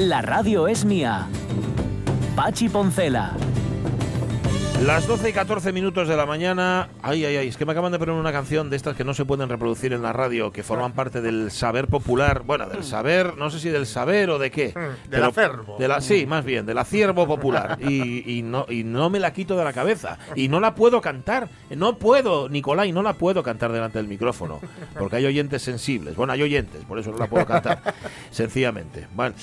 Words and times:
La 0.00 0.22
radio 0.22 0.66
es 0.66 0.86
mía. 0.86 1.28
Pachi 2.34 2.70
Poncela. 2.70 3.36
Las 4.82 5.06
12 5.06 5.28
y 5.28 5.32
14 5.34 5.74
minutos 5.74 6.08
de 6.08 6.16
la 6.16 6.24
mañana. 6.24 6.88
Ay, 7.02 7.26
ay, 7.26 7.36
ay, 7.36 7.48
es 7.48 7.58
que 7.58 7.66
me 7.66 7.72
acaban 7.72 7.92
de 7.92 7.98
poner 7.98 8.14
una 8.14 8.32
canción 8.32 8.70
de 8.70 8.76
estas 8.76 8.96
que 8.96 9.04
no 9.04 9.12
se 9.12 9.26
pueden 9.26 9.50
reproducir 9.50 9.92
en 9.92 10.00
la 10.00 10.14
radio, 10.14 10.52
que 10.52 10.62
forman 10.62 10.92
parte 10.92 11.20
del 11.20 11.50
saber 11.50 11.86
popular. 11.86 12.44
Bueno, 12.46 12.66
del 12.66 12.82
saber, 12.82 13.36
no 13.36 13.50
sé 13.50 13.60
si 13.60 13.68
del 13.68 13.84
saber 13.84 14.30
o 14.30 14.38
de 14.38 14.50
qué. 14.50 14.72
Mm, 14.74 15.10
del 15.10 15.24
acervo. 15.24 15.76
De 15.78 15.86
la, 15.86 16.00
sí, 16.00 16.24
más 16.24 16.46
bien, 16.46 16.64
del 16.64 16.78
aciervo 16.78 17.26
popular. 17.26 17.76
Y, 17.78 18.38
y 18.38 18.40
no, 18.40 18.64
y 18.70 18.84
no 18.84 19.10
me 19.10 19.20
la 19.20 19.34
quito 19.34 19.54
de 19.54 19.64
la 19.64 19.74
cabeza. 19.74 20.16
Y 20.34 20.48
no 20.48 20.60
la 20.60 20.74
puedo 20.74 21.02
cantar. 21.02 21.50
No 21.68 21.98
puedo, 21.98 22.48
Nicolai, 22.48 22.90
no 22.90 23.02
la 23.02 23.12
puedo 23.12 23.42
cantar 23.42 23.70
delante 23.70 23.98
del 23.98 24.08
micrófono. 24.08 24.60
Porque 24.98 25.16
hay 25.16 25.26
oyentes 25.26 25.60
sensibles. 25.60 26.16
Bueno, 26.16 26.32
hay 26.32 26.40
oyentes, 26.40 26.86
por 26.86 26.98
eso 26.98 27.10
no 27.10 27.18
la 27.18 27.26
puedo 27.26 27.44
cantar. 27.44 27.82
sencillamente. 28.30 29.06
Bueno. 29.14 29.34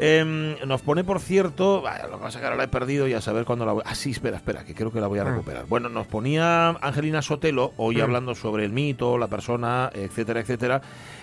Em, 0.00 0.56
nos 0.66 0.80
pone, 0.82 1.02
por 1.02 1.18
cierto, 1.20 1.82
vaya, 1.82 2.06
lo 2.06 2.18
que 2.18 2.22
pasa 2.24 2.38
que 2.38 2.44
ahora 2.46 2.56
la 2.56 2.64
he 2.64 2.68
perdido 2.68 3.08
y 3.08 3.14
a 3.14 3.20
saber 3.20 3.44
cuándo 3.44 3.66
la 3.66 3.72
voy. 3.72 3.82
Ah, 3.84 3.94
sí, 3.96 4.10
espera, 4.12 4.36
espera, 4.36 4.64
que 4.64 4.74
creo 4.74 4.92
que 4.92 5.00
la 5.00 5.08
voy 5.08 5.18
a 5.18 5.24
Mm. 5.24 5.28
recuperar. 5.28 5.66
Bueno, 5.66 5.88
nos 5.88 6.06
ponía 6.06 6.68
Angelina 6.70 7.20
Sotelo 7.20 7.72
hoy 7.76 7.96
Mm. 7.96 8.02
hablando 8.02 8.34
sobre 8.36 8.64
el 8.64 8.72
mito, 8.72 9.18
la 9.18 9.26
persona, 9.26 9.90
etcétera, 9.92 10.40
etcétera. 10.40 10.80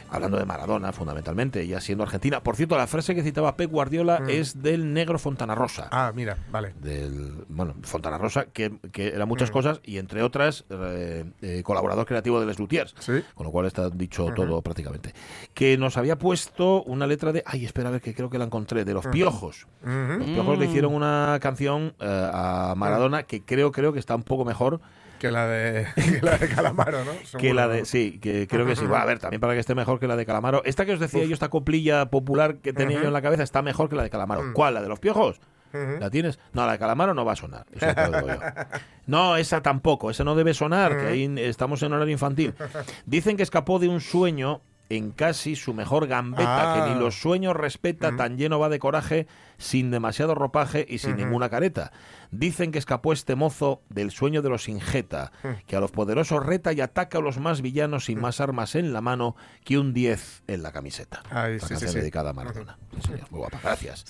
Hablando 0.09 0.37
de 0.37 0.45
Maradona, 0.45 0.91
fundamentalmente, 0.91 1.61
ella 1.61 1.81
siendo 1.81 2.03
argentina. 2.03 2.41
Por 2.41 2.55
cierto, 2.55 2.77
la 2.77 2.87
frase 2.87 3.15
que 3.15 3.23
citaba 3.23 3.55
Pep 3.57 3.69
Guardiola 3.71 4.19
Mm. 4.21 4.29
es 4.29 4.61
del 4.61 4.93
negro 4.93 5.17
Fontana 5.19 5.55
Rosa. 5.55 5.87
Ah, 5.91 6.11
mira, 6.15 6.37
vale. 6.51 6.73
Del, 6.81 7.43
bueno, 7.49 7.73
Fontana 7.81 8.17
Rosa, 8.17 8.45
que, 8.45 8.77
que 8.91 9.07
eran 9.07 9.27
muchas 9.27 9.49
Mm. 9.49 9.53
cosas, 9.53 9.81
y 9.83 9.97
entre 9.97 10.21
otras, 10.23 10.63
eh, 10.69 11.25
eh, 11.41 11.63
colaborador 11.63 12.05
creativo 12.05 12.39
de 12.39 12.45
Les 12.45 12.59
Luthiers. 12.59 12.93
Sí. 12.99 13.23
Con 13.33 13.45
lo 13.45 13.51
cual 13.51 13.65
está 13.65 13.89
dicho 13.89 14.27
todo 14.35 14.61
prácticamente. 14.61 15.13
Que 15.53 15.77
nos 15.77 15.97
había 15.97 16.17
puesto 16.17 16.83
una 16.83 17.07
letra 17.07 17.31
de. 17.31 17.43
Ay, 17.45 17.65
espera, 17.65 17.89
a 17.89 17.91
ver, 17.93 18.01
que 18.01 18.13
creo 18.13 18.29
que 18.29 18.37
la 18.37 18.45
encontré. 18.45 18.85
De 18.85 18.93
los 18.93 19.07
piojos. 19.07 19.67
Los 19.83 20.25
piojos 20.27 20.57
le 20.59 20.65
hicieron 20.65 20.93
una 20.93 21.37
canción 21.41 21.93
eh, 21.99 22.29
a 22.33 22.73
Maradona 22.77 23.23
que 23.23 23.41
creo, 23.43 23.71
creo 23.71 23.93
que 23.93 23.99
está 23.99 24.15
un 24.15 24.23
poco 24.23 24.45
mejor 24.45 24.81
Que 25.25 25.31
la 25.31 25.47
de, 25.47 25.87
que 25.95 26.21
la 26.21 26.37
de 26.37 26.47
Calamaro, 26.47 27.03
¿no? 27.03 27.39
que 27.39 27.53
la 27.55 27.67
de. 27.67 27.85
Sí, 27.85 28.19
que 28.21 28.47
creo 28.47 28.63
que 28.67 28.75
sí. 28.75 28.85
Va 28.85 29.01
a 29.01 29.05
ver, 29.05 29.17
también 29.17 29.41
para 29.41 29.53
que 29.53 29.59
esté 29.59 29.73
mejor 29.73 29.99
que 29.99 30.05
la 30.05 30.15
de 30.15 30.23
Calamaro. 30.23 30.61
Esta 30.65 30.85
que 30.85 30.93
os 30.93 30.99
decía 30.99 31.23
yo, 31.25 31.33
esta 31.33 31.49
coplilla 31.49 32.11
popular 32.11 32.57
que 32.57 32.73
tenía 32.73 33.01
yo 33.01 33.07
en 33.07 33.13
la 33.13 33.23
cabeza, 33.23 33.41
está 33.41 33.63
mejor 33.63 33.89
que 33.89 33.95
la 33.95 34.03
de 34.03 34.11
Calamaro. 34.11 34.43
Mm. 34.43 34.53
¿Cuál? 34.53 34.75
¿La 34.75 34.83
de 34.83 34.87
los 34.87 34.99
piojos? 34.99 35.41
¿La 35.73 36.11
tienes? 36.11 36.39
No, 36.53 36.65
la 36.67 36.73
de 36.73 36.77
Calamaro 36.77 37.15
no 37.15 37.25
va 37.25 37.33
a 37.33 37.35
sonar. 37.35 37.65
Eso 37.73 37.93
te 37.93 38.07
lo 38.07 38.21
digo 38.21 38.27
yo. 38.27 38.39
No, 39.07 39.35
esa 39.35 39.61
tampoco. 39.61 40.11
Esa 40.11 40.23
no 40.23 40.35
debe 40.35 40.53
sonar, 40.53 40.97
que 40.97 41.07
ahí 41.07 41.35
estamos 41.39 41.81
en 41.81 41.93
horario 41.93 42.11
infantil. 42.11 42.53
Dicen 43.05 43.35
que 43.35 43.43
escapó 43.43 43.79
de 43.79 43.87
un 43.87 43.99
sueño 43.99 44.61
en 44.89 45.11
casi 45.11 45.55
su 45.55 45.73
mejor 45.73 46.07
gambeta, 46.07 46.45
Ah. 46.45 46.85
que 46.87 46.93
ni 46.93 46.99
los 46.99 47.19
sueños 47.19 47.55
respeta, 47.55 48.15
tan 48.15 48.37
lleno 48.37 48.59
va 48.59 48.69
de 48.69 48.77
coraje, 48.79 49.25
sin 49.57 49.89
demasiado 49.89 50.35
ropaje 50.35 50.85
y 50.87 50.99
sin 50.99 51.15
ninguna 51.17 51.49
careta. 51.49 51.91
Dicen 52.31 52.71
que 52.71 52.77
escapó 52.79 53.13
este 53.13 53.35
mozo 53.35 53.81
del 53.89 54.11
sueño 54.11 54.41
de 54.41 54.49
los 54.49 54.67
Ingeta, 54.69 55.31
que 55.65 55.75
a 55.75 55.79
los 55.79 55.91
poderosos 55.91 56.45
reta 56.45 56.73
y 56.73 56.81
ataca 56.81 57.17
a 57.17 57.21
los 57.21 57.39
más 57.39 57.61
villanos 57.61 58.05
sin 58.05 58.19
más 58.19 58.41
armas 58.41 58.75
en 58.75 58.93
la 58.93 59.01
mano 59.01 59.35
que 59.63 59.77
un 59.79 59.93
10 59.93 60.43
en 60.47 60.61
la 60.61 60.71
camiseta. 60.71 61.23
Ay, 61.29 61.59
sí, 61.59 61.65
sí, 61.65 61.69
canción 61.69 61.91
sí. 61.91 61.99
dedicada 61.99 62.29
a 62.31 62.33
Maradona. 62.33 62.77
Muy 63.31 63.39
guapa. 63.39 63.59
Gracias. 63.63 64.05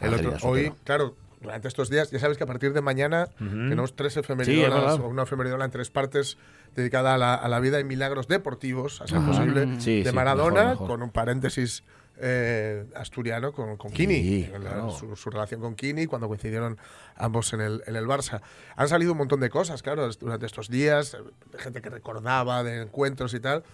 El 0.00 0.14
otro, 0.14 0.36
hoy, 0.48 0.72
claro, 0.84 1.16
durante 1.44 1.68
estos 1.68 1.88
días, 1.90 2.10
ya 2.10 2.18
sabes 2.18 2.36
que 2.38 2.44
a 2.44 2.46
partir 2.46 2.72
de 2.72 2.80
mañana 2.80 3.28
tenemos 3.38 3.94
tres 3.94 4.16
efeméridolas, 4.16 4.96
Sí, 4.96 5.00
una 5.02 5.22
efeméridola 5.22 5.64
en 5.66 5.70
tres 5.70 5.90
partes 5.90 6.36
dedicada 6.74 7.14
a 7.14 7.18
la, 7.18 7.34
a 7.34 7.48
la 7.48 7.60
vida 7.60 7.78
y 7.78 7.84
milagros 7.84 8.26
deportivos, 8.26 9.00
a 9.00 9.06
ser 9.06 9.20
posible, 9.20 9.80
Sí, 9.80 10.02
de 10.02 10.12
Maradona, 10.12 10.60
mejor, 10.60 10.70
mejor. 10.72 10.88
con 10.88 11.02
un 11.02 11.10
paréntesis 11.10 11.84
eh, 12.18 12.86
asturiano 12.94 13.52
con, 13.52 13.76
con 13.76 13.90
Sí, 13.90 13.96
Kini, 13.96 14.46
la- 14.46 14.58
claro. 14.60 14.90
su, 14.90 15.16
su 15.16 15.30
relación 15.30 15.60
con 15.60 15.74
Kini, 15.74 16.06
cuando 16.06 16.28
coincidieron 16.28 16.78
ambos 17.16 17.52
en 17.52 17.60
el, 17.60 17.82
en 17.86 17.96
el 17.96 18.06
Barça. 18.06 18.40
Han 18.76 18.88
salido 18.88 19.12
un 19.12 19.18
montón 19.18 19.40
de 19.40 19.50
cosas, 19.50 19.82
claro, 19.82 20.08
durante 20.12 20.46
estos 20.46 20.68
días, 20.68 21.14
eh, 21.14 21.18
gente 21.58 21.82
que 21.82 21.90
recordaba, 21.90 22.62
de 22.62 22.82
encuentros 22.82 23.34
y 23.34 23.40
tal, 23.40 23.64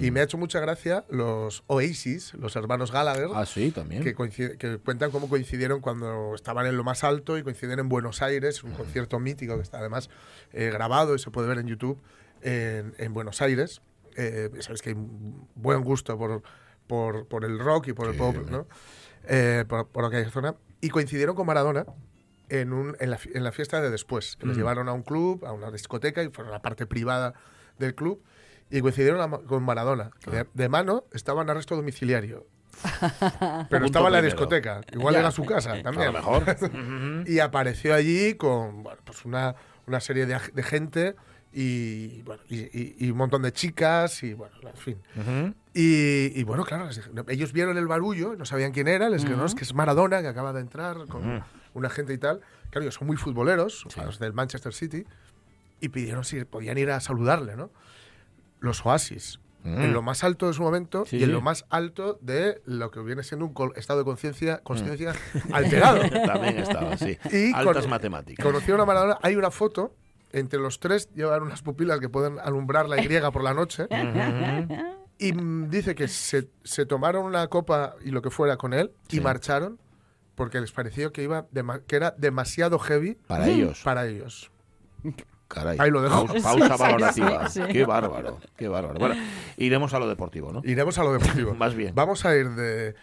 y 0.00 0.10
me 0.10 0.20
ha 0.20 0.22
hecho 0.22 0.38
mucha 0.38 0.60
gracia 0.60 1.04
los 1.10 1.64
Oasis, 1.66 2.34
los 2.34 2.54
hermanos 2.56 2.92
Gallagher, 2.92 3.28
Ah, 3.34 3.46
sí, 3.46 3.70
también. 3.72 4.02
que, 4.04 4.14
que 4.56 4.78
cuentan 4.78 5.10
cómo 5.10 5.28
coincidieron 5.28 5.80
cuando 5.80 6.34
estaban 6.34 6.66
en 6.66 6.76
lo 6.76 6.84
más 6.84 7.02
alto 7.04 7.36
y 7.36 7.42
coincidieron 7.42 7.80
en 7.80 7.88
Buenos 7.88 8.22
Aires, 8.22 8.62
un 8.64 8.72
concierto 8.72 9.18
mítico 9.18 9.56
que 9.56 9.62
está 9.62 9.78
además 9.78 10.08
eh, 10.52 10.70
grabado 10.72 11.14
y 11.14 11.18
se 11.18 11.30
puede 11.30 11.48
ver 11.48 11.58
en 11.58 11.66
YouTube 11.66 12.00
en, 12.42 12.94
en 12.98 13.12
Buenos 13.12 13.42
Aires. 13.42 13.80
Eh, 14.16 14.50
Sabes 14.60 14.82
que 14.82 14.90
hay 14.90 14.96
buen 15.54 15.82
gusto 15.82 16.18
por, 16.18 16.42
por, 16.88 17.28
por 17.28 17.44
el 17.44 17.58
rock 17.60 17.88
y 17.88 17.92
por 17.92 18.08
el 18.08 18.16
pop. 18.16 18.34
¿no? 18.50 18.66
Eh, 19.28 19.64
por, 19.68 19.86
por 19.88 20.04
aquella 20.04 20.28
zona. 20.30 20.56
Y 20.80 20.88
coincidieron 20.88 21.36
con 21.36 21.46
Maradona 21.46 21.84
en, 22.48 22.72
un, 22.72 22.96
en, 22.98 23.10
la, 23.10 23.18
en 23.34 23.44
la 23.44 23.52
fiesta 23.52 23.80
de 23.80 23.90
después, 23.90 24.36
que 24.36 24.46
les 24.46 24.56
Mm. 24.56 24.58
llevaron 24.60 24.88
a 24.88 24.92
un 24.92 25.02
club, 25.02 25.44
a 25.44 25.52
una 25.52 25.70
discoteca 25.70 26.22
y 26.22 26.30
fueron 26.30 26.52
a 26.52 26.56
la 26.56 26.62
parte 26.62 26.86
privada 26.86 27.34
del 27.78 27.94
club. 27.94 28.22
Y 28.70 28.80
coincidieron 28.80 29.20
a 29.20 29.38
con 29.38 29.62
Maradona, 29.62 30.10
que 30.20 30.30
de, 30.30 30.46
de 30.52 30.68
mano 30.68 31.04
estaba 31.12 31.42
en 31.42 31.50
arresto 31.50 31.74
domiciliario. 31.76 32.46
Pero 33.70 33.86
estaba 33.86 34.06
en 34.08 34.12
la 34.12 34.22
discoteca. 34.22 34.82
Igual 34.92 35.14
Ya. 35.14 35.20
era 35.20 35.30
su 35.30 35.44
casa 35.44 35.72
A 35.72 35.82
también. 35.82 36.06
lo 36.06 36.12
mejor. 36.12 36.44
Y 37.26 37.38
apareció 37.40 37.94
allí 37.94 38.34
con 38.34 38.82
bueno, 38.82 39.00
pues 39.04 39.24
una, 39.24 39.54
una 39.86 40.00
serie 40.00 40.26
de, 40.26 40.38
de 40.52 40.62
gente 40.62 41.16
y, 41.52 42.22
bueno, 42.22 42.42
y, 42.48 42.58
y- 42.78 42.96
y 42.98 43.10
un 43.10 43.16
montón 43.16 43.42
de 43.42 43.52
chicas 43.52 44.22
y 44.22 44.34
bueno, 44.34 44.54
en 44.62 44.76
fin. 44.76 45.02
Ujú. 45.16 45.54
Y, 45.80 46.32
y 46.34 46.42
bueno, 46.42 46.64
claro, 46.64 46.88
ellos 47.28 47.52
vieron 47.52 47.78
el 47.78 47.86
barullo, 47.86 48.34
no 48.34 48.44
sabían 48.44 48.72
quién 48.72 48.88
era, 48.88 49.08
les 49.08 49.20
dijeron, 49.22 49.38
no, 49.38 49.46
es 49.46 49.54
que 49.54 49.62
es 49.62 49.74
Maradona, 49.74 50.20
que 50.22 50.26
acaba 50.26 50.52
de 50.52 50.60
entrar 50.60 51.06
con 51.06 51.44
una 51.74 51.88
gente 51.88 52.12
y 52.12 52.18
tal. 52.18 52.40
Claro, 52.70 52.82
ellos 52.82 52.94
son 52.94 53.06
muy 53.06 53.16
futboleros, 53.16 53.86
los 54.04 54.18
del 54.18 54.32
Manchester 54.32 54.74
City, 54.74 55.04
y 55.80 55.90
pidieron 55.90 56.24
si 56.24 56.44
podían 56.44 56.78
ir 56.78 56.90
a 56.90 56.98
saludarle, 56.98 57.54
¿no? 57.54 57.70
Los 58.58 58.84
Oasis. 58.84 59.38
Mm. 59.62 59.80
En 59.82 59.92
lo 59.92 60.02
más 60.02 60.24
alto 60.24 60.48
de 60.48 60.54
su 60.54 60.62
momento 60.62 61.04
Sí, 61.06 61.16
y 61.18 61.22
en 61.22 61.26
sí. 61.26 61.32
lo 61.32 61.40
más 61.42 61.64
alto 61.70 62.18
de 62.22 62.60
lo 62.64 62.90
que 62.90 62.98
viene 63.00 63.22
siendo 63.22 63.46
un 63.46 63.72
estado 63.76 64.00
de 64.00 64.04
conciencia 64.04 64.58
conciencia 64.64 65.14
alterado. 65.52 66.00
También 66.26 66.58
estaba, 66.58 66.96
sí. 66.96 67.18
Y 67.32 67.52
Altas 67.54 67.82
con- 67.82 67.90
matemáticas. 67.90 68.44
Conocieron 68.44 68.80
a 68.80 68.84
Maradona. 68.84 69.18
Hay 69.22 69.36
una 69.36 69.52
foto 69.52 69.94
entre 70.32 70.58
los 70.58 70.80
tres, 70.80 71.08
llevan 71.14 71.42
unas 71.42 71.62
pupilas 71.62 72.00
que 72.00 72.08
pueden 72.08 72.38
alumbrar 72.40 72.88
la 72.88 73.00
Y 73.00 73.08
por 73.32 73.44
la 73.44 73.54
noche. 73.54 73.86
Y 75.18 75.32
mm, 75.32 75.68
dice 75.70 75.94
que 75.94 76.06
se, 76.08 76.48
se 76.64 76.86
tomaron 76.86 77.24
una 77.24 77.46
copa 77.48 77.96
y 78.04 78.10
lo 78.10 78.22
que 78.22 78.30
fuera 78.30 78.56
con 78.56 78.72
él 78.72 78.92
y 79.08 79.16
Sí. 79.16 79.20
marcharon 79.20 79.78
porque 80.34 80.60
les 80.60 80.70
pareció 80.70 81.12
que, 81.12 81.22
iba 81.24 81.46
dema- 81.50 81.82
que 81.86 81.96
era 81.96 82.14
demasiado 82.16 82.78
heavy 82.78 83.16
Para 83.26 83.48
ellos. 83.48 83.80
para 83.82 84.06
ellos. 84.06 84.50
Caray. 85.48 85.78
Ahí 85.80 85.90
lo 85.90 86.02
dejo. 86.02 86.26
Pausa, 86.26 86.42
pausa 86.42 86.76
Sí, 86.76 86.82
valorativa. 86.82 87.48
sí, 87.48 87.60
sí. 87.66 87.72
Qué 87.72 87.86
bárbaro, 87.86 88.38
qué 88.54 88.68
bárbaro. 88.68 88.98
Bueno, 88.98 89.14
iremos 89.56 89.94
a 89.94 89.98
lo 89.98 90.06
deportivo, 90.06 90.52
¿no? 90.52 90.60
Iremos 90.62 90.98
a 90.98 91.04
lo 91.04 91.12
deportivo. 91.14 91.54
Más 91.58 91.74
bien. 91.74 91.94
Vamos 91.94 92.26
a 92.26 92.36
ir 92.36 92.50
de. 92.50 92.94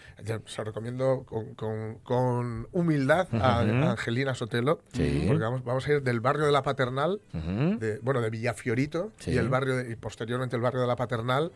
Se 0.45 0.63
recomiendo 0.63 1.23
con, 1.25 1.55
con- 1.55 1.95
con 2.03 2.67
humildad 2.71 3.27
a, 3.33 3.63
Ujú. 3.63 3.73
a 3.85 3.91
Angelina 3.91 4.35
Sotelo. 4.35 4.79
Sí. 4.93 5.25
Porque 5.27 5.41
vamos, 5.43 5.63
vamos 5.63 5.87
a 5.87 5.93
ir 5.93 6.03
del 6.03 6.19
barrio 6.19 6.45
de 6.45 6.51
la 6.51 6.61
Paternal 6.61 7.19
Ujú. 7.33 7.79
de, 7.79 7.97
bueno, 8.03 8.21
de 8.21 8.29
Villafiorito 8.29 9.11
Sí. 9.17 9.31
y 9.31 9.37
el 9.37 9.49
barrio 9.49 9.77
de- 9.77 9.91
y 9.91 9.95
posteriormente 9.95 10.55
el 10.55 10.61
barrio 10.61 10.81
de 10.81 10.87
la 10.87 10.95
Paternal 10.95 11.51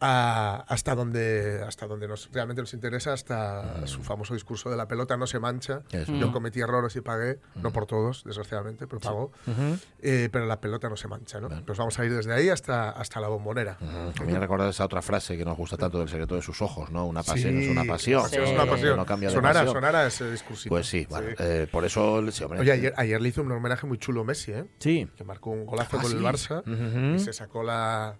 a- 0.00 0.64
hasta 0.68 0.94
donde 0.94 1.62
hasta 1.66 1.86
donde 1.86 2.06
nos 2.08 2.30
realmente 2.32 2.60
nos 2.62 2.74
interesa 2.74 3.12
hasta 3.14 3.86
su 3.86 4.02
famoso 4.02 4.34
discurso 4.34 4.68
de 4.70 4.76
la 4.76 4.86
pelota 4.88 5.16
no 5.16 5.26
se 5.26 5.38
mancha 5.38 5.80
Mm. 5.92 5.96
Eso. 5.96 6.12
yo 6.14 6.32
cometí 6.32 6.60
errores 6.60 6.94
y 6.96 7.00
pagué 7.00 7.38
no 7.54 7.72
por 7.72 7.86
todos 7.86 8.22
desgraciadamente 8.24 8.86
pero 8.86 9.00
pagó 9.00 9.32
Ujú. 9.46 9.78
Eh, 10.02 10.28
pero 10.30 10.46
la 10.46 10.60
pelota 10.60 10.88
no 10.88 10.96
se 10.96 11.08
mancha 11.08 11.40
¿no? 11.40 11.48
pues 11.64 11.78
vamos 11.78 11.98
a 11.98 12.04
ir 12.04 12.14
desde 12.14 12.32
ahí 12.34 12.48
hasta 12.50 12.90
hasta 12.90 13.20
la 13.20 13.28
bombonera 13.28 13.78
me 14.26 14.38
recuerda 14.38 14.68
esa 14.68 14.84
otra 14.84 15.00
frase 15.02 15.36
que 15.36 15.44
nos 15.44 15.56
gusta 15.56 15.76
tanto 15.76 15.98
del 15.98 16.08
secreto 16.08 16.34
de 16.34 16.42
sus 16.42 16.60
ojos, 16.62 16.90
¿no? 16.90 17.06
Una 17.06 17.22
pasión 17.22 17.54
Sí, 17.54 17.64
es 17.64 17.70
una 17.70 17.84
pasión. 17.84 18.28
Sí. 18.28 18.36
es 18.36 18.50
una 18.50 18.64
No- 18.64 18.70
pasión 18.70 18.96
No 18.96 19.06
cambia 19.06 19.28
de 19.30 19.34
sonara 19.34 19.60
pasión. 19.60 19.74
sonara 19.74 20.06
ese 20.06 20.30
discursito 20.30 20.68
Pues 20.68 20.86
sí, 20.86 21.06
bueno, 21.08 21.28
Sí. 21.30 21.34
eh, 21.38 21.68
por 21.70 21.84
eso, 21.84 22.22
sí, 22.30 22.44
hombre, 22.44 22.60
Oye, 22.60 22.72
ayer, 22.72 22.94
ayer 22.96 23.20
le 23.20 23.28
hizo 23.28 23.42
un 23.42 23.52
homenaje 23.52 23.86
muy 23.86 23.98
chulo 23.98 24.24
Messi, 24.24 24.52
¿eh? 24.52 24.64
Sí. 24.78 25.08
que 25.16 25.24
marcó 25.24 25.50
un 25.50 25.64
golazo 25.66 25.96
Ah, 25.96 26.02
con 26.02 26.10
sí. 26.10 26.16
el 26.16 26.22
Barça 26.22 27.14
y 27.16 27.18
se 27.18 27.32
sacó 27.32 27.62
la, 27.62 28.16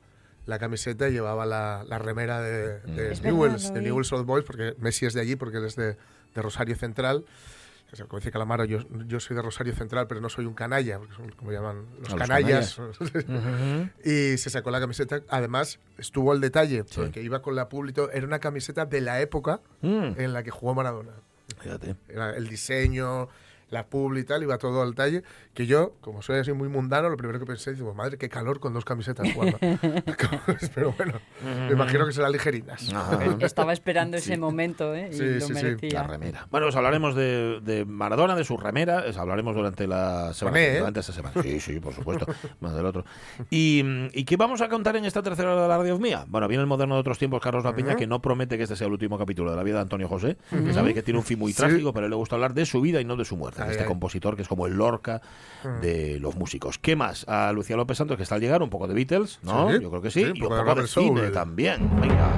la 0.46 0.58
camiseta 0.58 1.08
y 1.08 1.12
llevaba 1.12 1.44
la, 1.46 1.84
la 1.86 1.98
remera 1.98 2.40
de, 2.40 2.80
de 2.80 3.12
Es 3.12 3.22
Newell's, 3.22 3.64
verdad, 3.70 3.74
de. 3.74 3.82
Newell's 3.82 4.12
Old 4.12 4.26
Boys, 4.26 4.44
porque 4.44 4.74
Messi 4.78 5.04
es 5.06 5.12
de 5.14 5.20
allí, 5.20 5.36
porque 5.36 5.58
él 5.58 5.64
es 5.64 5.76
de, 5.76 5.96
de 6.34 6.42
Rosario 6.42 6.74
Central. 6.76 7.24
Como 8.08 8.18
dice 8.18 8.32
Calamaro, 8.32 8.64
yo, 8.64 8.80
yo 9.06 9.20
soy 9.20 9.36
de 9.36 9.42
Rosario 9.42 9.72
Central, 9.74 10.06
pero 10.08 10.20
no 10.20 10.28
soy 10.28 10.44
un 10.44 10.54
canalla, 10.54 10.98
porque 10.98 11.14
son 11.14 11.30
como 11.30 11.52
llaman 11.52 11.86
los 12.00 12.08
A 12.08 12.16
los 12.16 12.20
canallas. 12.20 12.78
y 14.04 14.36
se 14.38 14.50
sacó 14.50 14.70
la 14.70 14.80
camiseta. 14.80 15.22
Además, 15.28 15.78
estuvo 15.98 16.32
el 16.32 16.40
detalle, 16.40 16.84
Sí. 16.88 17.00
porque 17.00 17.22
iba 17.22 17.42
con 17.42 17.54
la 17.54 17.68
público. 17.68 18.10
Era 18.12 18.26
una 18.26 18.38
camiseta 18.40 18.86
de 18.86 19.00
la 19.00 19.20
época 19.20 19.60
Mm, 19.82 20.18
en 20.18 20.32
la 20.32 20.42
que 20.42 20.50
jugó 20.50 20.74
Maradona. 20.74 21.12
fíjate. 21.60 21.94
Era 22.08 22.36
el 22.36 22.48
diseño, 22.48 23.28
la 23.70 23.86
publi 23.86 24.20
y 24.20 24.24
tal, 24.24 24.42
iba 24.42 24.58
todo 24.58 24.82
al 24.82 24.94
talle. 24.94 25.22
Que 25.54 25.66
yo, 25.66 25.94
como 26.00 26.22
soy 26.22 26.38
así 26.38 26.52
muy 26.52 26.68
mundano, 26.68 27.08
lo 27.08 27.16
primero 27.16 27.38
que 27.40 27.46
pensé, 27.46 27.74
digo, 27.74 27.94
madre, 27.94 28.16
qué 28.18 28.28
calor 28.28 28.60
con 28.60 28.72
dos 28.74 28.84
camisetas 28.84 29.32
jugando. 29.32 29.58
Pero 30.74 30.92
bueno, 30.96 31.14
me 31.66 31.72
imagino 31.72 32.06
que 32.06 32.12
serán 32.12 32.32
ligerinas. 32.32 32.92
Ajá. 32.92 33.18
Estaba 33.40 33.72
esperando 33.72 34.16
ese 34.18 34.36
momento, 34.36 34.94
¿eh? 34.94 35.08
Y 35.10 35.14
Sí, 35.16 35.24
lo 35.24 35.40
sí, 35.40 35.52
merecía. 35.52 36.02
La 36.02 36.06
remera. 36.06 36.46
Bueno, 36.50 36.66
os 36.68 36.76
hablaremos 36.76 37.14
de, 37.14 37.60
de 37.62 37.84
Maradona, 37.84 38.34
de 38.36 38.44
su 38.44 38.56
remera, 38.56 39.04
os 39.08 39.16
hablaremos 39.16 39.54
durante 39.56 39.86
la 39.86 40.32
semana. 40.34 40.60
¿eh? 40.60 40.78
Durante 40.78 41.00
esta 41.00 41.12
semana. 41.12 41.42
Sí, 41.42 41.60
sí, 41.60 41.80
por 41.80 41.92
supuesto. 41.94 42.26
más 42.60 42.74
del 42.74 42.86
otro. 42.86 43.04
Y, 43.50 43.82
¿Y 44.12 44.24
qué 44.24 44.36
vamos 44.36 44.60
a 44.60 44.68
contar 44.68 44.96
en 44.96 45.04
esta 45.04 45.22
tercera 45.22 45.52
hora 45.52 45.62
de 45.62 45.68
la 45.68 45.78
radio 45.78 45.98
mía? 45.98 46.24
Bueno, 46.28 46.46
viene 46.48 46.60
el 46.62 46.68
moderno 46.68 46.94
de 46.94 47.00
otros 47.00 47.18
tiempos, 47.18 47.40
Carlos 47.42 47.64
La 47.64 47.74
Peña, 47.74 47.96
que 47.96 48.06
no 48.06 48.20
promete 48.20 48.56
que 48.56 48.62
este 48.64 48.76
sea 48.76 48.86
el 48.86 48.92
último 48.92 49.18
capítulo 49.18 49.50
de 49.50 49.56
la 49.56 49.62
vida 49.62 49.76
de 49.76 49.82
Antonio 49.82 50.08
José, 50.08 50.36
que 50.50 50.72
sabéis 50.72 50.94
que 50.94 51.02
tiene 51.02 51.18
un 51.18 51.24
fin 51.24 51.38
muy 51.38 51.52
Sí. 51.52 51.58
trágico, 51.62 51.92
pero 51.92 52.08
le 52.08 52.16
gusta 52.16 52.34
hablar 52.36 52.52
de 52.54 52.66
su 52.66 52.80
vida 52.80 53.00
y 53.00 53.04
no 53.04 53.16
de 53.16 53.24
su 53.24 53.36
muerte. 53.36 53.55
Ay, 53.64 53.70
este 53.70 53.82
ay. 53.82 53.88
compositor 53.88 54.36
que 54.36 54.42
es 54.42 54.48
como 54.48 54.66
el 54.66 54.74
Lorca 54.74 55.20
de 55.82 56.18
los 56.20 56.36
músicos. 56.36 56.78
¿Qué 56.78 56.96
más? 56.96 57.24
A 57.28 57.52
Lucía 57.52 57.76
López 57.76 57.98
Santos, 57.98 58.16
que 58.16 58.22
está 58.22 58.36
al 58.36 58.40
llegar, 58.40 58.62
un 58.62 58.70
poco 58.70 58.86
de 58.86 58.94
Beatles, 58.94 59.40
¿no? 59.42 59.70
Sí, 59.72 59.78
Yo 59.82 59.90
creo 59.90 60.02
que 60.02 60.10
sí. 60.10 60.20
y 60.34 60.42
un 60.42 60.48
poco 60.48 60.74
de 60.74 60.86
cine 60.86 61.20
Soul. 61.20 61.32
también. 61.32 61.88
Venga. 62.00 62.28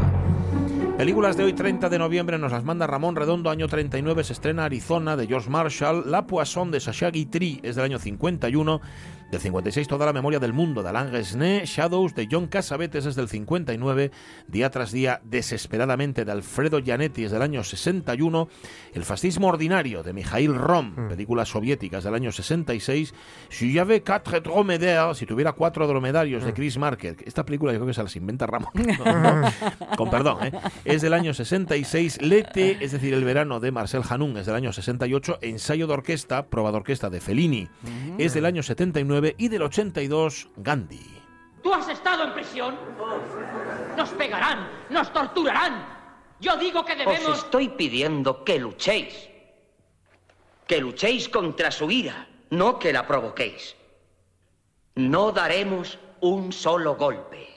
Películas 0.96 1.36
de 1.36 1.44
hoy, 1.44 1.52
30 1.52 1.88
de 1.90 1.98
noviembre, 1.98 2.38
nos 2.38 2.50
las 2.50 2.64
manda 2.64 2.84
Ramón 2.88 3.14
Redondo, 3.14 3.50
año 3.50 3.68
39, 3.68 4.24
se 4.24 4.32
estrena 4.32 4.64
Arizona 4.64 5.16
de 5.16 5.28
George 5.28 5.48
Marshall, 5.48 6.10
La 6.10 6.26
Poisson 6.26 6.72
de 6.72 6.80
Sacha 6.80 7.10
Guitry 7.10 7.60
es 7.62 7.76
del 7.76 7.84
año 7.84 8.00
51, 8.00 8.80
del 9.30 9.40
56 9.40 9.88
Toda 9.88 10.06
la 10.06 10.12
memoria 10.12 10.38
del 10.38 10.52
mundo 10.52 10.82
de 10.82 10.88
Alain 10.88 11.10
Resnais, 11.10 11.68
Shadows 11.68 12.14
de 12.14 12.28
John 12.30 12.46
Cassavetes 12.46 13.06
es 13.06 13.14
del 13.14 13.28
59, 13.28 14.10
Día 14.46 14.70
tras 14.70 14.92
día, 14.92 15.20
Desesperadamente 15.24 16.24
de 16.24 16.32
Alfredo 16.32 16.78
Gianetti 16.78 17.24
es 17.24 17.32
del 17.32 17.42
año 17.42 17.62
61, 17.62 18.48
El 18.94 19.04
fascismo 19.04 19.48
ordinario 19.48 20.02
de 20.02 20.12
Mikhail 20.12 20.54
Rom, 20.54 21.08
película 21.08 21.44
soviética 21.44 21.98
es 21.98 22.04
del 22.04 22.14
año 22.14 22.32
66, 22.32 23.14
Si 23.50 23.72
j'avais 23.72 24.02
quatre 24.02 24.40
dromadaires, 24.40 25.18
si 25.18 25.26
tuviera 25.26 25.52
cuatro 25.52 25.86
dromedarios 25.86 26.44
de 26.44 26.54
Chris 26.54 26.78
Marker, 26.78 27.16
esta 27.24 27.44
película 27.44 27.72
yo 27.72 27.78
creo 27.78 27.88
que 27.88 27.94
se 27.94 28.02
las 28.02 28.16
inventa 28.16 28.46
Ramón, 28.46 28.72
con 29.96 30.10
perdón, 30.10 30.46
¿eh? 30.46 30.52
es 30.84 31.02
del 31.02 31.12
año 31.12 31.34
66, 31.34 32.22
Lete, 32.22 32.78
es 32.80 32.92
decir, 32.92 33.12
el 33.12 33.24
verano 33.24 33.60
de 33.60 33.72
Marcel 33.72 34.02
Hanun 34.08 34.36
es 34.38 34.46
del 34.46 34.54
año 34.54 34.72
68, 34.72 35.38
Ensayo 35.42 35.86
de 35.86 35.92
orquesta, 35.92 36.46
prueba 36.46 36.70
de 36.70 36.78
orquesta 36.78 37.10
de 37.10 37.20
Fellini, 37.20 37.68
es 38.18 38.34
del 38.34 38.46
año 38.46 38.62
79 38.62 39.17
y 39.36 39.48
del 39.48 39.62
82, 39.62 40.48
Gandhi. 40.56 41.18
¿Tú 41.62 41.72
has 41.74 41.88
estado 41.88 42.24
en 42.24 42.34
prisión? 42.34 42.78
Nos 43.96 44.10
pegarán, 44.10 44.68
nos 44.90 45.12
torturarán. 45.12 45.86
Yo 46.40 46.56
digo 46.56 46.84
que 46.84 46.92
Os 46.92 46.98
debemos... 46.98 47.38
estoy 47.38 47.68
pidiendo 47.68 48.44
que 48.44 48.58
luchéis. 48.58 49.28
Que 50.66 50.80
luchéis 50.80 51.28
contra 51.28 51.70
su 51.70 51.90
ira, 51.90 52.28
no 52.50 52.78
que 52.78 52.92
la 52.92 53.06
provoquéis. 53.06 53.74
No 54.94 55.32
daremos 55.32 55.98
un 56.20 56.52
solo 56.52 56.96
golpe, 56.96 57.48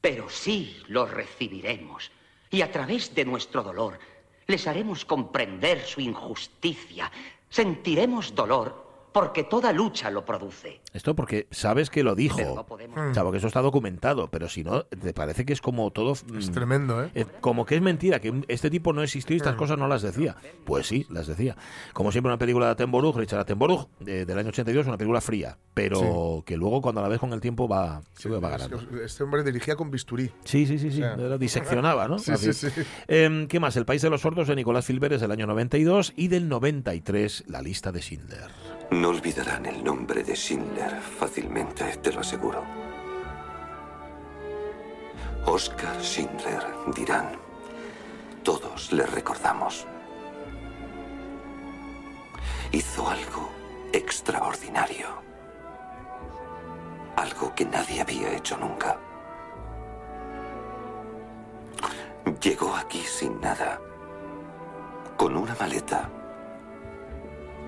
pero 0.00 0.28
sí 0.28 0.82
lo 0.88 1.06
recibiremos. 1.06 2.10
Y 2.50 2.62
a 2.62 2.70
través 2.70 3.14
de 3.14 3.24
nuestro 3.24 3.62
dolor 3.62 3.98
les 4.46 4.66
haremos 4.66 5.04
comprender 5.04 5.84
su 5.84 6.00
injusticia. 6.00 7.10
Sentiremos 7.48 8.34
dolor 8.34 8.83
porque 9.14 9.44
toda 9.44 9.72
lucha 9.72 10.10
lo 10.10 10.24
produce. 10.24 10.80
Esto 10.92 11.14
porque 11.14 11.46
sabes 11.52 11.88
que 11.88 12.02
lo 12.02 12.16
dijo. 12.16 12.42
No 12.56 12.66
podemos... 12.66 12.98
O 12.98 13.14
sea, 13.14 13.22
porque 13.22 13.38
eso 13.38 13.46
está 13.46 13.62
documentado, 13.62 14.26
pero 14.28 14.48
si 14.48 14.64
no, 14.64 14.82
te 14.86 15.14
parece 15.14 15.44
que 15.44 15.52
es 15.52 15.60
como 15.60 15.92
todo... 15.92 16.14
Es 16.14 16.50
mm, 16.50 16.52
tremendo, 16.52 17.04
¿eh? 17.04 17.10
eh, 17.14 17.24
como 17.40 17.64
que 17.64 17.76
es 17.76 17.80
mentira, 17.80 18.18
que 18.18 18.42
este 18.48 18.70
tipo 18.70 18.92
no 18.92 19.04
existió 19.04 19.34
y 19.34 19.36
estas 19.36 19.54
cosas 19.54 19.78
no 19.78 19.86
las 19.86 20.02
decía. 20.02 20.34
Pues 20.64 20.88
sí, 20.88 21.06
las 21.10 21.28
decía. 21.28 21.56
Como 21.92 22.10
siempre, 22.10 22.28
una 22.32 22.38
película 22.38 22.66
de 22.66 22.72
Attenborough, 22.72 23.16
Richard 23.16 23.38
Attenborough, 23.38 23.86
eh, 24.04 24.24
del 24.26 24.36
año 24.36 24.48
82, 24.48 24.88
una 24.88 24.98
película 24.98 25.20
fría, 25.20 25.56
pero 25.74 26.42
que 26.44 26.56
luego 26.56 26.82
cuando 26.82 27.00
la 27.00 27.06
ves 27.06 27.20
con 27.20 27.32
el 27.32 27.40
tiempo 27.40 27.68
va, 27.68 28.02
Sí, 28.14 28.28
va 28.28 28.40
ganando. 28.50 28.80
Este 29.00 29.22
hombre 29.22 29.44
dirigía 29.44 29.76
con 29.76 29.92
bisturí. 29.92 30.32
Sí, 30.44 30.66
sí, 30.66 30.76
sí, 30.76 30.90
sí. 30.90 31.00
O 31.00 31.16
sea, 31.16 31.38
diseccionaba, 31.38 32.08
¿no? 32.08 32.18
Sí, 32.24 32.32
Así. 32.32 32.52
sí, 32.52 32.68
sí. 32.68 32.82
Em, 33.06 33.46
¿Qué 33.46 33.60
más? 33.60 33.76
El 33.76 33.84
País 33.84 34.02
de 34.02 34.10
los 34.10 34.22
Sordos 34.22 34.48
de 34.48 34.56
Nicolás 34.56 34.86
Filberes 34.86 35.20
del 35.20 35.30
año 35.30 35.46
92 35.46 36.14
y 36.16 36.26
del 36.26 36.48
93, 36.48 37.44
La 37.46 37.62
lista 37.62 37.92
de 37.92 38.00
Schindler. 38.00 38.73
No 38.90 39.08
olvidarán 39.08 39.66
el 39.66 39.82
nombre 39.82 40.22
de 40.22 40.34
Schindler 40.34 41.00
fácilmente, 41.00 41.96
te 41.96 42.12
lo 42.12 42.20
aseguro. 42.20 42.62
Oscar 45.46 46.00
Schindler, 46.00 46.62
dirán. 46.94 47.36
Todos 48.42 48.92
le 48.92 49.06
recordamos. 49.06 49.86
Hizo 52.72 53.08
algo 53.08 53.48
extraordinario. 53.92 55.08
Algo 57.16 57.54
que 57.54 57.64
nadie 57.64 58.00
había 58.00 58.32
hecho 58.32 58.56
nunca. 58.58 58.98
Llegó 62.40 62.74
aquí 62.74 63.00
sin 63.00 63.40
nada, 63.40 63.80
con 65.16 65.36
una 65.36 65.54
maleta 65.58 66.10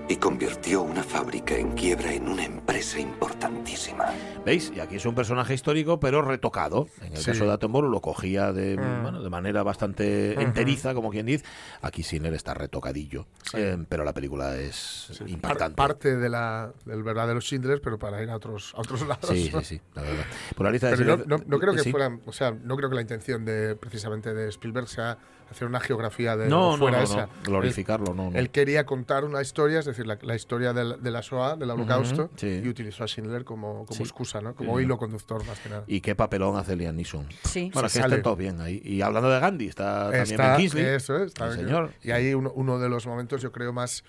y 0.09 0.15
convirtió 0.15 0.81
una 0.83 1.03
fábrica 1.03 1.55
en 1.57 1.71
quiebra 1.73 2.13
en 2.13 2.29
una 2.29 2.45
empresa 2.45 2.97
importantísima. 2.99 4.05
¿Veis? 4.45 4.71
Y 4.73 4.79
aquí 4.79 4.95
es 4.95 5.05
un 5.05 5.13
personaje 5.15 5.53
histórico, 5.53 5.99
pero 5.99 6.21
retocado. 6.21 6.87
En 7.01 7.11
el 7.11 7.17
Sí. 7.17 7.25
caso 7.31 7.45
de 7.45 7.51
Attenborough 7.51 7.91
lo 7.91 7.99
cogía 8.01 8.53
de, 8.53 8.77
Mm. 8.77 9.01
bueno, 9.03 9.21
de 9.21 9.29
manera 9.29 9.63
bastante 9.63 10.31
Ujú. 10.33 10.41
enteriza, 10.41 10.93
como 10.93 11.09
quien 11.11 11.25
dice. 11.25 11.43
Aquí 11.81 12.03
Sinner 12.03 12.33
está 12.33 12.53
retocadillo. 12.53 13.27
Sí. 13.43 13.57
Eh, 13.59 13.77
pero 13.89 14.05
la 14.05 14.13
película 14.13 14.55
es 14.57 15.11
Par- 15.19 15.29
impactante. 15.29 15.75
parte 15.75 16.15
de 16.15 16.29
la, 16.29 16.71
del 16.85 17.03
verdadero 17.03 17.41
Schindler, 17.41 17.81
pero 17.81 17.99
para 17.99 18.23
ir 18.23 18.29
a 18.29 18.35
otros, 18.37 18.73
a 18.75 18.79
otros 18.81 19.05
lados. 19.07 19.29
Sí, 19.29 19.51
sí, 19.51 19.63
sí, 19.63 19.81
la 19.93 20.03
verdad. 20.03 20.25
Por 20.55 20.65
la 20.65 20.71
lista 20.71 20.89
de 20.89 20.95
Pero 20.97 21.17
no, 21.17 21.23
Schindler- 21.23 21.27
no- 21.27 21.43
no 21.47 21.59
creo 21.59 21.73
que 21.73 21.81
sí. 21.83 21.91
fuera, 21.91 22.17
o 22.25 22.31
sea, 22.31 22.51
no 22.51 22.77
creo 22.77 22.89
que 22.89 22.95
la 22.95 23.01
intención 23.01 23.43
de 23.43 23.75
precisamente 23.75 24.33
de 24.33 24.47
Spielberg 24.49 24.87
sea 24.87 25.17
hacer 25.49 25.67
una 25.67 25.79
geografía 25.79 26.35
de 26.35 26.49
No, 26.49 26.77
fuera 26.77 26.97
no, 26.97 27.03
esa. 27.03 27.21
no, 27.27 27.29
glorificarlo, 27.43 28.13
no, 28.13 28.31
no. 28.31 28.37
Él 28.37 28.49
quería 28.49 28.85
contar 28.85 29.23
una 29.25 29.41
historia, 29.41 29.79
es 29.79 29.85
decir, 29.85 30.05
la, 30.05 30.17
la 30.21 30.35
historia 30.35 30.73
del- 30.73 31.01
de 31.01 31.11
la 31.11 31.21
Shoah, 31.21 31.55
del 31.55 31.69
Holocausto, 31.71 32.29
sí. 32.35 32.61
y 32.63 32.67
utilizó 32.67 33.03
a 33.03 33.07
Schindler 33.07 33.43
como, 33.45 33.85
como 33.85 33.95
Sí. 33.97 34.03
excusa, 34.03 34.41
¿no? 34.41 34.55
Como 34.55 34.77
Sí. 34.77 34.83
hilo 34.83 34.97
conductor 34.97 35.45
más 35.45 35.59
que 35.59 35.69
nada. 35.69 35.83
Y 35.87 36.01
qué 36.01 36.15
papelón 36.15 36.57
hace 36.57 36.75
Liam 36.75 36.95
Neeson. 36.95 37.27
Sí. 37.45 37.71
Bueno, 37.73 37.87
Se 37.89 37.99
que 37.99 38.05
estén 38.05 38.21
todos 38.21 38.37
bien 38.37 38.59
ahí. 38.61 38.81
Y 38.83 39.01
hablando 39.01 39.29
de 39.29 39.39
Gandhi, 39.39 39.67
está, 39.67 40.03
también 40.03 40.23
Está- 40.23 40.47
Ben 40.49 40.57
Kingsley. 40.57 40.85
Eso 40.85 41.17
es, 41.17 41.27
está 41.27 41.47
Ben 41.47 41.57
señor. 41.59 41.91
Y 42.03 42.11
ahí 42.11 42.33
uno, 42.33 42.51
uno 42.53 42.77
de 42.79 42.89
los 42.89 43.07
momentos, 43.07 43.41
yo 43.41 43.51
creo, 43.51 43.71
más 43.73 44.03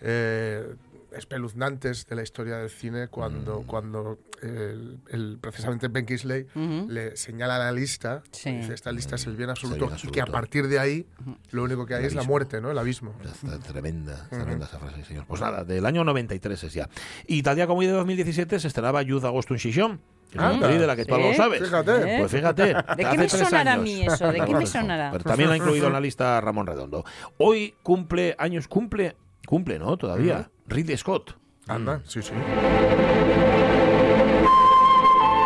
eh, 0.00 0.74
espeluznantes 1.16 2.06
de 2.06 2.16
la 2.16 2.22
historia 2.22 2.56
del 2.58 2.70
cine 2.70 3.08
cuando, 3.08 3.60
Mm. 3.60 3.66
cuando 3.66 4.18
el, 4.42 4.98
el- 5.10 5.38
precisamente 5.40 5.88
Ben 5.88 6.06
Kingsley 6.06 6.46
le 6.88 7.16
señala 7.16 7.58
la 7.58 7.72
lista, 7.72 8.22
Sí. 8.30 8.50
dice, 8.52 8.74
esta 8.74 8.92
lista 8.92 9.16
es 9.16 9.26
el 9.26 9.36
bien 9.36 9.50
absoluto, 9.50 9.86
bien 9.86 9.96
y 9.96 10.10
que 10.10 10.20
a 10.20 10.24
absoluto. 10.24 10.32
partir 10.32 10.68
de 10.68 10.78
ahí 10.78 11.06
lo 11.50 11.64
único 11.64 11.86
que 11.86 11.94
hay 11.94 12.04
es 12.04 12.14
la 12.14 12.22
muerte, 12.22 12.60
¿no? 12.60 12.70
El 12.70 12.78
abismo. 12.78 13.14
Está 13.24 13.58
tremenda, 13.58 14.28
tremenda 14.30 14.66
esa 14.66 14.78
frase, 14.78 15.04
señor. 15.04 15.24
Pues 15.26 15.40
nada, 15.40 15.64
del 15.64 15.84
año 15.86 16.04
93 16.04 16.62
es 16.64 16.72
ya. 16.74 16.88
Y 17.26 17.42
tal 17.42 17.56
día 17.56 17.66
como 17.66 17.80
hoy 17.80 17.86
de 17.86 17.92
2017 17.92 18.58
se 18.60 18.68
estrenaba 18.68 19.02
Youth 19.02 19.24
Agosto 19.24 19.54
en. 19.54 20.00
Que 20.30 20.38
Anda. 20.38 20.66
peli 20.68 20.78
de 20.78 20.86
la 20.86 20.94
que 20.94 21.06
tú 21.06 21.14
Sí. 21.14 21.20
algo 21.22 21.34
sabes. 21.34 21.62
Fíjate. 21.62 22.16
¿Eh? 22.16 22.18
Pues 22.18 22.30
fíjate. 22.30 22.62
¿De 22.74 23.04
qué 23.10 23.16
me 23.16 23.28
sonará 23.30 23.70
a 23.70 23.74
años. 23.74 23.84
mí 23.84 24.02
eso? 24.06 24.30
¿De 24.30 24.40
qué 24.44 24.54
me 24.54 24.66
sonará? 24.66 25.10
Pero 25.10 25.24
también 25.24 25.48
ha 25.50 25.56
incluido 25.56 25.86
en 25.86 25.92
la 25.94 26.00
lista 26.00 26.38
Ramón 26.42 26.66
Redondo. 26.66 27.02
Hoy 27.38 27.74
cumple 27.82 28.36
años, 28.38 28.68
cumple, 28.68 29.16
cumple, 29.46 29.78
¿no? 29.78 29.96
Todavía. 29.96 30.50
Ridley 30.66 30.96
Scott. 30.96 31.34
Anda, 31.66 32.00
sí, 32.06 32.22
sí. 32.22 32.32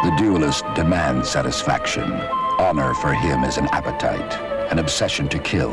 The 0.02 0.10
duelist 0.22 0.64
demands 0.74 1.28
satisfaction. 1.28 2.12
Honor 2.58 2.94
for 2.94 3.12
him 3.14 3.44
is 3.44 3.56
an 3.58 3.68
appetite, 3.72 4.34
an 4.70 4.78
obsession 4.78 5.28
to 5.28 5.38
kill. 5.40 5.70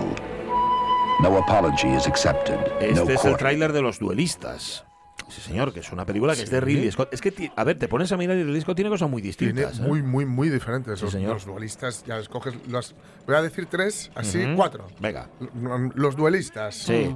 No 1.21 1.37
apology 1.37 1.87
is 1.89 2.05
accepted. 2.07 2.57
Este 2.79 2.93
no 2.93 3.09
es 3.09 3.25
el 3.25 3.35
tráiler 3.37 3.73
de 3.73 3.81
Los 3.81 3.99
Duelistas. 3.99 4.85
Sí, 5.27 5.41
señor, 5.41 5.73
que 5.73 5.81
es 5.81 5.91
una 5.91 6.05
película 6.05 6.35
que 6.35 6.43
es 6.43 6.49
de 6.49 6.59
Ridley 6.61 6.91
Scott. 6.91 7.09
Es 7.13 7.21
que, 7.21 7.51
a 7.55 7.63
ver, 7.63 7.77
te 7.77 7.87
pones 7.87 8.11
a 8.11 8.17
mirar 8.17 8.37
y 8.37 8.43
Ridley 8.43 8.61
Scott 8.61 8.75
tiene 8.75 8.89
cosas 8.89 9.09
muy 9.09 9.21
Tiene 9.21 9.53
distintas. 9.53 9.79
¿eh? 9.79 9.81
muy, 9.87 10.01
muy, 10.01 10.25
muy 10.25 10.49
diferentes. 10.49 10.99
Sí, 10.99 11.05
los, 11.05 11.11
señor. 11.13 11.33
los 11.33 11.45
duelistas, 11.45 12.03
ya 12.05 12.17
escoges. 12.17 12.55
Los, 12.67 12.95
voy 13.27 13.35
a 13.35 13.41
decir 13.41 13.67
tres, 13.67 14.09
así, 14.15 14.43
Ujú. 14.43 14.55
cuatro. 14.55 14.87
Venga. 14.99 15.27
L- 15.41 15.91
Los 15.95 16.15
duelistas. 16.15 16.75
Sí. 16.75 17.15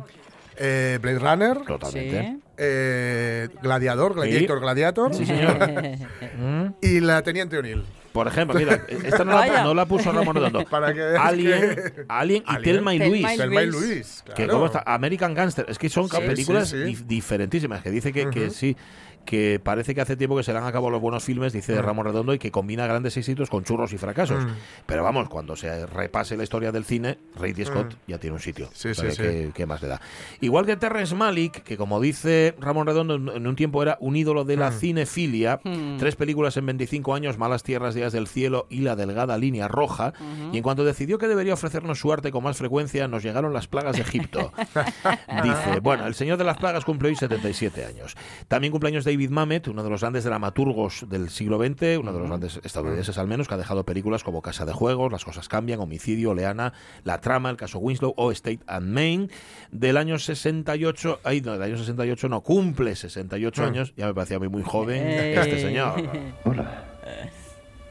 Eh, 0.58 1.00
Blade 1.02 1.20
Runner, 1.20 1.58
Totalmente. 1.66 2.38
eh, 2.58 3.48
Gladiador, 3.62 4.14
Gladiator, 4.16 4.60
Gladiator. 4.60 5.14
Sí, 5.14 5.26
señor. 5.26 5.58
Mm. 6.38 6.74
Y 6.82 7.00
la 7.00 7.22
Teniente 7.22 7.58
O'Neill. 7.58 7.84
Por 8.13 8.27
ejemplo, 8.27 8.58
mira, 8.58 8.75
esta 8.88 9.25
no 9.25 9.32
la, 9.38 9.63
no 9.63 9.74
la 9.74 9.86
puso 9.86 10.12
Ramón 10.12 10.36
Redondo. 10.36 10.63
Para 10.70 10.93
que 10.93 11.01
Alien, 11.01 11.75
que- 11.75 12.05
Alien 12.08 12.43
y 12.43 12.46
Alien. 12.48 12.63
Telma 12.75 12.93
y 12.96 13.00
Luis. 13.00 13.25
y 13.34 13.38
Thelma 13.38 13.63
y 13.63 13.67
Luis. 13.72 14.24
Que 14.27 14.34
claro. 14.34 14.53
cómo 14.53 14.65
está 14.67 14.84
American 14.86 15.34
Gangster. 15.34 15.65
Es 15.67 15.77
que 15.77 15.89
son 15.89 16.08
Sí, 16.08 16.17
películas 16.17 16.70
sí, 16.70 16.77
sí. 16.77 16.93
dif- 17.03 17.08
diferentísimas. 17.08 17.82
Que 17.82 17.91
dice 17.91 18.13
que, 18.13 18.29
que 18.29 18.50
sí, 18.51 18.77
que 19.25 19.58
parece 19.63 19.96
que 19.96 20.01
hace 20.01 20.17
tiempo 20.17 20.36
que 20.36 20.43
se 20.43 20.51
le 20.51 20.58
han 20.58 20.65
acabado 20.65 20.89
los 20.89 21.00
buenos 21.00 21.24
filmes, 21.24 21.53
dice 21.53 21.74
Mm. 21.75 21.79
Ramón 21.86 22.05
Redondo, 22.08 22.34
y 22.34 22.39
que 22.39 22.51
combina 22.51 22.86
grandes 22.86 23.15
éxitos 23.15 23.50
con 23.50 23.63
churros 23.63 23.93
y 23.93 23.98
fracasos. 23.98 24.46
Pero 24.86 25.01
vamos, 25.01 25.29
cuando 25.29 25.55
se 25.55 25.86
repase 25.86 26.36
la 26.36 26.43
historia 26.43 26.74
del 26.74 26.84
cine, 26.84 27.17
Ridley 27.39 27.65
Scott 27.65 27.96
ya 28.05 28.17
tiene 28.17 28.34
un 28.34 28.41
sitio. 28.41 28.67
Sí, 28.74 28.93
sí, 28.93 29.01
¿qué, 29.01 29.46
sí. 29.46 29.51
qué 29.53 29.65
más 29.65 29.82
le 29.82 29.88
da? 29.88 30.01
Igual 30.41 30.65
que 30.65 30.75
Terrence 30.75 31.15
Malick, 31.15 31.63
que 31.63 31.77
como 31.77 32.01
dice 32.01 32.53
Ramón 32.60 32.86
Redondo, 32.86 33.15
en 33.15 33.48
un 33.48 33.55
tiempo 33.55 33.82
era 33.82 33.98
un 34.01 34.17
ídolo 34.17 34.43
de 34.43 34.58
la 34.58 34.72
cinefilia. 34.74 35.62
Tres 36.00 36.17
películas 36.17 36.58
en 36.58 36.65
25 36.65 37.15
años, 37.15 37.38
Malas 37.38 37.63
Tierras, 37.63 37.96
Del 38.12 38.28
Cielo 38.28 38.68
y 38.70 38.80
La 38.82 38.96
Delgada 38.98 39.38
Línea 39.38 39.70
Roja. 39.70 40.14
Y 40.52 40.58
en 40.58 40.64
cuanto 40.64 40.84
decidió 40.84 41.18
que 41.18 41.28
debería 41.28 41.54
ofrecernos 41.54 42.00
su 42.00 42.12
arte 42.12 42.32
con 42.32 42.44
más 42.44 42.58
frecuencia, 42.58 43.08
nos 43.08 43.24
llegaron 43.24 43.54
las 43.54 43.68
plagas 43.68 43.96
de 43.96 44.02
Egipto. 44.02 44.52
Dice, 45.44 45.80
bueno, 45.82 46.06
el 46.08 46.16
señor 46.16 46.38
de 46.38 46.44
las 46.44 46.58
plagas 46.58 46.84
cumple 46.84 47.10
hoy 47.10 47.16
77 47.16 47.86
años. 47.86 48.16
También 48.48 48.72
cumpleaños 48.72 49.06
David 49.06 49.30
Mamet, 49.30 49.68
uno 49.68 49.84
de 49.84 49.90
los 49.90 50.02
grandes 50.02 50.24
dramaturgos 50.26 51.06
del 51.08 51.30
siglo 51.30 51.58
XX, 51.60 52.00
uno 52.00 52.12
de 52.12 52.20
los 52.20 52.28
grandes 52.28 52.60
estadounidenses 52.64 53.18
al 53.18 53.28
menos, 53.28 53.48
que 53.48 53.54
ha 53.54 53.58
dejado 53.58 53.86
películas 53.86 54.24
como 54.24 54.42
Casa 54.42 54.66
de 54.66 54.74
Juegos, 54.74 55.12
Las 55.12 55.24
Cosas 55.24 55.48
Cambian, 55.48 55.80
Homicidio, 55.80 56.34
Leana, 56.34 56.74
La 57.04 57.22
Trama, 57.22 57.50
El 57.50 57.58
Caso 57.58 57.80
Winslow 57.80 58.14
o 58.18 58.32
State 58.32 58.60
and 58.68 58.88
Main. 58.94 59.30
Del 59.72 59.98
año 59.98 60.18
68, 60.20 61.20
ay, 61.24 61.42
no, 61.42 61.54
del 61.54 61.62
año 61.62 61.78
68 61.78 62.30
no, 62.30 62.42
cumple 62.42 62.96
68 62.96 63.62
Mm. 63.62 63.66
años, 63.66 63.94
ya 63.96 64.08
me 64.08 64.14
parecía 64.14 64.38
a 64.38 64.40
mí 64.40 64.48
muy 64.48 64.64
joven 64.64 65.02
Eh. 65.06 65.36
este 65.40 65.60
señor. 65.60 66.02
Hola. 66.46 66.86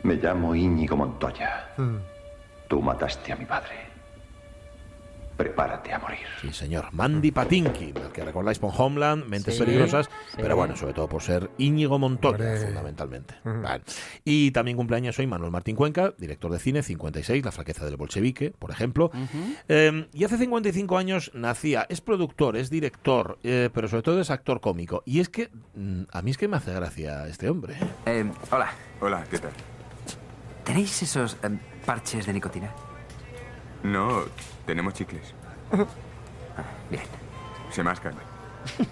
Me 0.03 0.15
llamo 0.17 0.55
Íñigo 0.55 0.97
Montoya. 0.97 1.73
Mm. 1.77 1.97
Tú 2.69 2.81
mataste 2.83 3.33
a 3.33 3.37
mi 3.37 3.45
padre. 3.45 3.93
Prepárate 5.37 5.93
a 5.93 5.99
morir. 5.99 6.19
Sí, 6.41 6.53
señor. 6.53 6.89
Mandy 6.93 7.31
Patinkin, 7.33 7.97
al 7.97 8.13
que 8.13 8.23
recordáis 8.23 8.59
por 8.59 8.71
Homeland, 8.77 9.25
Mentes 9.27 9.57
Sí, 9.57 9.65
Peligrosas, 9.65 10.07
sí. 10.07 10.37
pero 10.37 10.55
bueno, 10.57 10.77
sobre 10.77 10.93
todo 10.93 11.09
por 11.09 11.23
ser 11.23 11.51
Íñigo 11.59 11.99
Montoya, 11.99 12.37
Hombre. 12.37 12.59
fundamentalmente. 12.67 13.35
Vale. 13.43 13.83
Y 14.25 14.51
también 14.53 14.77
cumpleaños 14.77 15.19
hoy 15.19 15.27
Manuel 15.27 15.51
Martín 15.51 15.75
Cuenca, 15.75 16.13
director 16.19 16.53
de 16.53 16.59
cine, 16.59 16.83
56, 16.83 17.45
La 17.45 17.51
fraqueza 17.51 17.85
del 17.87 17.97
bolchevique, 17.97 18.51
por 18.57 18.71
ejemplo. 18.71 19.11
Eh, 19.69 20.07
y 20.13 20.25
hace 20.25 20.37
55 20.37 20.99
años 20.99 21.31
nacía, 21.35 21.87
es 21.89 22.01
productor, 22.03 22.57
es 22.57 22.69
director, 22.71 23.39
eh, 23.43 23.71
pero 23.73 23.89
sobre 23.89 24.03
todo 24.03 24.21
es 24.21 24.31
actor 24.31 24.61
cómico. 24.61 25.03
Y 25.07 25.21
es 25.21 25.29
que, 25.29 25.51
mm, 25.75 26.03
a 26.13 26.23
mí 26.23 26.31
es 26.31 26.37
que 26.39 26.47
me 26.47 26.59
hace 26.59 26.73
gracia 26.75 27.27
este 27.27 27.49
hombre. 27.49 27.77
Eh, 28.07 28.31
hola. 28.51 28.71
Hola, 29.01 29.25
¿qué 29.29 29.39
tal? 29.39 29.51
¿Tenéis 30.65 31.03
esos 31.03 31.37
em, 31.43 31.59
parches 31.85 32.27
de 32.27 32.33
nicotina? 32.33 32.71
No, 33.83 34.23
tenemos 34.67 34.95
chicles. 34.95 35.35
Bien. 36.91 37.03
Se 37.71 37.83
mascan. 37.83 38.15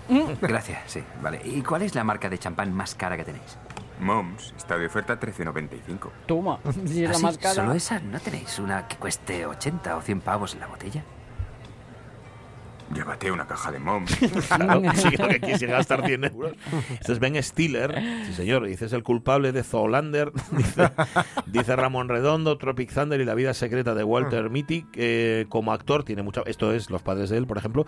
Gracias, 0.41 0.81
sí. 0.87 1.03
Vale. 1.23 1.41
¿Y 1.45 1.63
cuál 1.63 1.83
es 1.83 1.95
la 1.95 2.03
marca 2.03 2.29
de 2.29 2.39
champán 2.39 2.73
más 2.73 2.95
cara 2.95 3.17
que 3.17 3.25
tenéis? 3.25 3.57
Moms 4.01 4.55
está 4.57 4.79
de 4.79 4.87
oferta 4.87 5.21
13.95. 5.21 6.09
Toma, 6.27 6.59
si 6.87 7.05
es 7.05 7.11
¿Ah, 7.11 7.13
la 7.13 7.19
sí? 7.19 7.23
más 7.23 7.39
cara. 7.39 7.55
¿Solo 7.55 7.73
esa? 7.75 8.01
¿No 8.01 8.19
tenéis 8.19 8.59
una 8.59 8.89
que 8.89 8.97
cueste 8.97 9.47
80 9.47 9.97
o 9.97 10.01
100 10.03 10.21
pavos 10.23 10.55
la 10.57 10.67
botella? 10.67 11.05
Llévate 12.95 13.31
una 13.31 13.47
caja 13.47 13.71
de 13.71 13.79
Moms. 13.79 14.17
Claro, 14.49 14.83
sí, 14.95 15.11
lo 15.17 15.29
que 15.29 15.41
quisiera 15.41 15.75
gastar 15.75 16.05
100 16.05 16.25
euros. 16.25 16.53
Este 17.01 17.13
es 17.13 17.19
Ben 17.19 17.41
Stiller, 17.43 17.95
sí 18.27 18.33
señor, 18.35 18.67
dice 18.67 18.87
es 18.87 18.93
el 18.93 19.03
culpable 19.03 19.53
de 19.53 19.63
Zoolander, 19.63 20.33
dice, 20.53 20.91
dice 21.47 21.77
Ramón 21.77 22.09
Redondo, 22.09 22.59
Tropic 22.59 22.93
Thunder 22.93 23.21
y 23.21 23.25
la 23.25 23.35
vida 23.35 23.55
secreta 23.55 23.95
de 23.95 24.03
Walter 24.05 24.51
Mitty, 24.51 24.83
que 24.93 25.47
como 25.49 25.73
actor 25.73 26.05
tiene 26.05 26.23
mucho, 26.23 26.45
esto 26.47 26.73
es 26.73 26.91
Los 26.91 27.03
padres 27.03 27.31
de 27.31 27.39
él, 27.39 27.47
por 27.47 27.59
ejemplo, 27.59 27.87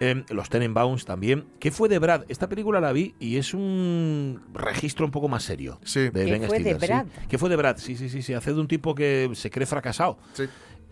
eh, 0.00 0.24
Los 0.30 0.48
Tenenbaums 0.50 1.04
también. 1.04 1.46
¿Qué 1.58 1.70
fue 1.70 1.88
de 1.88 1.98
Brad? 1.98 2.24
Esta 2.28 2.48
película 2.48 2.80
la 2.80 2.92
vi 2.92 3.14
y 3.18 3.36
es 3.38 3.54
un 3.54 4.40
registro 4.54 5.04
un 5.04 5.10
poco 5.12 5.28
más 5.28 5.42
serio 5.42 5.80
Sí. 5.84 6.10
de 6.10 6.10
¿Qué 6.24 6.30
Ben 6.30 6.42
fue 6.44 6.58
de 6.60 6.74
Stiller. 6.74 6.80
sí. 6.80 6.86
Brad? 6.86 7.06
¿Qué 7.28 7.38
fue 7.38 7.48
de 7.48 7.56
Brad? 7.56 7.76
Sí, 7.78 7.96
sí, 7.96 8.08
sí, 8.08 8.22
sí, 8.22 8.34
hace 8.34 8.52
de 8.52 8.60
un 8.60 8.68
tipo 8.68 8.94
que 8.94 9.30
se 9.34 9.50
cree 9.50 9.66
fracasado. 9.66 10.18
Sí. 10.32 10.44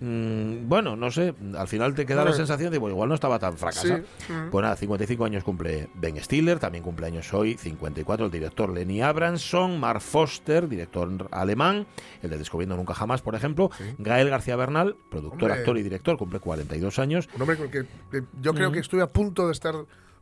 Mm, 0.04 0.68
bueno, 0.68 0.96
no 0.96 1.12
sé, 1.12 1.32
al 1.56 1.68
final 1.68 1.94
te 1.94 2.04
queda 2.04 2.24
la 2.24 2.32
sensación 2.32 2.72
de, 2.72 2.78
bueno, 2.78 2.94
igual 2.96 3.08
no 3.08 3.14
estaba 3.14 3.38
tan 3.38 3.56
fracasado. 3.56 3.98
Sí, 4.18 4.32
mm. 4.32 4.50
Pues 4.50 4.62
nada, 4.62 4.74
55 4.74 5.24
años 5.24 5.44
cumple 5.44 5.90
Ben 5.94 6.16
Stiller, 6.20 6.58
también 6.58 6.82
cumpleaños 6.82 7.32
hoy, 7.32 7.56
54, 7.56 8.26
el 8.26 8.32
director 8.32 8.68
Lenny 8.70 9.00
Abramson, 9.00 9.78
Mark 9.78 10.00
Foster, 10.00 10.68
director 10.68 11.28
alemán, 11.30 11.86
el 12.20 12.30
de 12.30 12.38
Descubriendo 12.38 12.76
Nunca 12.76 12.94
Jamás, 12.94 13.22
por 13.22 13.36
ejemplo, 13.36 13.70
Gael 13.98 14.28
García 14.28 14.56
Bernal, 14.56 14.96
productor, 15.08 15.42
Hombre. 15.50 15.58
actor 15.60 15.78
y 15.78 15.82
director, 15.84 16.16
cumple 16.18 16.40
42 16.40 16.98
años. 16.98 17.28
Un 17.36 17.42
hombre 17.42 17.56
con 17.56 17.66
el 17.66 17.70
que 17.70 17.82
que 18.10 18.24
yo 18.40 18.54
creo 18.54 18.72
que 18.72 18.80
estuve 18.80 19.02
a 19.02 19.06
punto 19.06 19.46
de 19.46 19.52
estar 19.52 19.74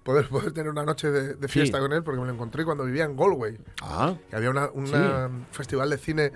poder, 0.02 0.28
poder 0.28 0.52
tener 0.52 0.70
una 0.70 0.84
noche 0.84 1.10
de, 1.10 1.34
de 1.36 1.48
fiesta 1.48 1.78
Sí. 1.78 1.82
con 1.82 1.92
él 1.94 2.02
porque 2.02 2.20
me 2.20 2.26
lo 2.26 2.32
encontré 2.34 2.64
cuando 2.66 2.84
vivía 2.84 3.04
en 3.04 3.16
Galway. 3.16 3.56
Ah, 3.82 4.14
Que 4.28 4.36
había 4.36 4.50
una, 4.50 4.68
una 4.72 5.30
festival 5.52 5.88
de 5.88 5.96
cine 5.98 6.32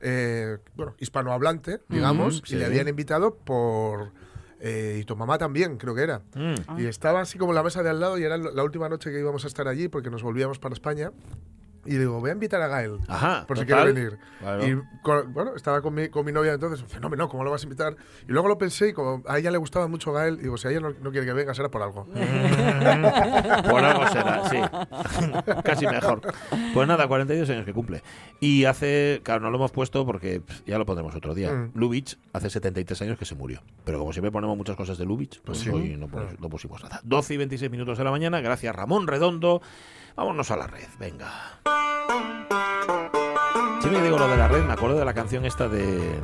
eh, 0.00 0.58
bueno, 0.76 0.94
hispanohablante, 0.98 1.80
digamos, 1.88 2.42
sí. 2.44 2.54
y 2.54 2.58
le 2.58 2.64
habían 2.66 2.88
invitado 2.88 3.34
por... 3.36 4.12
eh, 4.60 4.98
y 5.00 5.04
tu 5.04 5.16
mamá 5.16 5.38
también, 5.38 5.76
creo 5.76 5.94
que 5.94 6.02
era. 6.02 6.22
mm, 6.34 6.78
Y 6.80 6.86
estaba 6.86 7.20
así 7.20 7.38
como 7.38 7.52
en 7.52 7.56
la 7.56 7.62
mesa 7.62 7.82
de 7.82 7.90
al 7.90 8.00
lado 8.00 8.18
y 8.18 8.24
era 8.24 8.36
la 8.36 8.62
última 8.64 8.88
noche 8.88 9.10
que 9.10 9.18
íbamos 9.18 9.44
a 9.44 9.48
estar 9.48 9.68
allí 9.68 9.88
porque 9.88 10.10
nos 10.10 10.22
volvíamos 10.22 10.58
para 10.58 10.72
España. 10.72 11.10
Y 11.86 11.96
digo, 11.96 12.20
voy 12.20 12.30
a 12.30 12.32
invitar 12.34 12.60
a 12.60 12.68
Gael. 12.68 12.98
Ajá, 13.08 13.44
Por 13.46 13.58
si 13.58 13.64
total. 13.64 13.92
quiere 13.92 14.10
venir. 14.10 14.18
Y 14.68 15.00
con- 15.02 15.32
bueno, 15.32 15.54
estaba 15.56 15.80
con 15.80 15.94
mi, 15.94 16.08
con 16.08 16.24
mi 16.26 16.32
novia 16.32 16.52
entonces. 16.52 16.84
Dice, 16.86 17.00
no, 17.00 17.08
no, 17.08 17.28
¿cómo 17.28 17.44
lo 17.44 17.50
vas 17.50 17.62
a 17.62 17.64
invitar? 17.64 17.96
Y 18.28 18.32
luego 18.32 18.48
lo 18.48 18.58
pensé 18.58 18.88
y 18.88 18.92
como 18.92 19.22
a 19.26 19.38
ella 19.38 19.50
le 19.50 19.58
gustaba 19.58 19.86
mucho 19.88 20.12
Gael, 20.12 20.36
digo, 20.42 20.56
si 20.58 20.68
a 20.68 20.70
ella 20.70 20.80
no, 20.80 20.90
no 20.90 21.10
quiere 21.10 21.26
que 21.26 21.32
venga, 21.32 21.54
será 21.54 21.70
por 21.70 21.82
algo. 21.82 22.04
por 23.70 23.84
algo 23.84 24.08
será, 24.08 24.48
sí. 24.48 24.56
Casi 25.64 25.86
mejor. 25.86 26.20
Pues 26.74 26.88
nada, 26.88 27.06
42 27.08 27.48
años 27.50 27.64
que 27.64 27.72
cumple. 27.72 28.02
Y 28.40 28.64
hace, 28.64 29.20
claro, 29.24 29.40
no 29.40 29.50
lo 29.50 29.56
hemos 29.56 29.72
puesto 29.72 30.04
porque 30.04 30.40
pff, 30.40 30.60
ya 30.66 30.78
lo 30.78 30.86
pondremos 30.86 31.14
otro 31.14 31.34
día. 31.34 31.52
Mm. 31.52 31.70
Lubitsch 31.74 32.16
hace 32.32 32.50
73 32.50 33.02
años 33.02 33.18
que 33.18 33.24
se 33.24 33.34
murió. 33.34 33.62
Pero 33.84 33.98
como 33.98 34.12
siempre 34.12 34.30
ponemos 34.30 34.56
muchas 34.56 34.76
cosas 34.76 34.98
de 34.98 35.04
Lubitsch, 35.04 35.40
pues 35.44 35.58
sí. 35.58 35.70
hoy 35.70 35.96
no, 35.96 36.08
pon- 36.08 36.36
no 36.38 36.48
pusimos 36.48 36.82
nada. 36.82 37.00
12 37.04 37.34
y 37.34 37.36
26 37.38 37.70
minutos 37.70 37.98
de 37.98 38.04
la 38.04 38.10
mañana, 38.10 38.40
gracias 38.40 38.74
Ramón 38.74 39.06
Redondo. 39.06 39.62
Vámonos 40.18 40.50
a 40.50 40.56
la 40.56 40.66
red, 40.66 40.88
venga. 40.98 41.30
Siempre 43.78 44.00
que 44.00 44.02
digo 44.02 44.18
lo 44.18 44.26
de 44.26 44.36
la 44.36 44.48
red, 44.48 44.64
me 44.64 44.72
acuerdo 44.72 44.98
de 44.98 45.04
la 45.04 45.14
canción 45.14 45.44
esta 45.44 45.68
de... 45.68 46.20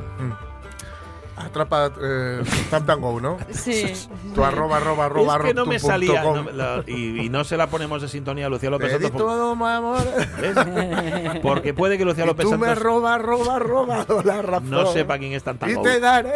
Atrapa 1.37 1.91
eh, 2.01 2.41
Tap 2.69 2.89
and 2.89 3.01
Go, 3.01 3.19
¿no? 3.19 3.37
Sí. 3.51 3.93
Tu 4.33 4.43
arroba, 4.43 4.77
arroba, 4.77 5.05
arroba, 5.05 5.35
es 5.37 5.43
que 5.43 5.53
no 5.53 5.65
me 5.65 5.79
salía 5.79 6.23
no 6.23 6.43
la- 6.51 6.83
y, 6.87 7.25
y 7.25 7.29
no 7.29 7.43
se 7.43 7.57
la 7.57 7.67
ponemos 7.67 8.01
de 8.01 8.07
sintonía 8.07 8.45
a 8.45 8.49
Lucía 8.49 8.69
López 8.69 8.91
Santos. 8.91 9.11
por- 9.11 9.21
todo, 9.21 9.55
mi 9.55 9.65
amor. 9.65 10.01
¿ves? 10.39 11.39
Porque 11.41 11.73
puede 11.73 11.97
que 11.97 12.05
Lucía 12.05 12.23
Y 12.23 12.27
López 12.27 12.45
tú 12.45 12.57
me 12.57 12.67
Santos 12.67 12.83
robas, 12.83 13.21
robas, 13.21 13.61
robas 13.61 14.07
la 14.25 14.41
razón. 14.41 14.69
no 14.69 14.85
sepa 14.87 15.17
quién 15.17 15.33
es 15.33 15.43
Tanta 15.43 15.69
Y 15.69 15.75
te 15.81 15.99
daré. 15.99 16.31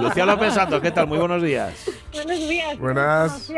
Lucía 0.00 0.24
López 0.26 0.54
Santos, 0.54 0.80
¿qué 0.80 0.90
tal? 0.90 1.06
Muy 1.06 1.18
buenos 1.18 1.42
días. 1.42 1.72
Buenos 2.12 2.38
días. 2.48 2.78
Buenas. 2.78 3.50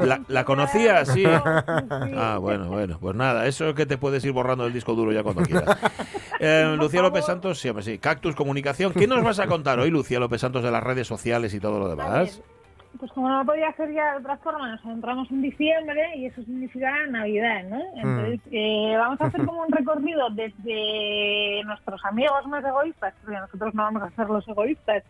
¿La, 0.00 0.20
la 0.28 0.44
conocías? 0.44 1.08
Sí. 1.08 1.24
Ah, 1.26 2.38
bueno, 2.40 2.66
bueno. 2.68 2.98
Pues 3.00 3.14
nada, 3.16 3.46
eso 3.46 3.68
es 3.68 3.74
que 3.74 3.86
te 3.86 3.96
puedes 3.98 4.24
ir 4.24 4.32
borrando 4.32 4.64
del 4.64 4.72
disco 4.72 4.94
duro 4.94 5.12
ya 5.12 5.22
cuando 5.22 5.42
quieras. 5.42 5.76
Eh, 6.40 6.74
Lucía 6.76 7.00
López 7.00 7.24
Santos, 7.24 7.60
sí, 7.60 7.68
hombre, 7.68 7.84
sí. 7.84 7.98
Cactus 7.98 8.34
Comunicación. 8.34 8.92
¿Qué 8.92 9.06
nos 9.14 9.24
vas 9.24 9.40
a 9.40 9.46
contar 9.46 9.78
hoy, 9.78 9.90
Lucía 9.90 10.18
López 10.20 10.40
Santos, 10.40 10.62
de 10.62 10.70
las 10.70 10.82
redes 10.82 11.06
sociales 11.06 11.52
y 11.54 11.60
todo 11.60 11.78
lo 11.78 11.88
demás? 11.88 12.42
Pues 12.98 13.10
como 13.10 13.28
no 13.28 13.44
podía 13.44 13.72
ser 13.72 13.92
ya 13.92 14.12
de 14.12 14.18
otra 14.18 14.36
forma, 14.36 14.68
nos 14.70 14.84
entramos 14.84 15.28
en 15.32 15.42
diciembre 15.42 16.16
y 16.16 16.26
eso 16.26 16.42
significa 16.44 16.92
Navidad, 17.08 17.64
¿no? 17.64 17.80
Entonces, 17.96 18.40
eh, 18.52 18.94
vamos 18.96 19.20
a 19.20 19.24
hacer 19.26 19.44
como 19.44 19.62
un 19.62 19.72
recorrido 19.72 20.30
desde 20.30 21.62
nuestros 21.64 22.04
amigos 22.04 22.46
más 22.46 22.64
egoístas, 22.64 23.12
porque 23.22 23.38
nosotros 23.40 23.74
no 23.74 23.82
vamos 23.82 24.02
a 24.04 24.10
ser 24.10 24.28
los 24.28 24.46
egoístas, 24.46 25.02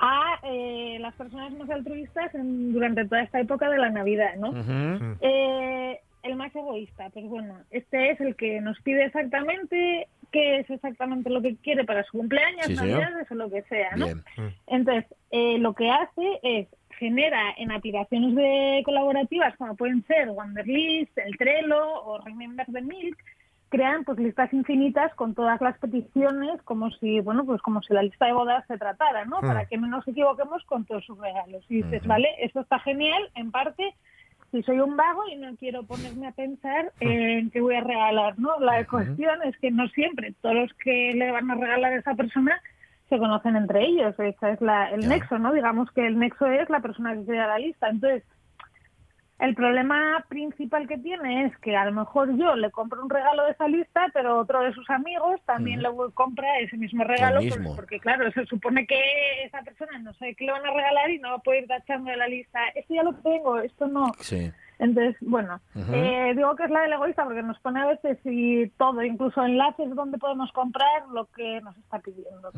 a 0.00 0.38
eh, 0.44 0.96
las 1.00 1.14
personas 1.16 1.52
más 1.52 1.68
altruistas 1.68 2.34
en- 2.34 2.72
durante 2.72 3.04
toda 3.04 3.20
esta 3.22 3.40
época 3.40 3.68
de 3.68 3.78
la 3.78 3.90
Navidad, 3.90 4.36
¿no? 4.38 4.52
Eh, 5.20 6.00
el 6.22 6.34
más 6.36 6.54
egoísta, 6.56 7.10
pues 7.12 7.26
bueno, 7.26 7.58
este 7.70 8.10
es 8.12 8.20
el 8.20 8.36
que 8.36 8.60
nos 8.60 8.80
pide 8.80 9.04
exactamente 9.04 10.08
qué 10.30 10.60
es 10.60 10.70
exactamente 10.70 11.30
lo 11.30 11.42
que 11.42 11.56
quiere 11.56 11.84
para 11.84 12.04
su 12.04 12.18
cumpleaños, 12.18 12.66
Sí, 12.66 12.74
navidades 12.74 13.30
o 13.30 13.34
lo 13.34 13.50
que 13.50 13.62
sea, 13.62 13.96
¿no? 13.96 14.06
Bien. 14.06 14.22
Entonces, 14.66 15.06
eh, 15.30 15.58
lo 15.58 15.74
que 15.74 15.90
hace 15.90 16.40
es 16.42 16.68
genera 16.98 17.54
en 17.56 17.70
aplicaciones 17.70 18.34
de 18.34 18.82
colaborativas 18.84 19.56
como 19.56 19.76
pueden 19.76 20.04
ser 20.06 20.28
Wonderlist, 20.30 21.16
el 21.18 21.36
Trello 21.36 22.02
o 22.02 22.18
Remember 22.18 22.66
the 22.72 22.82
Milk, 22.82 23.16
crean 23.68 24.04
pues 24.04 24.18
listas 24.18 24.52
infinitas 24.52 25.14
con 25.14 25.34
todas 25.34 25.60
las 25.60 25.78
peticiones 25.78 26.60
como 26.62 26.90
si 26.92 27.20
bueno 27.20 27.44
pues 27.44 27.60
como 27.62 27.82
si 27.82 27.92
la 27.92 28.02
lista 28.02 28.26
de 28.26 28.32
bodas 28.32 28.64
se 28.66 28.78
tratara 28.78 29.26
no 29.26 29.40
Hmm. 29.40 29.46
para 29.46 29.66
que 29.66 29.76
no 29.76 29.86
nos 29.86 30.08
equivoquemos 30.08 30.64
con 30.64 30.86
todos 30.86 31.04
sus 31.04 31.18
regalos 31.18 31.64
y 31.68 31.82
dices 31.82 32.06
vale 32.06 32.28
esto 32.40 32.60
está 32.60 32.78
genial 32.80 33.30
en 33.34 33.50
parte 33.50 33.94
si 34.50 34.62
soy 34.62 34.80
un 34.80 34.96
vago 34.96 35.22
y 35.28 35.36
no 35.36 35.54
quiero 35.56 35.82
ponerme 35.82 36.28
a 36.28 36.32
pensar 36.32 36.92
en 37.00 37.50
qué 37.50 37.60
voy 37.60 37.74
a 37.74 37.82
regalar 37.82 38.38
no 38.38 38.58
la 38.60 38.84
cuestión 38.86 39.42
es 39.44 39.56
que 39.58 39.70
no 39.70 39.88
siempre 39.88 40.34
todos 40.40 40.54
los 40.54 40.72
que 40.74 41.12
le 41.14 41.30
van 41.30 41.50
a 41.50 41.54
regalar 41.54 41.92
a 41.92 41.96
esa 41.96 42.14
persona 42.14 42.60
se 43.08 43.18
conocen 43.18 43.56
entre 43.56 43.84
ellos 43.86 44.18
ese 44.18 44.50
es 44.52 44.60
la, 44.60 44.90
el 44.90 45.08
nexo 45.08 45.38
no 45.38 45.52
digamos 45.52 45.90
que 45.92 46.06
el 46.06 46.18
nexo 46.18 46.46
es 46.46 46.68
la 46.68 46.80
persona 46.80 47.14
que 47.14 47.24
crea 47.24 47.46
la 47.46 47.58
lista. 47.58 47.88
Entonces 47.88 48.22
el 49.38 49.54
problema 49.54 50.24
principal 50.28 50.88
que 50.88 50.98
tiene 50.98 51.46
es 51.46 51.56
que 51.58 51.76
a 51.76 51.84
lo 51.84 51.92
mejor 51.92 52.36
yo 52.36 52.56
le 52.56 52.70
compro 52.70 53.02
un 53.02 53.08
regalo 53.08 53.44
de 53.44 53.52
esa 53.52 53.68
lista, 53.68 54.06
pero 54.12 54.38
otro 54.38 54.62
de 54.62 54.72
sus 54.72 54.88
amigos 54.90 55.40
también 55.46 55.80
le 55.80 55.88
compra 56.14 56.58
ese 56.58 56.76
mismo 56.76 57.04
regalo, 57.04 57.40
pues, 57.40 57.56
mismo. 57.56 57.76
porque 57.76 58.00
claro, 58.00 58.30
se 58.32 58.46
supone 58.46 58.86
que 58.86 59.00
esa 59.44 59.62
persona 59.62 59.98
no 60.00 60.12
sabe 60.14 60.34
qué 60.34 60.44
le 60.44 60.52
van 60.52 60.66
a 60.66 60.74
regalar 60.74 61.10
y 61.10 61.18
no 61.18 61.30
va 61.30 61.34
a 61.36 61.38
poder 61.38 61.62
ir 61.62 61.68
tachando 61.68 62.10
de 62.10 62.16
la 62.16 62.26
lista, 62.26 62.58
esto 62.74 62.94
ya 62.94 63.04
lo 63.04 63.14
tengo, 63.14 63.60
esto 63.60 63.86
no. 63.86 64.12
Sí. 64.20 64.50
Entonces, 64.80 65.16
bueno, 65.20 65.60
eh, 65.92 66.32
digo 66.36 66.54
que 66.54 66.64
es 66.64 66.70
la 66.70 66.82
del 66.82 66.92
egoísta 66.92 67.24
porque 67.24 67.42
nos 67.42 67.58
pone 67.58 67.80
a 67.80 67.86
veces 67.86 68.18
y 68.24 68.68
todo, 68.70 69.02
incluso 69.02 69.44
enlaces 69.44 69.92
donde 69.94 70.18
podemos 70.18 70.52
comprar 70.52 71.08
lo 71.12 71.26
que 71.26 71.60
nos 71.62 71.76
está 71.78 71.98
pidiendo. 71.98 72.52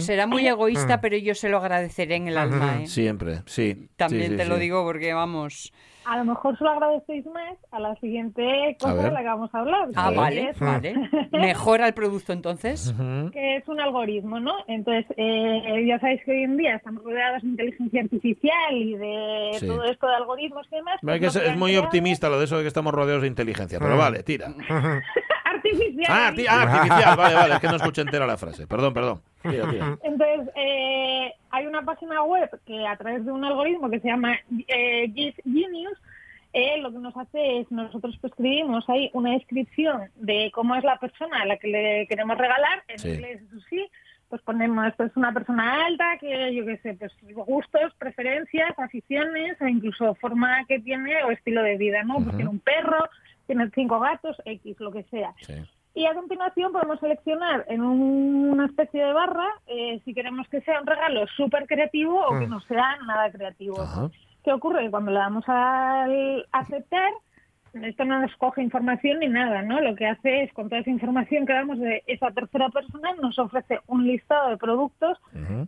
Será 0.00 0.26
muy 0.26 0.46
egoísta, 0.46 1.02
pero 1.02 1.18
yo 1.18 1.34
se 1.34 1.50
lo 1.50 1.58
agradeceré 1.58 2.16
en 2.16 2.28
el 2.28 2.38
alma. 2.38 2.82
¿eh? 2.82 2.86
Siempre, 2.86 3.42
sí. 3.44 3.90
También 3.96 4.22
Sí, 4.22 4.30
sí, 4.30 4.36
te 4.38 4.44
lo 4.46 4.56
digo 4.56 4.84
porque, 4.84 5.12
vamos... 5.12 5.72
A 6.10 6.16
lo 6.16 6.24
mejor 6.24 6.58
se 6.58 6.64
lo 6.64 6.70
agradecéis 6.70 7.24
más 7.26 7.56
a 7.70 7.78
la 7.78 7.94
siguiente 7.96 8.76
cosa 8.80 8.94
de 8.96 9.10
la 9.12 9.20
que 9.20 9.26
vamos 9.28 9.54
a 9.54 9.58
hablar. 9.60 9.88
Ah, 9.94 10.10
vale, 10.10 10.50
es- 10.50 10.58
vale. 10.58 10.94
Mejora 11.32 11.86
el 11.86 11.94
producto 11.94 12.32
entonces. 12.32 12.92
que 13.32 13.56
es 13.58 13.68
un 13.68 13.80
algoritmo, 13.80 14.40
¿no? 14.40 14.52
Entonces, 14.66 15.06
eh, 15.16 15.84
ya 15.86 16.00
sabéis 16.00 16.20
que 16.24 16.32
hoy 16.32 16.42
en 16.42 16.56
día 16.56 16.74
estamos 16.76 17.04
rodeados 17.04 17.42
de 17.42 17.48
inteligencia 17.48 18.00
artificial 18.02 18.76
y 18.76 18.96
de 18.96 19.50
Sí. 19.60 19.66
todo 19.68 19.84
esto 19.84 20.08
de 20.08 20.14
algoritmos 20.16 20.66
y 20.72 20.74
demás. 20.76 20.98
Pues 21.00 21.20
que 21.20 21.26
es 21.46 21.56
muy 21.56 21.76
optimista 21.76 22.28
lo 22.28 22.38
de 22.38 22.46
eso 22.46 22.56
de 22.56 22.62
que 22.62 22.68
estamos 22.68 22.92
rodeados 22.92 23.22
de 23.22 23.28
inteligencia, 23.28 23.78
pero 23.78 23.96
vale, 23.96 24.22
tira. 24.24 24.48
Artificial. 25.44 26.06
Ah, 26.08 26.32
ah, 26.48 26.62
artificial, 26.62 27.16
vale, 27.16 27.34
vale, 27.34 27.54
es 27.54 27.60
que 27.60 27.68
no 27.68 27.76
escuché 27.76 28.02
entera 28.02 28.26
la 28.26 28.36
frase. 28.36 28.66
Perdón, 28.66 28.94
perdón. 28.94 29.20
Tira, 29.42 29.68
tira. 29.70 29.98
Entonces, 30.02 30.48
eh, 30.54 30.99
hay 31.60 31.66
una 31.66 31.82
página 31.82 32.22
web 32.22 32.48
que 32.66 32.86
a 32.86 32.96
través 32.96 33.24
de 33.24 33.32
un 33.32 33.44
algoritmo 33.44 33.90
que 33.90 34.00
se 34.00 34.08
llama 34.08 34.34
eh, 34.68 35.12
Genius, 35.44 35.98
eh, 36.52 36.78
lo 36.80 36.90
que 36.90 36.98
nos 36.98 37.14
hace 37.16 37.60
es, 37.60 37.70
nosotros 37.70 38.16
pues, 38.20 38.32
escribimos 38.32 38.88
ahí 38.88 39.10
una 39.12 39.32
descripción 39.32 40.10
de 40.16 40.50
cómo 40.54 40.74
es 40.74 40.82
la 40.84 40.98
persona 40.98 41.42
a 41.42 41.46
la 41.46 41.58
que 41.58 41.68
le 41.68 42.06
queremos 42.08 42.38
regalar, 42.38 42.82
en 42.88 42.98
Sí. 42.98 43.08
inglés 43.10 43.42
eso 43.42 43.60
sí, 43.68 43.86
pues 44.30 44.40
ponemos, 44.42 44.92
pues 44.96 45.14
una 45.16 45.32
persona 45.32 45.84
alta, 45.84 46.16
que 46.18 46.54
yo 46.54 46.64
qué 46.64 46.78
sé, 46.78 46.94
pues 46.94 47.12
gustos, 47.34 47.92
preferencias, 47.98 48.76
aficiones, 48.78 49.60
o 49.60 49.66
incluso 49.66 50.14
forma 50.14 50.64
que 50.66 50.80
tiene 50.80 51.22
o 51.24 51.30
estilo 51.30 51.62
de 51.62 51.76
vida, 51.76 52.02
¿no? 52.04 52.14
Pues 52.14 52.28
Ujú. 52.28 52.36
tiene 52.36 52.50
un 52.50 52.60
perro, 52.60 52.98
tiene 53.46 53.68
cinco 53.74 54.00
gatos, 54.00 54.36
X, 54.44 54.80
lo 54.80 54.90
que 54.92 55.02
sea. 55.04 55.34
Y 55.94 56.06
a 56.06 56.14
continuación 56.14 56.72
podemos 56.72 57.00
seleccionar 57.00 57.64
en 57.68 57.82
un- 57.82 58.50
una 58.50 58.66
especie 58.66 59.04
de 59.04 59.12
barra 59.12 59.48
eh, 59.66 60.00
si 60.04 60.14
queremos 60.14 60.48
que 60.48 60.60
sea 60.60 60.80
un 60.80 60.86
regalo 60.86 61.26
súper 61.36 61.66
creativo 61.66 62.24
o 62.24 62.38
que 62.38 62.46
Mm. 62.46 62.50
no 62.50 62.60
sea 62.60 62.96
nada 63.06 63.30
creativo. 63.30 63.76
¿Qué 64.44 64.52
ocurre? 64.52 64.84
Que 64.84 64.90
Cuando 64.90 65.10
le 65.10 65.18
damos 65.18 65.44
al 65.48 66.46
aceptar, 66.52 67.10
esto 67.74 68.04
no 68.04 68.20
nos 68.20 68.34
coge 68.36 68.62
información 68.62 69.20
ni 69.20 69.28
nada, 69.28 69.62
¿no? 69.62 69.80
Lo 69.80 69.94
que 69.94 70.06
hace 70.06 70.42
es, 70.42 70.52
con 70.52 70.68
toda 70.68 70.80
esa 70.80 70.90
información 70.90 71.46
que 71.46 71.52
damos 71.52 71.78
de 71.78 72.02
esa 72.06 72.30
tercera 72.30 72.68
persona, 72.68 73.12
nos 73.20 73.38
ofrece 73.38 73.78
un 73.86 74.06
listado 74.06 74.50
de 74.50 74.56
productos 74.56 75.18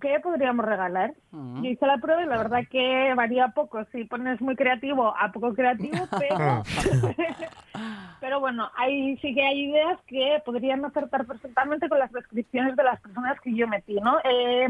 que 0.01 0.21
podríamos 0.21 0.67
regalar. 0.67 1.15
Yo 1.33 1.65
hice 1.65 1.87
la 1.87 1.99
prueba 1.99 2.23
y 2.23 2.27
la 2.27 2.39
verdad 2.39 2.61
que 2.71 3.13
varía 3.15 3.49
poco. 3.49 3.85
Si 3.93 4.05
pones 4.05 4.41
muy 4.41 4.57
creativo 4.57 5.15
a 5.17 5.31
poco 5.33 5.55
creativo, 5.55 5.99
pero... 6.19 6.63
Pero 8.21 8.39
bueno, 8.39 8.71
ahí 8.77 9.17
sí 9.17 9.35
que 9.35 9.43
hay 9.45 9.65
ideas 9.65 9.99
que 10.07 10.41
podrían 10.45 10.85
acertar 10.85 11.27
perfectamente 11.27 11.89
con 11.89 11.99
las 11.99 12.13
descripciones 12.13 12.77
de 12.77 12.85
las 12.85 13.01
personas 13.01 13.41
que 13.41 13.53
yo 13.53 13.67
metí, 13.67 13.95
¿no? 13.97 14.19
Eh, 14.23 14.69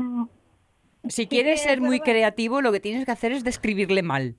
Si 1.06 1.26
quieres 1.26 1.60
ser 1.60 1.82
muy 1.82 2.00
creativo, 2.00 2.62
lo 2.62 2.72
que 2.72 2.80
tienes 2.80 3.04
que 3.04 3.10
hacer 3.10 3.30
es 3.32 3.44
describirle 3.44 4.02
mal. 4.02 4.36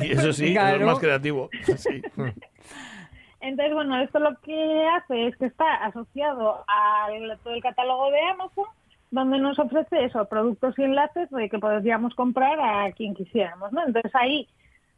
Y 0.00 0.12
eso 0.12 0.32
sí, 0.32 0.54
eso 0.56 0.66
es 0.76 0.80
más 0.82 0.98
creativo. 0.98 1.50
Sí. 1.76 2.02
Entonces, 3.40 3.74
bueno, 3.74 4.00
esto 4.02 4.18
lo 4.18 4.36
que 4.40 4.86
hace 4.96 5.28
es 5.28 5.36
que 5.36 5.46
está 5.46 5.76
asociado 5.84 6.62
a 6.68 7.06
todo 7.42 7.54
el 7.54 7.62
catálogo 7.62 8.10
de 8.10 8.20
Amazon, 8.20 8.66
donde 9.10 9.38
nos 9.38 9.58
ofrece 9.58 10.04
eso, 10.04 10.26
productos 10.26 10.78
y 10.78 10.82
enlaces 10.82 11.30
de 11.30 11.48
que 11.48 11.58
podríamos 11.58 12.14
comprar 12.14 12.58
a 12.60 12.92
quien 12.92 13.14
quisiéramos, 13.14 13.72
¿no? 13.72 13.86
Entonces 13.86 14.12
ahí, 14.14 14.46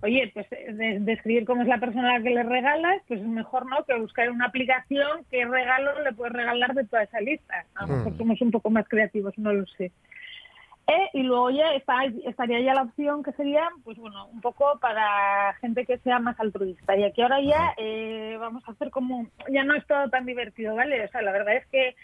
oye, 0.02 0.30
pues 0.34 0.50
de- 0.50 0.98
describir 1.00 1.44
cómo 1.46 1.62
es 1.62 1.68
la 1.68 1.78
persona 1.78 2.10
a 2.14 2.18
la 2.18 2.24
que 2.24 2.30
le 2.30 2.42
regalas, 2.42 3.00
pues 3.06 3.20
es 3.20 3.26
mejor, 3.26 3.64
¿no? 3.66 3.84
Que 3.84 3.94
buscar 3.98 4.28
una 4.30 4.46
aplicación 4.46 5.24
qué 5.30 5.44
regalo 5.44 6.02
le 6.02 6.12
puedes 6.12 6.32
regalar 6.32 6.74
de 6.74 6.84
toda 6.84 7.04
esa 7.04 7.20
lista. 7.20 7.64
A 7.76 7.86
lo 7.86 7.96
mejor 7.96 8.12
Mm. 8.12 8.18
somos 8.18 8.40
un 8.42 8.50
poco 8.50 8.70
más 8.70 8.88
creativos, 8.88 9.38
no 9.38 9.52
lo 9.52 9.64
sé. 9.66 9.92
Eh, 10.88 11.08
y 11.12 11.22
luego 11.22 11.50
ya 11.50 11.72
está, 11.74 12.04
estaría 12.24 12.60
ya 12.60 12.74
la 12.74 12.82
opción 12.82 13.22
que 13.22 13.32
sería, 13.32 13.68
pues 13.84 13.96
bueno, 13.98 14.26
un 14.26 14.40
poco 14.40 14.78
para 14.80 15.54
gente 15.60 15.86
que 15.86 15.98
sea 15.98 16.18
más 16.18 16.38
altruista. 16.40 16.96
Y 16.96 17.04
aquí 17.04 17.22
ahora 17.22 17.40
ya 17.40 17.74
eh, 17.76 18.36
vamos 18.40 18.64
a 18.66 18.72
hacer 18.72 18.90
como, 18.90 19.26
ya 19.50 19.62
no 19.64 19.74
es 19.74 19.86
todo 19.86 20.08
tan 20.10 20.26
divertido, 20.26 20.74
¿vale? 20.74 21.04
O 21.04 21.08
sea, 21.08 21.22
la 21.22 21.32
verdad 21.32 21.56
es 21.56 21.66
que 21.66 21.94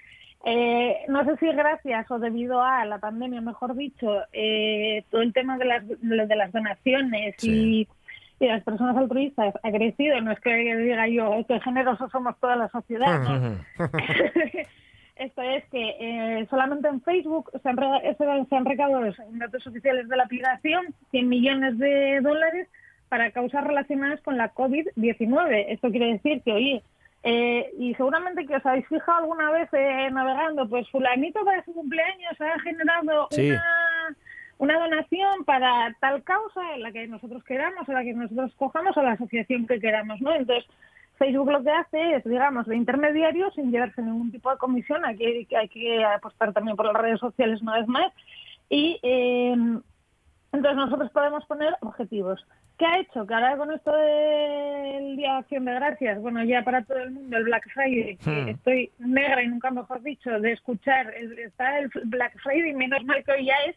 eh, 0.44 1.04
no 1.08 1.24
sé 1.24 1.36
si 1.38 1.46
gracias 1.46 2.08
o 2.10 2.18
debido 2.18 2.62
a 2.62 2.84
la 2.84 2.98
pandemia, 2.98 3.40
mejor 3.40 3.74
dicho, 3.74 4.22
eh, 4.32 5.04
todo 5.10 5.22
el 5.22 5.32
tema 5.32 5.58
de 5.58 5.64
las, 5.64 5.88
de 5.88 6.36
las 6.36 6.52
donaciones 6.52 7.34
y, 7.42 7.88
y 8.38 8.46
las 8.46 8.62
personas 8.62 8.96
altruistas 8.96 9.54
ha 9.60 9.70
crecido. 9.72 10.20
No 10.20 10.30
es 10.30 10.40
que 10.40 10.54
diga 10.76 11.08
yo 11.08 11.44
que 11.48 11.60
generosos 11.60 12.10
somos 12.12 12.38
toda 12.38 12.54
la 12.54 12.68
sociedad, 12.68 13.20
¿no? 13.22 13.56
Esto 15.18 15.42
es 15.42 15.64
que 15.70 15.96
eh, 16.00 16.46
solamente 16.48 16.88
en 16.88 17.00
Facebook 17.02 17.50
se 17.62 17.68
han, 17.68 17.76
se- 18.16 18.56
han 18.56 18.64
recaudado 18.64 19.04
en 19.06 19.38
datos 19.38 19.66
oficiales 19.66 20.08
de 20.08 20.16
la 20.16 20.24
aplicación 20.24 20.86
100 21.10 21.28
millones 21.28 21.78
de 21.78 22.20
dólares 22.20 22.68
para 23.08 23.30
causas 23.32 23.64
relacionadas 23.64 24.20
con 24.20 24.36
la 24.36 24.52
COVID-19. 24.54 25.66
Esto 25.68 25.90
quiere 25.90 26.12
decir 26.12 26.42
que, 26.42 26.52
oye, 26.52 26.82
eh, 27.24 27.70
y 27.78 27.94
seguramente 27.94 28.46
que 28.46 28.56
os 28.56 28.64
habéis 28.66 28.86
fijado 28.86 29.18
alguna 29.18 29.50
vez 29.50 29.68
eh, 29.72 30.08
navegando, 30.12 30.68
pues 30.68 30.88
fulanito 30.90 31.44
para 31.44 31.64
su 31.64 31.72
cumpleaños 31.74 32.40
ha 32.40 32.60
generado 32.60 33.26
Sí. 33.32 33.50
una, 33.50 33.64
una 34.58 34.78
donación 34.78 35.44
para 35.44 35.96
tal 36.00 36.22
causa 36.22 36.60
en 36.74 36.82
la 36.82 36.92
que 36.92 37.08
nosotros 37.08 37.42
queramos, 37.44 37.88
o 37.88 37.92
la 37.92 38.04
que 38.04 38.12
nosotros 38.14 38.54
cojamos, 38.56 38.96
o 38.96 39.02
la 39.02 39.12
asociación 39.12 39.66
que 39.66 39.80
queramos, 39.80 40.20
¿no? 40.20 40.32
Entonces, 40.34 40.68
Facebook 41.18 41.50
lo 41.50 41.62
que 41.62 41.70
hace 41.70 42.14
es, 42.16 42.24
digamos, 42.24 42.66
de 42.66 42.76
intermediario 42.76 43.50
sin 43.52 43.70
llevarse 43.72 44.00
ningún 44.02 44.30
tipo 44.30 44.50
de 44.50 44.58
comisión. 44.58 45.04
Aquí 45.04 45.24
hay, 45.24 45.44
que- 45.46 45.56
hay 45.56 45.68
que 45.68 46.04
apostar 46.04 46.52
también 46.52 46.76
por 46.76 46.86
las 46.86 46.96
redes 47.02 47.20
sociales 47.20 47.60
una 47.62 47.74
vez 47.78 47.88
más. 47.88 48.12
Y 48.70 48.98
eh, 49.02 49.52
entonces 50.52 50.76
nosotros 50.76 51.10
podemos 51.10 51.44
poner 51.46 51.74
objetivos. 51.80 52.44
¿Qué 52.78 52.86
ha 52.86 52.98
hecho? 53.00 53.26
Que 53.26 53.34
ahora 53.34 53.56
con 53.56 53.72
esto 53.72 53.90
del 53.90 55.16
Día 55.16 55.32
de 55.32 55.38
Acción 55.38 55.64
de 55.64 55.74
Gracias, 55.74 56.20
bueno, 56.20 56.44
ya 56.44 56.62
para 56.62 56.84
todo 56.84 56.98
el 56.98 57.10
mundo, 57.10 57.36
el 57.36 57.44
Black 57.44 57.68
Friday, 57.74 58.16
Hmm. 58.24 58.48
estoy 58.50 58.92
negra 59.00 59.42
y 59.42 59.48
nunca 59.48 59.70
mejor 59.72 60.00
dicho, 60.02 60.30
de 60.38 60.52
escuchar, 60.52 61.12
el- 61.16 61.38
está 61.40 61.80
el 61.80 61.90
Black 62.04 62.38
Friday, 62.40 62.72
menos 62.74 63.02
mal 63.04 63.24
que 63.24 63.32
hoy 63.32 63.46
ya 63.46 63.54
es 63.68 63.74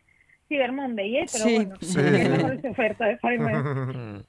Cyber 0.47 0.71
Monday, 0.71 1.17
¿eh? 1.17 1.25
Pero 1.31 1.45
Sí. 1.45 1.55
bueno, 1.55 1.75
Sí. 1.81 1.97
mejores 1.99 2.65
ofertas, 2.65 3.19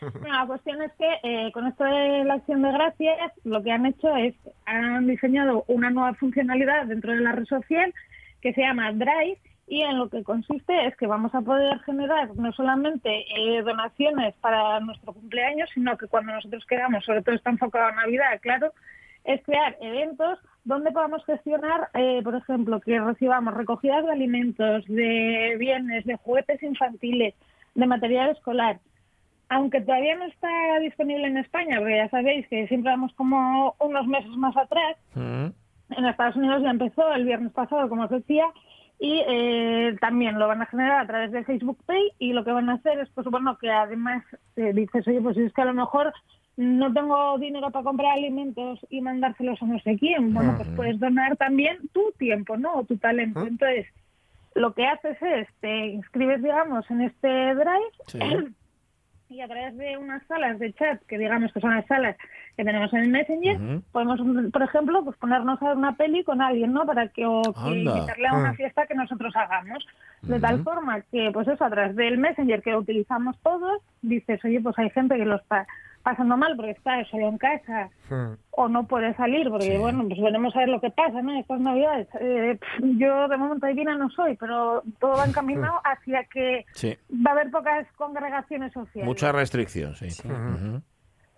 además. 0.00 0.22
No, 0.22 0.32
la 0.32 0.46
cuestión 0.46 0.82
es 0.82 0.92
que 0.92 1.18
eh, 1.22 1.52
con 1.52 1.66
esto 1.66 1.84
de 1.84 2.24
la 2.24 2.34
acción 2.34 2.62
de 2.62 2.72
gracias, 2.72 3.32
lo 3.44 3.62
que 3.62 3.72
han 3.72 3.86
hecho 3.86 4.14
es, 4.16 4.34
han 4.66 5.06
diseñado 5.06 5.64
una 5.68 5.90
nueva 5.90 6.14
funcionalidad 6.14 6.86
dentro 6.86 7.12
de 7.12 7.20
la 7.20 7.32
red 7.32 7.46
social 7.46 7.92
que 8.40 8.52
se 8.54 8.62
llama 8.62 8.92
Drive 8.92 9.38
y 9.70 9.82
en 9.82 9.98
lo 9.98 10.10
que 10.10 10.24
consiste 10.24 10.86
es 10.86 10.96
que 10.96 11.06
vamos 11.06 11.32
a 11.32 11.42
poder 11.42 11.78
generar 11.80 12.34
no 12.34 12.52
solamente 12.52 13.24
eh, 13.36 13.62
donaciones 13.62 14.34
para 14.40 14.80
nuestro 14.80 15.12
cumpleaños, 15.12 15.70
sino 15.72 15.96
que 15.96 16.08
cuando 16.08 16.32
nosotros 16.32 16.64
queramos, 16.66 17.04
sobre 17.04 17.22
todo 17.22 17.36
está 17.36 17.50
enfocado 17.50 17.86
a 17.86 17.92
Navidad, 17.92 18.40
claro, 18.42 18.72
es 19.22 19.40
crear 19.44 19.76
eventos 19.80 20.40
donde 20.64 20.90
podamos 20.90 21.24
gestionar, 21.24 21.88
eh, 21.94 22.20
por 22.24 22.34
ejemplo, 22.34 22.80
que 22.80 22.98
recibamos 22.98 23.54
recogidas 23.54 24.04
de 24.04 24.10
alimentos, 24.10 24.84
de 24.86 25.54
bienes, 25.56 26.04
de 26.04 26.16
juguetes 26.16 26.60
infantiles, 26.64 27.34
de 27.76 27.86
material 27.86 28.30
escolar. 28.30 28.80
Aunque 29.50 29.80
todavía 29.80 30.16
no 30.16 30.24
está 30.24 30.48
disponible 30.80 31.26
en 31.26 31.36
España, 31.36 31.78
porque 31.78 31.96
ya 31.96 32.08
sabéis 32.08 32.46
que 32.48 32.66
siempre 32.68 32.92
vamos 32.92 33.12
como 33.14 33.74
unos 33.80 34.06
meses 34.06 34.30
más 34.36 34.56
atrás, 34.56 34.96
en 35.16 36.04
Estados 36.06 36.36
Unidos 36.36 36.62
ya 36.62 36.70
empezó 36.70 37.12
el 37.12 37.24
viernes 37.24 37.52
pasado, 37.52 37.88
como 37.88 38.04
os 38.04 38.10
decía, 38.10 38.46
y 39.00 39.22
eh, 39.26 39.96
también 40.00 40.38
lo 40.38 40.46
van 40.46 40.62
a 40.62 40.66
generar 40.66 41.00
a 41.00 41.06
través 41.06 41.32
de 41.32 41.44
Facebook 41.44 41.78
Pay 41.86 42.12
y 42.18 42.32
lo 42.32 42.44
que 42.44 42.52
van 42.52 42.70
a 42.70 42.74
hacer 42.74 43.00
es, 43.00 43.08
pues 43.10 43.26
bueno, 43.26 43.58
que 43.58 43.70
además 43.70 44.22
eh, 44.56 44.72
dices, 44.72 45.08
oye, 45.08 45.20
pues 45.20 45.36
es 45.36 45.52
que 45.52 45.62
a 45.62 45.64
lo 45.66 45.74
mejor 45.74 46.12
no 46.56 46.92
tengo 46.92 47.38
dinero 47.38 47.70
para 47.70 47.84
comprar 47.84 48.12
alimentos 48.12 48.78
y 48.90 49.00
mandárselos 49.00 49.60
a 49.62 49.66
no 49.66 49.80
sé 49.80 49.96
quién. 49.98 50.34
Bueno, 50.34 50.54
pues 50.56 50.68
Ujú. 50.68 50.76
puedes 50.76 51.00
donar 51.00 51.36
también 51.38 51.78
tu 51.92 52.12
tiempo, 52.18 52.56
¿no? 52.58 52.74
O 52.74 52.84
tu 52.84 52.98
talento. 52.98 53.40
Entonces, 53.40 53.86
lo 54.54 54.74
que 54.74 54.86
haces 54.86 55.16
es, 55.22 55.48
te 55.60 55.86
inscribes, 55.86 56.42
digamos, 56.42 56.88
en 56.90 57.00
este 57.00 57.54
drive 57.54 58.52
y 59.30 59.40
a 59.40 59.46
través 59.46 59.76
de 59.78 59.96
unas 59.96 60.22
salas 60.26 60.58
de 60.58 60.72
chat, 60.72 61.00
que 61.06 61.16
digamos 61.16 61.52
que 61.52 61.60
son 61.60 61.74
las 61.74 61.86
salas 61.86 62.16
que 62.56 62.64
tenemos 62.64 62.92
en 62.92 63.00
el 63.04 63.08
Messenger, 63.10 63.58
podemos, 63.92 64.20
por 64.52 64.62
ejemplo, 64.62 65.04
pues 65.04 65.16
ponernos 65.18 65.62
a 65.62 65.68
ver 65.68 65.76
una 65.76 65.94
peli 65.94 66.24
con 66.24 66.42
alguien, 66.42 66.72
¿no? 66.72 66.84
Para 66.84 67.06
que, 67.08 67.24
o 67.24 67.40
que 67.42 67.70
invitarle 67.70 68.26
a 68.26 68.34
una 68.34 68.50
Ah. 68.50 68.54
fiesta 68.54 68.86
que 68.86 68.94
nosotros 68.94 69.34
hagamos. 69.36 69.86
De 70.22 70.38
tal 70.40 70.62
forma 70.64 71.00
que, 71.12 71.30
pues 71.32 71.48
eso, 71.48 71.64
a 71.64 71.70
través 71.70 71.96
del 71.96 72.18
Messenger 72.18 72.60
que 72.60 72.76
utilizamos 72.76 73.38
todos, 73.38 73.80
dices, 74.02 74.44
oye, 74.44 74.60
pues 74.60 74.78
hay 74.78 74.90
gente 74.90 75.16
que 75.16 75.24
lo 75.24 75.36
está 75.36 75.66
pasando 76.10 76.36
mal 76.36 76.56
porque 76.56 76.72
está 76.72 77.04
solo 77.06 77.28
en 77.28 77.38
casa 77.38 77.88
o 78.50 78.68
no 78.68 78.86
puede 78.86 79.14
salir, 79.14 79.48
porque 79.48 79.78
bueno, 79.78 80.04
pues 80.08 80.20
veremos 80.20 80.54
a 80.56 80.60
ver 80.60 80.68
lo 80.68 80.80
que 80.80 80.90
pasa, 80.90 81.22
¿no? 81.22 81.38
Estas 81.38 81.60
navidades. 81.60 82.08
Eh, 82.20 82.58
yo 82.98 83.28
de 83.28 83.36
momento 83.36 83.66
divina 83.66 83.96
no 83.96 84.10
soy, 84.10 84.36
pero 84.36 84.82
todo 84.98 85.16
va 85.16 85.24
encaminado 85.26 85.80
hacia 85.84 86.24
que 86.24 86.64
Sí. 86.72 86.96
va 87.24 87.30
a 87.30 87.34
haber 87.34 87.50
pocas 87.50 87.86
congregaciones 87.96 88.72
sociales. 88.72 89.06
Mucha 89.06 89.32
restricción, 89.32 89.94
sí. 89.94 90.08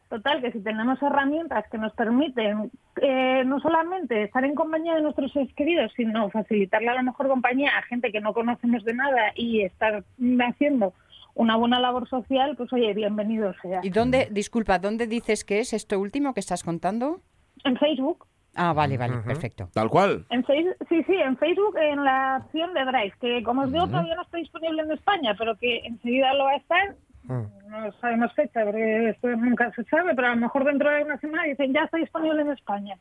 Total, 0.09 0.43
que 0.43 0.53
si 0.53 0.61
tenemos 0.61 1.01
herramientas 1.03 1.65
que 1.71 1.79
nos 1.79 1.95
permiten 1.95 2.71
eh, 3.01 3.45
no 3.47 3.61
solamente 3.61 4.25
estar 4.25 4.45
en 4.45 4.55
compañía 4.55 4.95
de 4.95 5.01
nuestros 5.01 5.33
seres 5.33 5.55
queridos, 5.55 5.91
sino 5.97 6.29
facilitarle 6.29 6.89
a 6.91 6.95
la 6.95 7.03
mejor 7.03 7.29
compañía 7.29 7.71
a 7.79 7.83
gente 7.83 8.13
que 8.13 8.21
no 8.21 8.35
conocemos 8.35 8.85
de 8.85 8.93
nada 8.93 9.33
y 9.37 9.63
estar 9.63 10.05
haciendo 10.47 10.93
una 11.35 11.57
buena 11.57 11.81
labor 11.81 12.09
social, 12.09 12.55
pues 12.57 12.73
oye, 12.73 12.93
bienvenido 12.95 13.53
sea. 13.63 13.81
¿Y 13.83 13.91
dónde, 13.91 14.29
disculpa, 14.31 14.79
dónde 14.79 15.07
dices 15.07 15.45
que 15.45 15.61
es 15.61 15.73
esto 15.73 15.99
último 15.99 16.35
que 16.35 16.41
estás 16.41 16.63
contando? 16.63 17.21
En 17.65 17.77
Facebook. 17.77 18.27
Ah, 18.55 18.75
vale, 18.75 18.99
vale, 18.99 19.17
perfecto. 19.27 19.71
Tal 19.73 19.89
cual. 19.89 20.27
En 20.29 20.45
Face- 20.45 20.77
sí, 20.91 21.03
sí, 21.05 21.15
en 21.15 21.39
Facebook, 21.39 21.75
en 21.79 22.05
la 22.05 22.43
opción 22.45 22.75
de 22.75 22.85
Drive, 22.85 23.15
que 23.19 23.43
como 23.43 23.63
os 23.63 23.73
digo, 23.73 23.87
todavía 23.87 24.15
no 24.15 24.23
está 24.23 24.37
disponible 24.37 24.83
en 24.83 24.93
España, 24.93 25.35
pero 25.39 25.57
que 25.57 25.79
enseguida 25.87 26.35
lo 26.35 26.45
va 26.45 26.51
a 26.51 26.57
estar. 26.57 26.95
No 27.25 27.93
sabemos 28.01 28.31
fecha, 28.35 28.65
porque 28.65 29.09
esto 29.11 29.29
nunca 29.29 29.73
se 29.75 29.85
sabe, 29.85 30.15
pero 30.15 30.27
a 30.29 30.35
lo 30.35 30.41
mejor 30.43 30.65
dentro 30.65 30.91
de 30.91 31.05
una 31.05 31.17
semana 31.19 31.45
dicen 31.45 31.73
ya 31.73 31.85
está 31.85 31.97
disponible 31.97 32.43
en 32.43 32.51
España. 32.51 32.97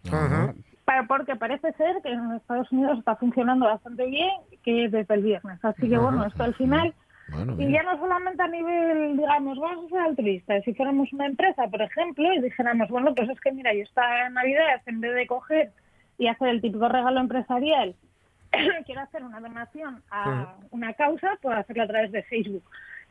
Pa- 0.86 1.06
Porque 1.08 1.36
parece 1.36 1.74
ser 1.74 1.98
que 2.02 2.12
en 2.14 2.32
Estados 2.36 2.72
Unidos 2.72 3.00
está 3.00 3.16
funcionando 3.18 3.66
bastante 3.66 4.06
bien, 4.06 4.30
que 4.64 4.88
desde 4.90 5.14
el 5.16 5.24
viernes. 5.24 5.60
Así 5.66 5.90
que 5.90 5.98
bueno, 5.98 6.26
esto 6.26 6.44
al 6.44 6.54
final. 6.56 6.94
Y 7.58 7.72
ya 7.72 7.84
no 7.84 7.98
solamente 7.98 8.44
a 8.44 8.48
nivel, 8.48 9.18
digamos, 9.18 9.58
vamos 9.58 9.86
a 9.86 9.90
ser 9.90 10.00
altruistas. 10.00 10.64
Si 10.64 10.74
fuéramos 10.74 11.12
una 11.14 11.28
empresa, 11.28 11.68
por 11.68 11.82
ejemplo, 11.82 12.34
y 12.34 12.42
dijéramos, 12.42 12.90
bueno, 12.90 13.14
pues 13.16 13.30
es 13.30 13.40
que 13.40 13.52
mira, 13.52 13.74
yo 13.74 13.84
esta 13.84 14.30
Navidad, 14.30 14.82
en 14.86 15.02
vez 15.02 15.16
de 15.16 15.28
coger 15.28 15.72
y 16.18 16.28
hacer 16.28 16.50
el 16.50 16.62
típico 16.62 16.90
regalo 16.90 17.20
empresarial, 17.20 17.96
quiero 18.86 19.02
hacer 19.02 19.24
una 19.24 19.40
donación 19.40 20.02
a 20.12 20.56
una 20.72 20.94
causa, 20.94 21.38
puedo 21.42 21.56
hacerlo 21.56 21.84
a 21.84 21.88
través 21.88 22.12
de 22.12 22.24
Facebook. 22.24 22.64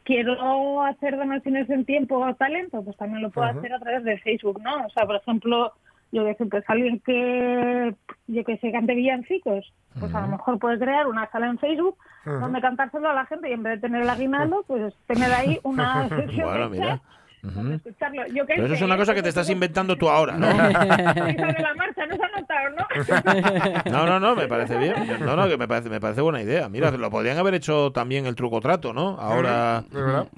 Quiero 0.04 0.82
hacer 0.82 1.16
donaciones 1.16 1.68
en 1.70 1.84
tiempo 1.84 2.16
o 2.16 2.34
talento, 2.34 2.82
pues 2.82 2.96
también 2.96 3.22
lo 3.22 3.30
puedo 3.30 3.48
hacer 3.48 3.72
a 3.72 3.78
través 3.78 4.02
de 4.04 4.18
Facebook, 4.18 4.60
¿no? 4.62 4.86
O 4.86 4.90
sea, 4.90 5.06
por 5.06 5.16
ejemplo, 5.16 5.72
yo 6.12 6.24
que 6.24 6.34
sé, 6.34 6.46
pues 6.46 6.64
alguien 6.68 7.00
que, 7.00 7.94
yo 8.26 8.44
que 8.44 8.56
sé, 8.58 8.72
cante 8.72 8.94
villancicos, 8.94 9.72
pues 9.98 10.14
a 10.14 10.20
lo 10.22 10.28
mejor 10.28 10.58
puede 10.58 10.78
crear 10.78 11.06
una 11.06 11.30
sala 11.30 11.48
en 11.48 11.58
Facebook 11.58 11.96
donde 12.24 12.60
cantárselo 12.60 13.08
a 13.08 13.14
la 13.14 13.26
gente 13.26 13.48
y 13.48 13.52
en 13.52 13.62
vez 13.62 13.80
de 13.80 13.88
tener 13.88 14.02
el 14.02 14.10
aguinaldo, 14.10 14.64
pues 14.66 14.94
tener 15.06 15.32
ahí 15.32 15.58
una 15.62 16.08
sesión 16.08 16.48
Bueno, 16.48 16.70
de 16.70 17.00
escucharlo. 17.42 18.26
Yo 18.28 18.44
Pero 18.46 18.64
eso 18.66 18.74
es 18.74 18.82
una 18.82 18.96
cosa 18.96 19.12
que 19.14 19.20
pues 19.20 19.24
te 19.24 19.28
estás 19.30 19.46
eso- 19.46 19.52
inventando 19.52 19.96
tú 19.96 20.08
ahora, 20.08 20.36
¿no? 20.36 20.46
sobre 20.50 21.62
la 21.62 21.74
marcha, 21.74 22.06
no 22.06 22.16
se 22.16 22.22
ha 22.22 22.40
notado, 22.40 22.70
¿no? 22.70 23.90
No, 23.90 24.06
no, 24.06 24.20
no, 24.20 24.36
me 24.36 24.46
parece 24.48 24.76
bien. 24.78 24.94
No, 25.20 25.36
no, 25.36 25.48
que 25.48 25.56
me 25.56 25.66
parece, 25.68 25.88
me 25.88 26.00
parece 26.00 26.20
buena 26.20 26.42
idea. 26.42 26.68
Mira, 26.68 26.90
lo 26.90 27.10
podrían 27.10 27.38
haber 27.38 27.54
hecho 27.54 27.92
también 27.92 28.26
el 28.26 28.34
truco 28.34 28.60
trato, 28.60 28.92
¿no? 28.92 29.16
Ahora 29.18 29.84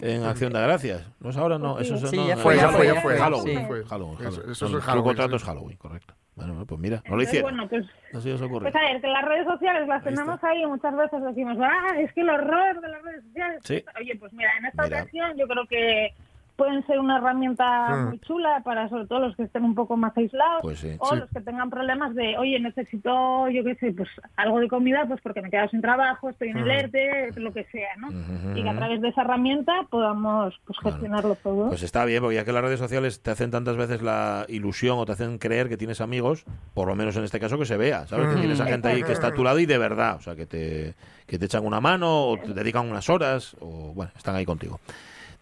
en 0.01 0.25
Acción 0.25 0.53
de 0.53 0.61
Gracias. 0.62 1.07
No 1.21 1.31
es 1.31 1.37
ahora, 1.37 1.59
no. 1.59 1.79
Eso 1.79 1.95
es 1.97 2.09
Sí, 2.11 2.17
no, 2.17 2.27
ya 2.29 2.37
fue, 2.37 2.57
ya 2.57 2.69
fue, 2.69 2.87
ya 2.87 3.01
fue. 3.01 3.17
Halloween. 3.19 3.59
Sí. 3.59 3.88
Halloween, 3.88 4.15
Eso- 4.19 4.31
Halloween. 4.31 4.51
eso 4.53 4.67
es 4.67 4.73
el 4.73 4.81
Halloween, 4.81 5.03
truco 5.05 5.15
trato 5.15 5.37
es 5.37 5.45
Halloween, 5.45 5.77
correcto. 5.77 6.15
Bueno, 6.35 6.65
pues 6.67 6.81
mira, 6.81 7.03
no 7.09 7.17
lo 7.17 7.23
hicieron. 7.23 7.51
Bueno, 7.55 7.69
pues, 7.69 7.85
Así 8.15 8.31
os 8.31 8.41
ocurre. 8.41 8.71
pues 8.71 8.75
a 8.75 8.91
ver, 8.91 9.01
que 9.03 9.07
las 9.09 9.23
redes 9.25 9.45
sociales 9.47 9.87
las 9.87 10.03
tenemos 10.03 10.43
ahí 10.43 10.62
y 10.62 10.67
muchas 10.67 10.97
veces 10.97 11.23
decimos, 11.25 11.59
ah, 11.61 11.99
es 11.99 12.11
que 12.15 12.23
el 12.23 12.31
horror 12.31 12.81
de 12.81 12.88
las 12.88 13.03
redes 13.03 13.23
sociales. 13.25 13.61
Sí. 13.65 13.85
Oye, 14.01 14.17
pues 14.19 14.33
mira, 14.33 14.51
en 14.59 14.65
esta 14.67 14.83
Mira. 14.85 15.03
ocasión 15.03 15.37
yo 15.37 15.47
creo 15.47 15.67
que 15.67 16.15
pueden 16.62 16.87
ser 16.87 17.01
una 17.01 17.16
herramienta 17.18 17.88
Hmm. 17.96 18.07
muy 18.09 18.18
chula 18.20 18.61
para 18.64 18.88
sobre 18.88 19.07
todo 19.07 19.18
los 19.20 19.35
que 19.37 19.42
estén 19.42 19.64
un 19.64 19.75
poco 19.75 19.96
más 19.96 20.16
aislados 20.16 20.61
Pues 20.62 20.79
sí. 20.79 20.94
o 20.98 21.11
Sí. 21.12 21.16
los 21.20 21.31
que 21.31 21.40
tengan 21.40 21.70
problemas 21.70 22.14
de, 22.14 22.37
oye, 22.38 22.61
necesito, 22.61 23.48
yo 23.48 23.64
qué 23.64 23.75
sé, 23.77 23.92
pues 23.92 24.09
algo 24.37 24.61
de 24.61 24.68
comida, 24.68 25.05
pues 25.09 25.20
porque 25.22 25.42
me 25.42 25.48
he 25.48 25.51
quedado 25.51 25.68
sin 25.70 25.81
trabajo, 25.81 26.29
estoy 26.31 26.51
en 26.51 26.59
el. 26.59 26.70
ERTE, 26.70 27.33
lo 27.40 27.53
que 27.53 27.64
sea, 27.64 27.88
¿no? 27.98 28.11
Y 28.57 28.62
que 28.62 28.68
a 28.68 28.77
través 28.77 29.01
de 29.01 29.09
esa 29.09 29.22
herramienta 29.22 29.72
podamos 29.90 30.55
pues 30.64 30.79
gestionarlo 30.83 31.35
todo. 31.42 31.68
Pues 31.68 31.83
está 31.83 32.05
bien, 32.05 32.20
porque 32.22 32.37
ya 32.37 32.44
que 32.44 32.53
las 32.53 32.62
redes 32.62 32.79
sociales 32.79 33.22
te 33.22 33.31
hacen 33.31 33.51
tantas 33.51 33.77
veces 33.77 34.01
la 34.03 34.44
ilusión 34.48 34.98
o 34.98 35.05
te 35.05 35.12
hacen 35.12 35.38
creer 35.38 35.68
que 35.68 35.77
tienes 35.77 36.01
amigos, 36.01 36.44
por 36.75 36.87
lo 36.88 36.94
menos 36.94 37.16
en 37.16 37.25
este 37.25 37.40
caso 37.40 37.59
que 37.59 37.66
se 37.66 37.77
vea, 37.77 38.07
¿sabes? 38.07 38.29
Que 38.29 38.37
Mm. 38.37 38.40
tienes 38.40 38.61
a 38.61 38.66
gente 38.66 38.88
ahí 38.88 39.03
que 39.03 39.12
está 39.12 39.29
a 39.29 39.35
tu 39.35 39.42
lado 39.44 39.59
y 39.59 39.66
de 39.66 39.79
verdad, 39.79 40.16
o 40.16 40.20
sea, 40.20 40.37
que 40.37 40.46
te, 40.46 40.94
que 41.27 41.38
te 41.38 41.46
echan 41.46 41.64
una 41.66 41.81
mano 41.81 42.29
o 42.29 42.38
te 42.38 42.53
dedican 42.55 42.88
unas 42.88 43.09
horas 43.11 43.57
o, 43.61 43.92
bueno, 43.94 44.12
están 44.16 44.35
ahí 44.37 44.44
contigo. 44.44 44.79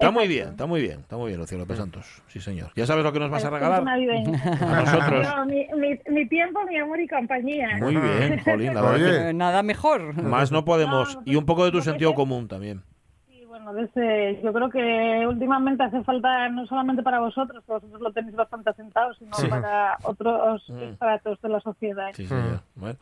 Está 0.01 0.11
muy 0.11 0.29
bien, 0.29 0.49
está 0.49 0.65
muy 0.67 0.81
bien, 0.81 1.01
está 1.01 1.17
muy 1.19 1.29
bien, 1.29 1.39
Lucía 1.41 1.59
López 1.59 1.77
Santos. 1.77 2.23
Sí, 2.29 2.41
señor. 2.41 2.71
¿Ya 2.75 2.87
sabes 2.87 3.05
lo 3.05 3.13
que 3.13 3.21
nos 3.21 3.31
vas 3.31 3.45
a 3.45 3.51
regalar? 3.51 3.85
A 3.87 4.81
nosotros. 4.83 5.27
No, 5.29 5.45
mi, 5.45 5.67
mi- 5.77 6.01
mi 6.09 6.27
tiempo, 6.27 6.61
mi 6.67 6.79
amor 6.79 6.99
y 7.01 7.07
compañía. 7.07 7.77
Muy 7.79 7.97
bien, 7.97 8.39
Jolín, 8.45 8.75
la 8.75 8.81
verdad 8.81 9.27
que 9.27 9.35
Nada 9.35 9.63
mejor. 9.63 10.15
más 10.23 10.51
no 10.53 10.65
podemos. 10.65 11.19
Y 11.27 11.37
un 11.37 11.45
poco 11.45 11.67
de 11.67 11.71
tu 11.71 11.83
sentido 11.83 12.15
común 12.15 12.49
también. 12.49 12.83
Y 13.29 13.45
bueno, 13.45 13.75
desde, 13.75 14.41
yo 14.43 14.55
creo 14.55 14.71
que 14.71 15.27
últimamente 15.29 15.83
hace 15.83 16.03
falta 16.03 16.49
no 16.49 16.65
solamente 16.67 17.03
para 17.03 17.21
vosotros, 17.21 17.63
que 17.67 17.73
vosotros 17.73 18.01
lo 18.01 18.11
tenéis 18.13 18.37
bastante 18.37 18.71
asentado, 18.71 19.13
sino 19.15 19.35
Sí. 19.37 19.49
para 19.49 19.99
otros 20.05 20.65
Mm. 20.71 20.83
estratos 20.83 21.43
de 21.43 21.49
la 21.51 21.61
sociedad. 21.61 22.09
Sí, 22.15 22.27
señor. 22.27 22.63
Bueno. 22.75 22.99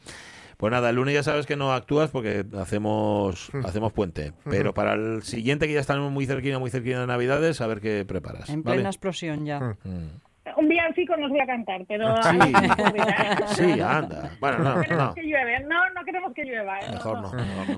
Pues 0.59 0.73
nada, 0.73 0.90
el 0.90 0.97
lunes 0.97 1.14
ya 1.14 1.23
sabes 1.23 1.47
que 1.47 1.55
no 1.55 1.73
actúas 1.73 2.11
porque 2.11 2.44
hacemos 2.59 3.49
hacemos 3.64 3.92
puente. 3.92 4.33
Pero 4.44 4.75
para 4.75 4.94
el 4.94 5.23
siguiente, 5.23 5.68
que 5.68 5.73
ya 5.73 5.81
estamos 5.81 6.11
muy 6.11 6.27
cerquina, 6.27 6.59
muy 6.59 6.68
cerquina 6.68 7.01
de 7.01 7.07
Navidades, 7.07 7.61
a 7.61 7.66
ver 7.68 7.81
qué 7.81 8.05
preparas. 8.05 8.51
En 8.51 8.64
¿vale? 8.64 8.79
plena 8.79 8.90
explosión 8.90 9.47
ya. 9.47 9.61
Mm. 9.85 10.21
Un 10.59 10.68
villancico 10.68 11.16
nos 11.16 11.31
voy 11.31 11.40
a 11.40 11.47
cantar, 11.47 11.83
pero... 11.87 12.21
Sí. 12.23 12.37
me 12.37 12.73
ocurrirá. 12.73 13.47
Sí, 13.49 13.81
anda. 13.81 14.31
Bueno, 14.40 14.59
no, 14.59 14.75
No 14.75 14.81
queremos 14.83 15.07
no. 15.09 15.14
que 15.14 15.23
llueve, 15.23 15.61
no, 15.61 15.90
no 15.94 16.05
queremos 16.05 16.33
que 16.35 16.44
llueva. 16.44 16.81
¿eh? 16.81 16.85
Mejor 16.92 17.21
no, 17.23 17.33
no. 17.33 17.77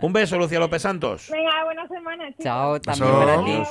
Un 0.00 0.12
beso, 0.12 0.38
Lucía 0.38 0.58
López 0.58 0.80
Santos. 0.82 1.28
Venga, 1.30 1.64
buena 1.64 1.86
semana, 1.88 2.26
chicos. 2.28 2.44
Chao, 2.44 2.80
también 2.80 3.12
para 3.12 3.44
ti. 3.44 3.62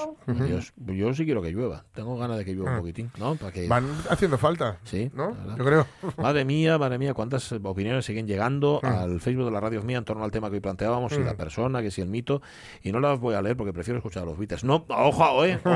Dios, 0.45 0.73
yo 0.77 1.13
sí 1.13 1.25
quiero 1.25 1.41
que 1.41 1.51
llueva. 1.51 1.83
Tengo 1.93 2.17
ganas 2.17 2.37
de 2.37 2.45
que 2.45 2.53
llueva 2.53 2.73
un 2.73 2.79
poquitín, 2.79 3.11
¿no? 3.17 3.35
Para 3.35 3.51
que... 3.51 3.67
Van 3.67 3.85
haciendo 4.09 4.37
falta. 4.37 4.77
Sí, 4.83 5.09
¿no? 5.13 5.33
verdad. 5.33 5.55
Yo 5.57 5.65
creo. 5.65 5.87
Madre 6.17 6.45
mía, 6.45 6.77
madre 6.77 6.97
mía, 6.99 7.13
cuántas 7.13 7.51
opiniones 7.51 8.05
siguen 8.05 8.27
llegando 8.27 8.79
Mm. 8.83 8.85
al 8.85 9.19
Facebook 9.21 9.45
de 9.45 9.51
la 9.51 9.59
radio 9.59 9.81
mía 9.81 9.97
en 9.97 10.05
torno 10.05 10.23
al 10.23 10.31
tema 10.31 10.49
que 10.49 10.55
hoy 10.55 10.61
planteábamos, 10.61 11.13
si 11.13 11.19
Mm. 11.19 11.25
la 11.25 11.33
persona, 11.35 11.81
que 11.81 11.89
si 11.91 12.01
el 12.01 12.07
mito, 12.09 12.41
y 12.83 12.91
no 12.91 12.99
las 12.99 13.19
voy 13.19 13.33
a 13.35 13.41
leer 13.41 13.57
porque 13.57 13.73
prefiero 13.73 13.97
escuchar 13.97 14.23
a 14.23 14.25
los 14.27 14.37
Beatles. 14.37 14.63
No, 14.63 14.85
ojo, 14.89 15.45
eh, 15.45 15.59
ojo, 15.63 15.73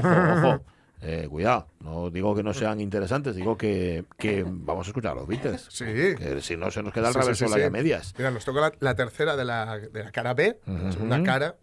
ojo. 0.47 0.61
Eh, 1.01 1.27
cuidado, 1.29 1.67
no 1.79 2.09
digo 2.09 2.35
que 2.35 2.43
no 2.43 2.53
sean 2.53 2.81
interesantes, 2.81 3.35
digo 3.35 3.57
que, 3.57 4.03
que 4.17 4.43
vamos 4.45 4.85
a 4.85 4.89
escuchar 4.89 5.13
a 5.13 5.15
los 5.15 5.27
Beatles. 5.27 5.67
Sí. 5.69 5.85
Que 5.85 6.39
si 6.41 6.57
no 6.57 6.69
se 6.71 6.83
nos 6.83 6.91
queda 6.93 7.07
el 7.07 7.13
Sí, 7.13 7.19
reverso 7.21 7.47
sí, 7.47 7.59
la 7.59 7.65
a 7.67 7.69
medias. 7.69 8.13
Mira, 8.17 8.31
nos 8.31 8.43
toca 8.43 8.59
la, 8.59 8.73
la 8.79 8.95
tercera 8.95 9.35
de 9.37 9.45
la, 9.45 9.77
de 9.79 10.03
la 10.03 10.11
cara 10.11 10.33
B, 10.33 10.59
la 10.65 10.73
Ujú. 10.73 10.91
segunda 10.91 11.23
cara, 11.23 11.55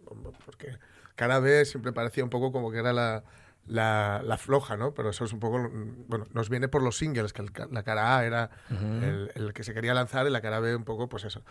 porque 0.45 0.77
cara 1.15 1.39
B 1.39 1.65
siempre 1.65 1.93
parecía 1.93 2.23
un 2.23 2.31
poco 2.31 2.51
como 2.51 2.71
que 2.71 2.79
era 2.79 2.93
la, 2.93 3.23
la, 3.67 4.21
la 4.23 4.37
floja, 4.37 4.75
¿no? 4.75 4.95
Pero 4.95 5.11
eso 5.11 5.25
es 5.25 5.33
un 5.33 5.39
poco, 5.39 5.69
bueno, 6.07 6.25
nos 6.33 6.49
viene 6.49 6.67
por 6.67 6.81
los 6.81 6.97
singles, 6.97 7.31
que 7.31 7.43
el 7.43 7.51
la 7.69 7.83
cara 7.83 8.17
A 8.17 8.25
era 8.25 8.49
el, 8.71 9.31
el 9.35 9.53
que 9.53 9.63
se 9.63 9.73
quería 9.75 9.93
lanzar 9.93 10.25
y 10.25 10.31
la 10.31 10.41
cara 10.41 10.59
B 10.59 10.75
un 10.75 10.83
poco, 10.83 11.09
pues 11.09 11.25
eso. 11.25 11.43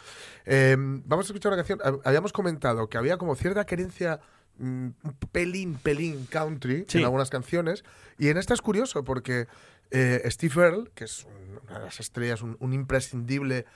Eh, 0.45 0.75
vamos 0.79 1.27
a 1.27 1.29
escuchar 1.29 1.53
una 1.53 1.57
canción, 1.59 1.79
Hab- 1.79 2.01
habíamos 2.05 2.33
comentado 2.33 2.89
que 2.89 2.99
había 2.99 3.17
como 3.17 3.37
cierta 3.37 3.65
querencia 3.65 4.19
un 4.59 4.95
pelín, 5.33 5.75
pelín 5.75 6.27
country 6.27 6.85
Sí. 6.89 6.99
en 6.99 7.05
algunas 7.05 7.31
canciones, 7.31 7.85
y 8.19 8.29
en 8.29 8.39
esta 8.39 8.55
es 8.55 8.61
curioso 8.63 9.05
porque 9.05 9.47
eh, 9.93 10.21
Steve 10.31 10.53
Earle, 10.63 10.91
que 10.95 11.05
es 11.05 11.25
un- 11.25 11.61
una 11.69 11.79
de 11.79 11.85
las 11.85 12.01
estrellas, 12.01 12.43
un, 12.43 12.57
un 12.59 12.73
imprescindible 12.73 13.67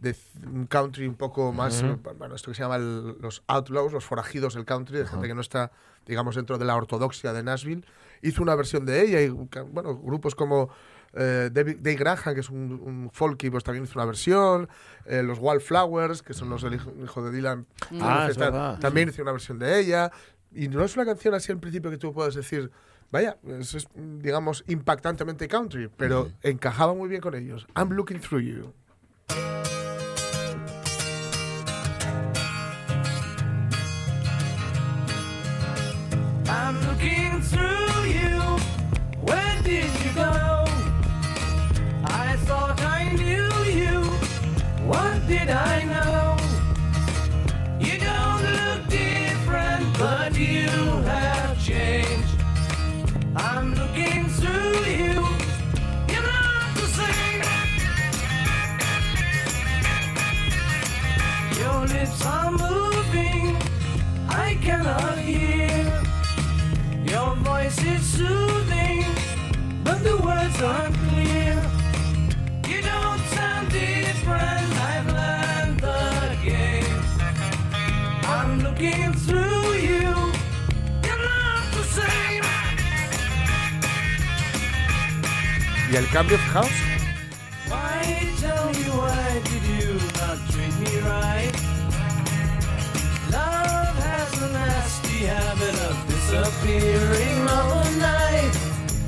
de 0.00 0.16
un 0.46 0.66
country 0.66 1.06
un 1.06 1.14
poco 1.14 1.52
más, 1.52 1.82
eh, 1.82 1.96
bueno, 2.18 2.34
esto 2.34 2.50
que 2.50 2.54
se 2.56 2.62
llama 2.62 2.76
el- 2.76 3.16
los 3.20 3.42
outlaws, 3.46 3.92
los 3.92 4.04
forajidos 4.04 4.54
del 4.54 4.64
country, 4.64 4.98
de 4.98 5.06
gente 5.06 5.28
que 5.28 5.34
no 5.34 5.40
está, 5.42 5.70
digamos, 6.06 6.34
dentro 6.34 6.58
de 6.58 6.64
la 6.64 6.74
ortodoxia 6.74 7.32
de 7.32 7.42
Nashville, 7.42 7.84
hizo 8.22 8.42
una 8.42 8.54
versión 8.56 8.84
de 8.86 9.02
ella 9.02 9.20
y, 9.20 9.28
bueno, 9.28 9.96
grupos 9.96 10.34
como 10.34 10.70
eh, 11.14 11.50
David, 11.52 11.76
Dave 11.80 11.96
Graham, 11.96 12.34
que 12.34 12.40
es 12.40 12.50
un, 12.50 12.72
un 12.72 13.10
folky, 13.12 13.50
pues 13.50 13.64
también 13.64 13.84
hizo 13.84 13.98
una 13.98 14.06
versión, 14.06 14.68
eh, 15.06 15.22
los 15.22 15.38
Wildflowers, 15.40 16.22
que 16.22 16.34
son 16.34 16.50
los 16.50 16.62
del 16.62 16.74
hijo, 16.74 16.92
hijo 17.02 17.22
de 17.22 17.30
Dylan, 17.30 17.66
Ah, 18.00 18.26
es 18.30 18.36
Está- 18.36 18.78
también 18.78 19.08
hizo 19.08 19.22
una 19.22 19.32
versión 19.32 19.58
de 19.58 19.78
ella, 19.80 20.10
y 20.52 20.68
no 20.68 20.84
es 20.84 20.94
una 20.96 21.04
canción 21.04 21.34
así 21.34 21.50
al 21.52 21.58
principio 21.58 21.90
que 21.90 21.98
tú 21.98 22.12
puedes 22.12 22.34
decir, 22.34 22.70
vaya, 23.10 23.36
eso 23.58 23.78
es, 23.78 23.88
digamos, 23.94 24.64
impactantemente 24.68 25.48
country, 25.48 25.88
pero 25.96 26.30
encajaba 26.42 26.94
muy 26.94 27.08
bien 27.08 27.20
con 27.20 27.34
ellos. 27.34 27.66
I'm 27.76 27.90
looking 27.92 28.20
through 28.20 28.42
you. 28.42 28.72
I'm 36.48 36.80
looking 36.86 37.40
through 37.42 37.89
nine. 45.50 45.89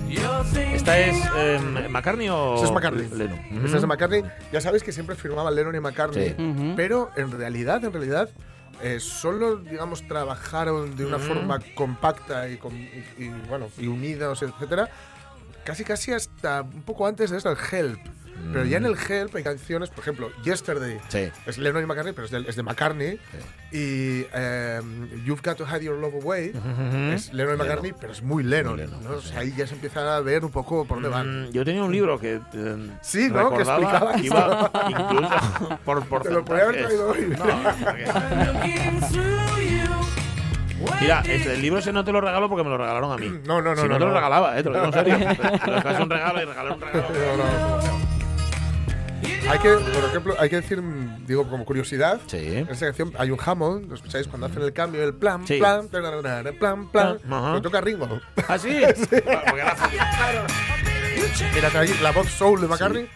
You're 0.08 0.44
thinking 0.52 0.74
¿Esta 0.76 0.98
es 0.98 1.16
eh, 1.36 1.58
McCartney 1.88 2.28
o 2.28 2.54
Ese 2.56 2.64
es 2.66 2.70
McCartney. 2.72 3.08
Lennon? 3.08 3.64
Ese 3.64 3.76
es 3.76 3.80
de 3.80 3.86
McCartney. 3.86 4.22
Ya 4.52 4.60
sabéis 4.60 4.82
que 4.84 4.92
siempre 4.92 5.16
firmaban 5.16 5.54
Lennon 5.54 5.74
y 5.74 5.80
McCartney, 5.80 6.28
Sí. 6.38 6.72
Pero 6.76 7.10
en 7.16 7.32
realidad, 7.32 7.84
en 7.84 7.92
realidad, 7.92 8.28
eh, 8.82 9.00
solo, 9.00 9.56
digamos, 9.56 10.06
trabajaron 10.06 10.94
de 10.96 11.06
una 11.06 11.18
forma 11.18 11.58
compacta 11.74 12.48
y, 12.48 12.54
y- 12.54 13.24
y, 13.24 13.28
bueno, 13.48 13.68
y 13.78 13.86
unidos, 13.88 14.42
etcétera, 14.42 14.88
casi 15.64 15.84
casi 15.84 16.12
hasta 16.12 16.62
un 16.62 16.82
poco 16.82 17.06
antes 17.06 17.30
de 17.30 17.36
esto, 17.38 17.50
el 17.50 17.58
Help. 17.70 18.00
Pero 18.52 18.64
ya 18.64 18.78
en 18.78 18.86
el 18.86 18.96
Help 19.08 19.36
hay 19.36 19.44
canciones, 19.44 19.88
por 19.90 20.00
ejemplo, 20.00 20.32
Yesterday, 20.42 20.98
Sí. 21.10 21.30
es 21.46 21.58
Lennon 21.58 21.84
y 21.84 21.86
McCartney, 21.86 22.12
pero 22.12 22.24
es 22.24 22.32
de, 22.32 22.40
es 22.40 22.56
de 22.56 22.64
McCartney. 22.64 23.20
Y 23.70 24.26
em, 24.32 25.24
You've 25.24 25.42
Got 25.44 25.58
to 25.58 25.64
Hide 25.64 25.84
Your 25.84 25.96
Love 25.96 26.14
Away 26.24 26.50
Ujú. 26.50 27.12
es 27.14 27.32
Lennon 27.32 27.54
y 27.54 27.58
McCartney, 27.58 27.90
Lennon. 27.90 28.00
pero 28.00 28.12
es 28.12 28.20
muy 28.22 28.42
Lennon. 28.42 28.72
Muy 28.74 28.82
Lennon, 28.84 29.04
¿no? 29.04 29.10
O 29.10 29.20
sí. 29.20 29.28
sea, 29.28 29.40
ahí 29.40 29.54
ya 29.56 29.64
se 29.68 29.74
empieza 29.74 30.16
a 30.16 30.20
ver 30.20 30.44
un 30.44 30.50
poco 30.50 30.84
por 30.84 30.96
dónde 30.96 31.08
van. 31.10 31.50
Mm, 31.50 31.52
Yo 31.52 31.64
tenía 31.64 31.84
un 31.84 31.92
libro 31.92 32.18
que 32.18 32.40
eh, 32.52 32.90
Sí, 33.00 33.28
¿no? 33.30 33.50
Que 33.54 33.62
explicaba 33.62 34.12
que 34.16 34.26
iba 34.26 34.72
incluso 34.88 35.78
por 35.84 36.22
Te 36.24 36.30
lo 36.30 36.44
podía 36.44 36.62
haber 36.64 36.82
traído 36.84 37.10
hoy. 37.10 37.26
No, 37.38 37.44
Mira, 41.00 41.22
este, 41.26 41.54
el 41.54 41.62
libro 41.62 41.78
ese 41.78 41.92
no 41.92 42.04
te 42.04 42.12
lo 42.12 42.20
regalo 42.20 42.48
porque 42.48 42.64
me 42.64 42.70
lo 42.70 42.78
regalaron 42.78 43.12
a 43.12 43.16
mí. 43.16 43.40
No, 43.46 43.60
no, 43.60 43.74
no, 43.74 43.82
Si 43.82 43.88
no, 43.88 43.94
no, 43.94 43.98
te 43.98 44.04
lo 44.04 44.14
regalaba, 44.14 44.58
eh, 44.58 44.62
te 44.62 44.70
lo 44.70 44.74
digo 44.76 44.86
en 44.86 44.92
serio. 44.92 45.18
Te 45.18 45.70
lo 45.70 45.76
dejas 45.76 46.00
un 46.00 46.10
regalo 46.10 46.42
y 46.42 46.44
regalar 46.44 46.72
un 46.72 46.80
regalo. 46.80 47.80
Hay 49.48 49.58
que, 49.58 49.70
por 49.70 50.04
ejemplo, 50.04 50.34
hay 50.38 50.48
que 50.48 50.56
decir, 50.56 50.80
mm, 50.80 51.26
digo, 51.26 51.48
como 51.48 51.64
curiosidad, 51.64 52.20
Sí. 52.26 52.38
en 52.38 52.68
esa 52.68 52.86
canción 52.86 53.12
hay 53.18 53.30
un 53.30 53.38
Hammond, 53.44 53.88
¿lo 53.88 53.96
escucháis? 53.96 54.28
Cuando 54.28 54.46
hacen 54.46 54.62
el 54.62 54.72
cambio, 54.72 55.02
el 55.02 55.14
plan, 55.14 55.46
Sí. 55.46 55.58
plan, 55.58 55.88
tararara, 55.88 56.52
plan, 56.52 56.86
plan, 56.88 57.18
Ajá. 57.28 57.52
lo 57.52 57.60
toca 57.60 57.80
Ringo. 57.80 58.20
¿Ah, 58.48 58.56
sí? 58.56 58.80
Porque 59.10 59.62
era 61.56 61.70
Mira, 61.70 62.00
la 62.02 62.12
voz 62.12 62.28
soul 62.30 62.60
de 62.60 62.68
McCartney. 62.68 63.08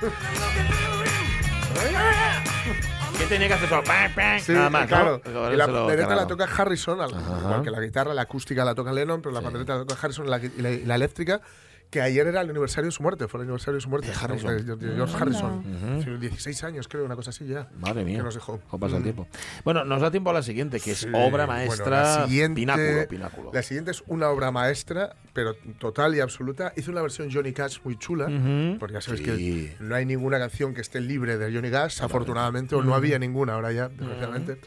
¿Qué 3.20 3.26
tenía 3.26 3.48
que 3.48 3.54
hacer 3.54 3.68
solo? 3.68 3.84
Pam, 3.84 4.12
pam, 4.14 4.38
Sí, 4.40 4.52
Nada 4.52 4.70
más, 4.70 4.86
claro. 4.86 5.20
Y 5.52 5.56
la 5.56 5.66
pandereta 5.66 6.14
la 6.14 6.26
toca 6.26 6.44
Harrison, 6.44 7.00
al- 7.00 7.10
igual 7.10 7.62
que 7.62 7.70
la 7.70 7.80
guitarra, 7.80 8.14
la 8.14 8.22
acústica 8.22 8.64
la 8.64 8.74
toca 8.74 8.92
Lennon, 8.92 9.20
pero 9.22 9.34
la 9.34 9.40
pandereta 9.42 9.76
la 9.76 9.84
toca 9.84 10.00
Harrison 10.02 10.28
la- 10.30 10.38
y 10.38 10.50
la, 10.58 10.70
y 10.70 10.84
la 10.86 10.94
eléctrica, 10.94 11.40
que 11.90 12.00
ayer 12.00 12.24
era 12.26 12.40
el 12.42 12.50
aniversario 12.50 12.86
de 12.86 12.92
su 12.92 13.02
muerte, 13.02 13.26
fue 13.26 13.38
el 13.40 13.42
aniversario 13.42 13.74
de 13.74 13.80
su 13.80 13.88
muerte. 13.88 14.06
De 14.08 14.14
Harrison. 14.14 14.64
George 14.64 14.86
Anda. 15.02 15.18
Harrison. 15.18 15.58
Ujú. 15.58 16.02
Sí, 16.04 16.10
16 16.20 16.62
años, 16.64 16.86
creo, 16.86 17.04
una 17.04 17.16
cosa 17.16 17.30
así 17.30 17.44
ya. 17.46 17.68
Madre 17.80 18.04
mía. 18.04 18.18
Que 18.18 18.22
nos 18.22 18.34
dejó. 18.34 18.60
¿Cómo 18.68 18.80
pasa 18.80 18.94
el 18.96 19.00
Mm. 19.00 19.04
tiempo? 19.04 19.28
Bueno, 19.64 19.84
nos 19.84 20.00
da 20.00 20.10
tiempo 20.12 20.30
a 20.30 20.32
la 20.32 20.42
siguiente, 20.44 20.78
que 20.78 20.92
es 20.92 20.98
Sí, 20.98 21.08
obra 21.08 21.28
bueno, 21.28 21.46
maestra, 21.48 21.90
la 22.20 22.26
siguiente- 22.26 22.54
pináculo, 22.60 23.08
pináculo. 23.08 23.50
La 23.52 23.62
siguiente 23.62 23.90
es 23.90 24.04
una 24.06 24.28
obra 24.28 24.52
maestra, 24.52 25.16
pero 25.32 25.54
total 25.78 26.14
y 26.14 26.20
absoluta. 26.20 26.72
Hizo 26.76 26.92
una 26.92 27.02
versión 27.02 27.28
Johnny 27.32 27.52
Cash 27.52 27.78
muy 27.82 27.98
chula, 27.98 28.26
Ujú. 28.26 28.78
porque 28.78 28.94
ya 28.94 29.00
sabes 29.00 29.20
Sí. 29.20 29.26
que 29.26 29.76
no 29.80 29.94
hay 29.96 30.06
ninguna 30.06 30.38
canción 30.38 30.74
que 30.74 30.80
esté 30.82 31.00
libre 31.00 31.38
de 31.38 31.52
Johnny 31.52 31.70
Cash, 31.72 32.02
afortunadamente, 32.02 32.76
o 32.76 32.82
no 32.82 32.94
había 32.94 33.18
ninguna 33.18 33.54
ahora 33.54 33.72
ya, 33.72 33.88
desgraciadamente. 33.88 34.58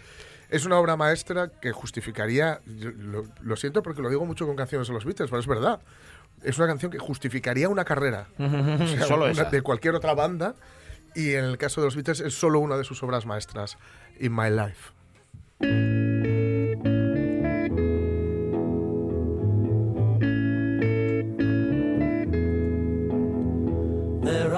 Es 0.50 0.66
una 0.66 0.78
obra 0.80 0.96
maestra 0.98 1.50
que 1.50 1.72
justificaría, 1.72 2.60
lo, 2.66 3.26
lo 3.42 3.56
siento 3.56 3.82
porque 3.84 4.02
lo 4.02 4.10
digo 4.10 4.26
mucho 4.26 4.46
con 4.46 4.56
canciones 4.56 4.88
de 4.88 4.94
los 4.94 5.06
Beatles, 5.06 5.30
pero 5.30 5.40
es 5.40 5.48
verdad. 5.48 5.80
Es 6.44 6.58
una 6.58 6.68
canción 6.68 6.92
que 6.92 7.00
justificaría 7.00 7.70
una 7.70 7.86
carrera. 7.86 8.28
O 8.38 8.88
sea, 8.88 9.04
Solo 9.08 9.24
una- 9.24 9.32
esa. 9.32 9.46
de 9.46 9.62
cualquier 9.62 9.96
otra 9.96 10.14
banda. 10.14 10.56
Y 11.16 11.34
en 11.34 11.46
el 11.46 11.58
caso 11.58 11.82
de 11.82 11.88
los 11.88 11.96
Beatles 11.96 12.20
es 12.22 12.34
solo 12.34 12.60
una 12.60 12.76
de 12.78 12.84
sus 12.84 13.02
obras 13.04 13.26
maestras, 13.26 13.78
In 14.20 14.36
My 14.36 14.50
Life. 14.50 14.92
There 24.24 24.56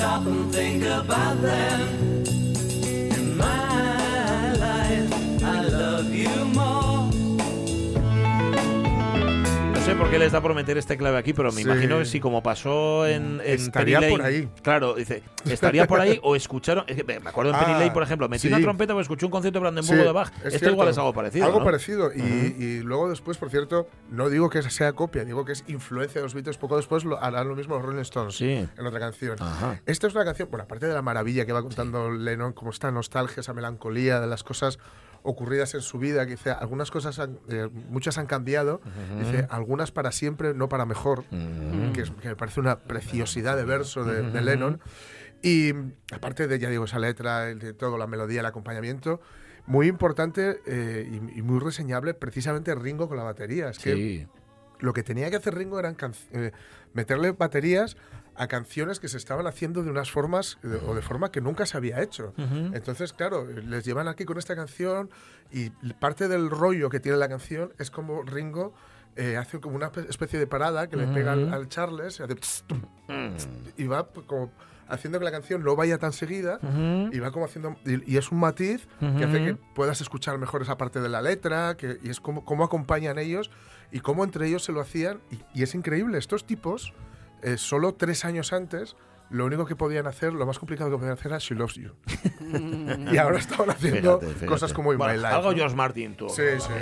stop 0.00 0.24
and 0.24 0.50
think 0.50 0.82
about 0.82 1.42
them. 1.42 1.99
Por 10.00 10.10
qué 10.10 10.18
les 10.18 10.32
da 10.32 10.40
por 10.40 10.54
meter 10.54 10.78
este 10.78 10.96
clave 10.96 11.18
aquí, 11.18 11.34
pero 11.34 11.50
me 11.52 11.56
Sí. 11.56 11.68
imagino 11.68 11.98
que 11.98 12.06
si 12.06 12.20
como 12.20 12.42
pasó 12.42 13.06
en, 13.06 13.40
en 13.44 13.60
Estaría 13.60 13.98
Penny 14.00 14.10
por 14.12 14.20
Lane- 14.20 14.34
ahí. 14.36 14.48
Claro, 14.62 14.94
dice, 14.94 15.22
estaría 15.44 15.86
por 15.86 16.00
ahí 16.00 16.18
o 16.22 16.34
escucharon. 16.36 16.84
es 16.86 16.96
que 16.96 17.04
me 17.04 17.16
acuerdo 17.28 17.52
en 17.52 17.58
Penny 17.58 17.72
Ah, 17.74 17.78
Lane, 17.80 17.90
por 17.90 18.02
ejemplo, 18.02 18.26
metí 18.28 18.42
sí. 18.42 18.48
una 18.48 18.60
trompeta 18.60 18.94
porque 18.94 19.02
escuché 19.02 19.26
un 19.26 19.30
concierto 19.32 19.58
de 19.58 19.60
Brandenburgo 19.60 20.00
Sí, 20.02 20.06
de 20.06 20.12
Bach. 20.12 20.28
es 20.38 20.46
Esto 20.46 20.58
cierto. 20.58 20.70
igual 20.70 20.88
es 20.88 20.96
algo 20.98 21.12
parecido. 21.12 21.44
Algo 21.44 21.58
¿no? 21.58 21.64
parecido. 21.66 22.10
Y, 22.14 22.20
Ujú. 22.20 22.62
y 22.62 22.80
luego 22.80 23.10
después, 23.10 23.36
por 23.36 23.50
cierto, 23.50 23.88
no 24.10 24.30
digo 24.30 24.48
que 24.48 24.62
sea 24.62 24.92
copia, 24.94 25.24
digo 25.26 25.44
que 25.44 25.52
es 25.52 25.64
influencia 25.68 26.20
de 26.20 26.24
los 26.24 26.32
Beatles. 26.34 26.56
Poco 26.56 26.76
después 26.78 27.04
lo, 27.04 27.22
harán 27.22 27.46
lo 27.48 27.54
mismo 27.54 27.74
los 27.74 27.84
Rolling 27.84 28.00
Stones 28.00 28.40
en 28.40 28.70
otra 28.86 29.00
canción. 29.00 29.36
Ajá. 29.38 29.80
Esta 29.84 30.06
es 30.06 30.14
una 30.14 30.24
canción, 30.24 30.48
bueno, 30.50 30.64
aparte 30.64 30.86
de 30.86 30.94
la 30.94 31.02
maravilla 31.02 31.44
que 31.44 31.52
va 31.52 31.62
contando 31.62 32.10
Lennon, 32.10 32.52
como 32.54 32.70
esta 32.70 32.90
nostalgia, 32.90 33.40
esa 33.42 33.52
melancolía 33.52 34.18
de 34.20 34.26
las 34.26 34.42
cosas 34.44 34.78
ocurridas 35.22 35.74
en 35.74 35.80
su 35.82 35.98
vida, 35.98 36.24
que 36.24 36.32
dice, 36.32 36.50
algunas 36.50 36.90
cosas, 36.90 37.18
han- 37.18 37.38
eh, 37.48 37.68
muchas 37.88 38.18
han 38.18 38.26
cambiado, 38.26 38.80
dice, 39.18 39.46
algunas 39.50 39.90
para 39.92 40.12
siempre, 40.12 40.54
no 40.54 40.68
para 40.68 40.86
mejor, 40.86 41.24
que, 41.94 42.02
es- 42.02 42.10
que 42.10 42.28
me 42.28 42.36
parece 42.36 42.60
una 42.60 42.78
preciosidad 42.80 43.56
de 43.56 43.64
verso 43.64 44.04
de, 44.04 44.22
de 44.30 44.40
Lennon. 44.40 44.80
Y 45.42 45.72
aparte 46.12 46.46
de, 46.48 46.58
ya 46.58 46.68
digo, 46.68 46.84
esa 46.84 46.98
letra, 46.98 47.48
el 47.50 47.58
de 47.58 47.72
todo, 47.72 47.96
la 47.98 48.06
melodía, 48.06 48.40
el 48.40 48.46
acompañamiento, 48.46 49.20
muy 49.66 49.86
importante 49.86 50.60
eh, 50.66 51.08
y, 51.34 51.38
y 51.38 51.42
muy 51.42 51.60
reseñable 51.60 52.14
precisamente 52.14 52.74
Ringo 52.74 53.08
con 53.08 53.16
la 53.16 53.22
batería. 53.22 53.70
Es 53.70 53.78
que 53.78 53.94
Sí. 53.94 54.26
lo 54.80 54.92
que 54.92 55.02
tenía 55.02 55.30
que 55.30 55.36
hacer 55.36 55.54
Ringo 55.54 55.78
era 55.78 55.94
eh, 56.32 56.52
meterle 56.92 57.32
baterías 57.32 57.96
a 58.42 58.46
canciones 58.48 59.00
que 59.00 59.08
se 59.08 59.16
estaban 59.18 59.46
haciendo 59.46 59.82
de 59.82 59.90
unas 59.90 60.10
formas 60.10 60.58
o 60.86 60.94
de 60.94 61.02
forma 61.02 61.30
que 61.30 61.40
nunca 61.40 61.66
se 61.66 61.76
había 61.76 62.00
hecho. 62.02 62.32
Entonces, 62.74 63.12
claro, 63.12 63.44
les 63.46 63.84
llevan 63.84 64.08
aquí 64.08 64.24
con 64.24 64.38
esta 64.38 64.56
canción 64.56 65.10
y 65.50 65.70
parte 66.00 66.26
del 66.28 66.48
rollo 66.50 66.88
que 66.88 67.00
tiene 67.00 67.18
la 67.18 67.28
canción 67.28 67.72
es 67.78 67.90
como 67.90 68.22
Ringo 68.22 68.72
eh, 69.16 69.36
hace 69.36 69.60
como 69.60 69.76
una 69.76 69.90
pe- 69.92 70.06
especie 70.08 70.38
de 70.38 70.46
parada 70.46 70.88
que 70.88 70.96
le 70.96 71.06
pega 71.08 71.32
al, 71.32 71.68
Charles 71.68 72.18
y, 72.20 72.22
hace 72.22 72.34
tss, 72.36 72.64
tum, 72.66 72.80
tss, 73.36 73.48
y 73.76 73.86
va 73.86 74.06
como 74.26 74.50
haciendo 74.88 75.18
que 75.18 75.24
la 75.24 75.30
canción 75.32 75.62
no 75.62 75.76
vaya 75.76 75.98
tan 75.98 76.12
seguida 76.12 76.58
y 77.12 77.18
va 77.18 77.30
como 77.32 77.44
haciendo 77.44 77.76
y, 77.84 78.12
y 78.14 78.16
es 78.16 78.32
un 78.32 78.38
matiz 78.40 78.86
que 78.98 79.24
hace 79.24 79.44
que 79.44 79.54
puedas 79.74 80.00
escuchar 80.00 80.38
mejor 80.38 80.62
esa 80.62 80.76
parte 80.78 81.00
de 81.00 81.08
la 81.08 81.20
letra 81.22 81.76
que, 81.76 81.98
y 82.02 82.08
es 82.08 82.20
como 82.20 82.44
cómo 82.44 82.64
acompañan 82.64 83.18
ellos 83.18 83.50
y 83.92 84.00
cómo 84.00 84.24
entre 84.24 84.46
ellos 84.46 84.64
se 84.64 84.72
lo 84.72 84.80
hacían 84.80 85.20
y, 85.30 85.58
y 85.60 85.62
es 85.62 85.74
increíble. 85.74 86.16
Estos 86.16 86.46
tipos 86.46 86.92
eh, 87.42 87.56
solo 87.56 87.94
tres 87.94 88.24
años 88.24 88.52
antes 88.52 88.96
lo 89.30 89.46
único 89.46 89.64
que 89.64 89.76
podían 89.76 90.06
hacer 90.08 90.32
lo 90.32 90.44
más 90.44 90.58
complicado 90.58 90.90
que 90.90 90.96
podían 90.96 91.12
hacer 91.12 91.28
era 91.28 91.38
She 91.38 91.54
Loves 91.54 91.76
You 91.76 91.92
y 93.12 93.16
ahora 93.16 93.38
estaban 93.38 93.70
haciendo 93.70 94.18
Fíjate, 94.18 94.26
fíjate. 94.34 94.46
cosas 94.46 94.72
como 94.72 94.92
In 94.92 94.98
Bueno, 94.98 95.12
My 95.14 95.18
Life 95.20 95.28
Algo 95.34 95.50
¿no? 95.52 95.56
George 95.56 95.76
Martin, 95.76 96.16
tú. 96.16 96.28
sí 96.28 96.42
sí 96.58 96.72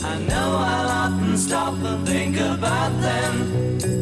I 0.00 0.26
know 0.28 0.60
I'll 0.60 0.88
often 1.14 1.34
stop 1.36 1.74
and 1.84 2.06
think 2.06 2.36
about 2.40 2.92
them. 3.00 4.01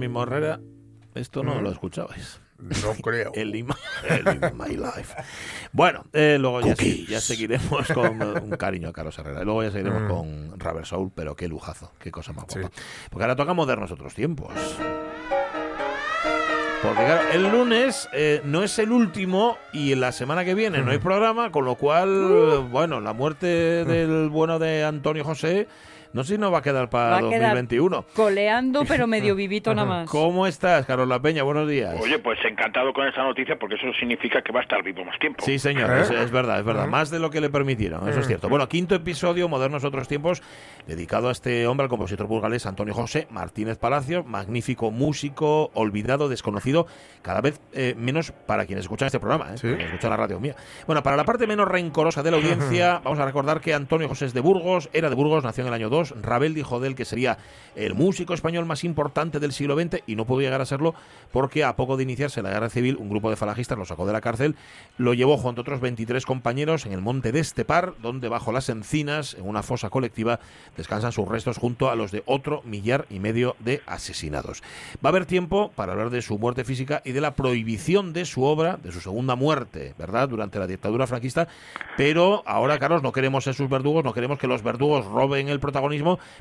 Mismo 0.00 0.22
Herrera, 0.24 0.58
esto 1.14 1.42
no 1.44 1.56
Mm. 1.56 1.62
lo 1.62 1.70
escuchabais. 1.72 2.40
no 2.58 2.94
creo 3.02 3.32
El 3.34 3.54
In, 3.56 3.68
el 4.08 4.24
My 4.54 4.76
Life. 4.76 5.14
Bueno, 5.72 6.04
eh, 6.12 6.36
luego 6.38 6.60
ya, 6.60 6.76
sí, 6.76 7.06
ya 7.08 7.20
seguiremos 7.20 7.88
con 7.92 8.20
eh, 8.20 8.40
un 8.42 8.50
cariño 8.50 8.88
a 8.88 8.92
Carlos 8.92 9.18
Herrera. 9.18 9.44
Luego 9.44 9.62
ya 9.62 9.70
seguiremos 9.70 10.02
Mm. 10.02 10.08
con 10.08 10.60
Rubber 10.60 10.84
Soul, 10.84 11.10
pero 11.14 11.34
qué 11.36 11.48
lujazo, 11.48 11.92
qué 11.98 12.10
cosa 12.10 12.32
más 12.32 12.44
Sí. 12.48 12.58
guapa. 12.60 12.74
Porque 13.10 13.24
ahora 13.24 13.36
toca 13.36 13.54
modernos 13.54 13.90
otros 13.92 14.14
tiempos. 14.14 14.52
Porque 16.82 17.04
claro, 17.04 17.28
el 17.32 17.50
lunes 17.50 18.08
eh, 18.14 18.40
no 18.44 18.62
es 18.62 18.78
el 18.78 18.90
último 18.90 19.58
y 19.72 19.94
la 19.96 20.12
semana 20.12 20.46
que 20.46 20.54
viene 20.54 20.80
no 20.80 20.90
hay 20.92 20.98
programa, 20.98 21.52
con 21.52 21.66
lo 21.66 21.74
cual, 21.74 22.66
bueno, 22.70 23.00
la 23.00 23.12
muerte 23.12 23.84
del 23.84 24.30
bueno 24.30 24.58
de 24.58 24.82
Antonio 24.84 25.22
José, 25.22 25.68
no 26.12 26.24
sé 26.24 26.34
si 26.34 26.40
nos 26.40 26.52
va 26.52 26.58
a 26.58 26.62
quedar 26.62 26.86
Va 26.86 26.90
para 26.90 27.16
a 27.16 27.20
quedar 27.20 27.54
2021. 27.54 28.04
coleando, 28.14 28.84
pero 28.86 29.06
medio 29.06 29.34
vivito 29.34 29.74
nada 29.74 29.88
más. 29.88 30.10
¿Cómo 30.10 30.46
estás, 30.46 30.86
Carlos 30.86 31.08
La 31.08 31.20
Peña? 31.20 31.42
Buenos 31.42 31.68
días. 31.68 31.94
Oye, 32.00 32.18
pues 32.18 32.38
encantado 32.44 32.92
con 32.92 33.06
esa 33.06 33.22
noticia 33.22 33.56
porque 33.58 33.76
eso 33.76 33.86
significa 33.98 34.42
que 34.42 34.52
va 34.52 34.60
a 34.60 34.62
estar 34.62 34.82
vivo 34.82 35.04
más 35.04 35.18
tiempo. 35.18 35.44
Sí, 35.44 35.58
señor, 35.58 35.90
¿Eh? 35.90 36.00
es, 36.02 36.10
es 36.10 36.30
verdad, 36.30 36.58
es 36.58 36.64
verdad. 36.64 36.86
¿Eh? 36.86 36.90
Más 36.90 37.10
de 37.10 37.18
lo 37.18 37.30
que 37.30 37.40
le 37.40 37.50
permitieron, 37.50 38.08
eso 38.08 38.20
es 38.20 38.26
¿Eh? 38.26 38.28
cierto. 38.28 38.48
Bueno, 38.48 38.68
quinto 38.68 38.94
episodio, 38.94 39.48
Modernos 39.48 39.84
Otros 39.84 40.08
Tiempos, 40.08 40.42
dedicado 40.86 41.28
a 41.28 41.32
este 41.32 41.66
hombre, 41.66 41.84
al 41.84 41.90
compositor 41.90 42.26
burgalés 42.26 42.66
Antonio 42.66 42.94
José 42.94 43.26
Martínez 43.30 43.78
Palacio, 43.78 44.24
magnífico 44.24 44.90
músico, 44.90 45.70
olvidado, 45.74 46.28
desconocido, 46.28 46.86
cada 47.22 47.40
vez 47.40 47.60
eh, 47.72 47.94
menos 47.96 48.32
para 48.32 48.66
quienes 48.66 48.84
escuchan 48.84 49.06
este 49.06 49.20
programa, 49.20 49.54
¿eh? 49.54 49.58
Sí. 49.58 49.68
Quienes 49.68 49.86
escuchan 49.86 50.10
la 50.10 50.16
radio 50.16 50.40
mía. 50.40 50.54
Bueno, 50.86 51.02
para 51.02 51.16
la 51.16 51.24
parte 51.24 51.46
menos 51.46 51.68
rencorosa 51.68 52.22
de 52.22 52.30
la 52.30 52.36
audiencia, 52.38 53.00
vamos 53.04 53.18
a 53.18 53.24
recordar 53.26 53.60
que 53.60 53.74
Antonio 53.74 54.08
José 54.08 54.26
es 54.26 54.34
de 54.34 54.40
Burgos, 54.40 54.88
era 54.92 55.08
de 55.08 55.14
Burgos, 55.14 55.44
nació 55.44 55.62
en 55.62 55.68
el 55.68 55.74
año 55.74 55.88
2, 55.88 55.99
Rabel 56.22 56.54
dijo 56.54 56.80
de 56.80 56.88
él 56.88 56.94
que 56.94 57.04
sería 57.04 57.38
el 57.76 57.94
músico 57.94 58.34
español 58.34 58.66
más 58.66 58.84
importante 58.84 59.38
del 59.38 59.52
siglo 59.52 59.78
XX 59.80 60.02
y 60.06 60.16
no 60.16 60.24
pudo 60.24 60.40
llegar 60.40 60.60
a 60.60 60.66
serlo 60.66 60.94
porque 61.32 61.64
a 61.64 61.76
poco 61.76 61.96
de 61.96 62.02
iniciarse 62.02 62.42
la 62.42 62.50
guerra 62.50 62.70
civil, 62.70 62.96
un 62.96 63.08
grupo 63.08 63.30
de 63.30 63.36
falangistas 63.36 63.78
lo 63.78 63.84
sacó 63.84 64.06
de 64.06 64.12
la 64.12 64.20
cárcel, 64.20 64.56
lo 64.98 65.14
llevó 65.14 65.36
junto 65.36 65.60
a 65.60 65.62
otros 65.62 65.80
23 65.80 66.26
compañeros 66.26 66.86
en 66.86 66.92
el 66.92 67.00
monte 67.00 67.32
de 67.32 67.40
Estepar, 67.40 67.94
donde 68.02 68.28
bajo 68.28 68.52
las 68.52 68.68
encinas, 68.68 69.34
en 69.34 69.46
una 69.46 69.62
fosa 69.62 69.90
colectiva, 69.90 70.40
descansan 70.76 71.12
sus 71.12 71.28
restos 71.28 71.58
junto 71.58 71.90
a 71.90 71.94
los 71.94 72.10
de 72.10 72.22
otro 72.26 72.62
millar 72.64 73.06
y 73.10 73.18
medio 73.18 73.56
de 73.60 73.82
asesinados. 73.86 74.62
Va 75.04 75.08
a 75.08 75.12
haber 75.12 75.26
tiempo 75.26 75.70
para 75.74 75.92
hablar 75.92 76.10
de 76.10 76.22
su 76.22 76.38
muerte 76.38 76.64
física 76.64 77.02
y 77.04 77.12
de 77.12 77.20
la 77.20 77.34
prohibición 77.34 78.12
de 78.12 78.24
su 78.24 78.44
obra, 78.44 78.78
de 78.82 78.92
su 78.92 79.00
segunda 79.00 79.34
muerte, 79.34 79.94
¿verdad?, 79.98 80.28
durante 80.28 80.58
la 80.58 80.66
dictadura 80.66 81.06
franquista, 81.06 81.48
pero 81.96 82.42
ahora, 82.46 82.78
Carlos, 82.78 83.02
no 83.02 83.12
queremos 83.12 83.44
ser 83.44 83.54
sus 83.54 83.68
verdugos, 83.68 84.04
no 84.04 84.12
queremos 84.12 84.38
que 84.38 84.46
los 84.46 84.62
verdugos 84.62 85.06
roben 85.06 85.48
el 85.48 85.60
protagonismo, 85.60 85.89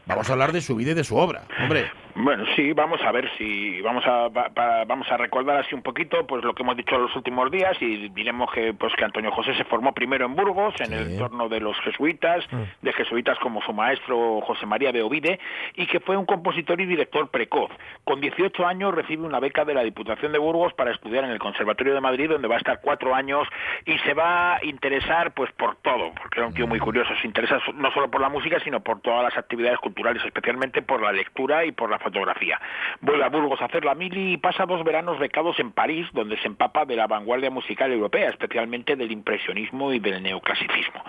vamos 0.05 0.29
a 0.29 0.33
hablar 0.33 0.51
de 0.51 0.62
su 0.62 0.75
vida 0.75 0.91
y 0.91 0.95
de 0.95 1.03
su 1.03 1.17
obra. 1.17 1.41
Hombre, 1.62 1.91
Bueno, 2.15 2.43
sí, 2.55 2.73
vamos 2.73 2.99
a 3.01 3.12
ver 3.13 3.29
si 3.38 3.79
vamos 3.81 4.05
a 4.05 4.27
va- 4.27 4.49
va- 4.49 4.83
vamos 4.83 5.09
a 5.09 5.15
recordar 5.15 5.57
así 5.57 5.73
un 5.73 5.81
poquito 5.83 6.27
pues 6.27 6.43
lo 6.43 6.53
que 6.53 6.63
hemos 6.63 6.75
dicho 6.75 6.95
en 6.95 7.03
los 7.03 7.15
últimos 7.15 7.49
días 7.49 7.77
y 7.81 8.09
diremos 8.09 8.51
que 8.51 8.73
pues 8.73 8.93
que 8.97 9.05
Antonio 9.05 9.31
José 9.31 9.53
se 9.55 9.63
formó 9.63 9.93
primero 9.93 10.25
en 10.25 10.35
Burgos 10.35 10.73
en 10.81 10.91
el 10.91 11.12
entorno 11.13 11.47
de 11.47 11.62
los 11.62 11.79
jesuitas, 11.81 12.43
de 12.81 12.91
jesuitas 12.93 13.38
como 13.39 13.62
su 13.62 13.71
maestro 13.71 14.41
José 14.41 14.65
María 14.65 14.91
de 14.91 15.01
Ovide 15.01 15.39
y 15.75 15.85
que 15.88 16.01
fue 16.01 16.17
un 16.17 16.25
compositor 16.25 16.81
y 16.81 16.88
director 16.88 17.29
precoz. 17.29 17.71
Con 18.03 18.19
18 18.19 18.65
años 18.67 18.93
recibe 18.93 19.23
una 19.25 19.39
beca 19.39 19.63
de 19.63 19.75
la 19.75 19.83
Diputación 19.83 20.33
de 20.33 20.39
Burgos 20.39 20.73
para 20.73 20.91
estudiar 20.91 21.23
en 21.23 21.29
el 21.31 21.39
Conservatorio 21.39 21.93
de 21.93 22.01
Madrid 22.01 22.29
donde 22.29 22.49
va 22.49 22.55
a 22.55 22.59
estar 22.59 22.81
cuatro 22.81 23.15
años 23.15 23.47
y 23.85 23.97
se 23.99 24.13
va 24.13 24.55
a 24.57 24.65
interesar 24.65 25.31
pues 25.33 25.51
por 25.53 25.77
todo, 25.77 26.12
porque 26.19 26.39
era 26.39 26.47
un 26.47 26.53
tío 26.53 26.67
muy 26.67 26.79
curioso, 26.79 27.12
se 27.21 27.27
interesa 27.27 27.59
no 27.75 27.91
solo 27.93 28.09
por 28.12 28.19
la 28.19 28.29
música 28.29 28.59
sino 28.62 28.81
por 28.81 28.99
todas 28.99 29.23
las 29.23 29.38
actividades 29.39 29.80
culturales, 29.80 30.23
especialmente 30.25 30.82
por 30.82 31.02
la 31.02 31.12
lectura 31.12 31.65
y 31.65 31.71
por 31.71 31.89
la 31.89 31.99
fotografía. 31.99 32.60
Vuelve 33.02 33.23
a 33.23 33.30
Burgos 33.30 33.62
a 33.62 33.65
hacer 33.65 33.86
la 33.86 33.95
mili 33.95 34.34
y 34.34 34.38
pasa 34.38 34.65
dos 34.65 34.84
veranos 34.84 35.19
becados 35.19 35.60
en 35.60 35.71
París, 35.71 36.08
donde 36.13 36.38
se 36.38 36.47
empapa 36.47 36.86
de 36.86 36.95
la 36.95 37.08
vanguardia 37.08 37.49
musical 37.49 37.91
europea, 37.91 38.30
especialmente 38.30 38.95
del 38.95 39.12
impresionismo 39.12 39.91
y 39.93 39.99
del 39.99 40.21
neoclasicismo. 40.21 41.04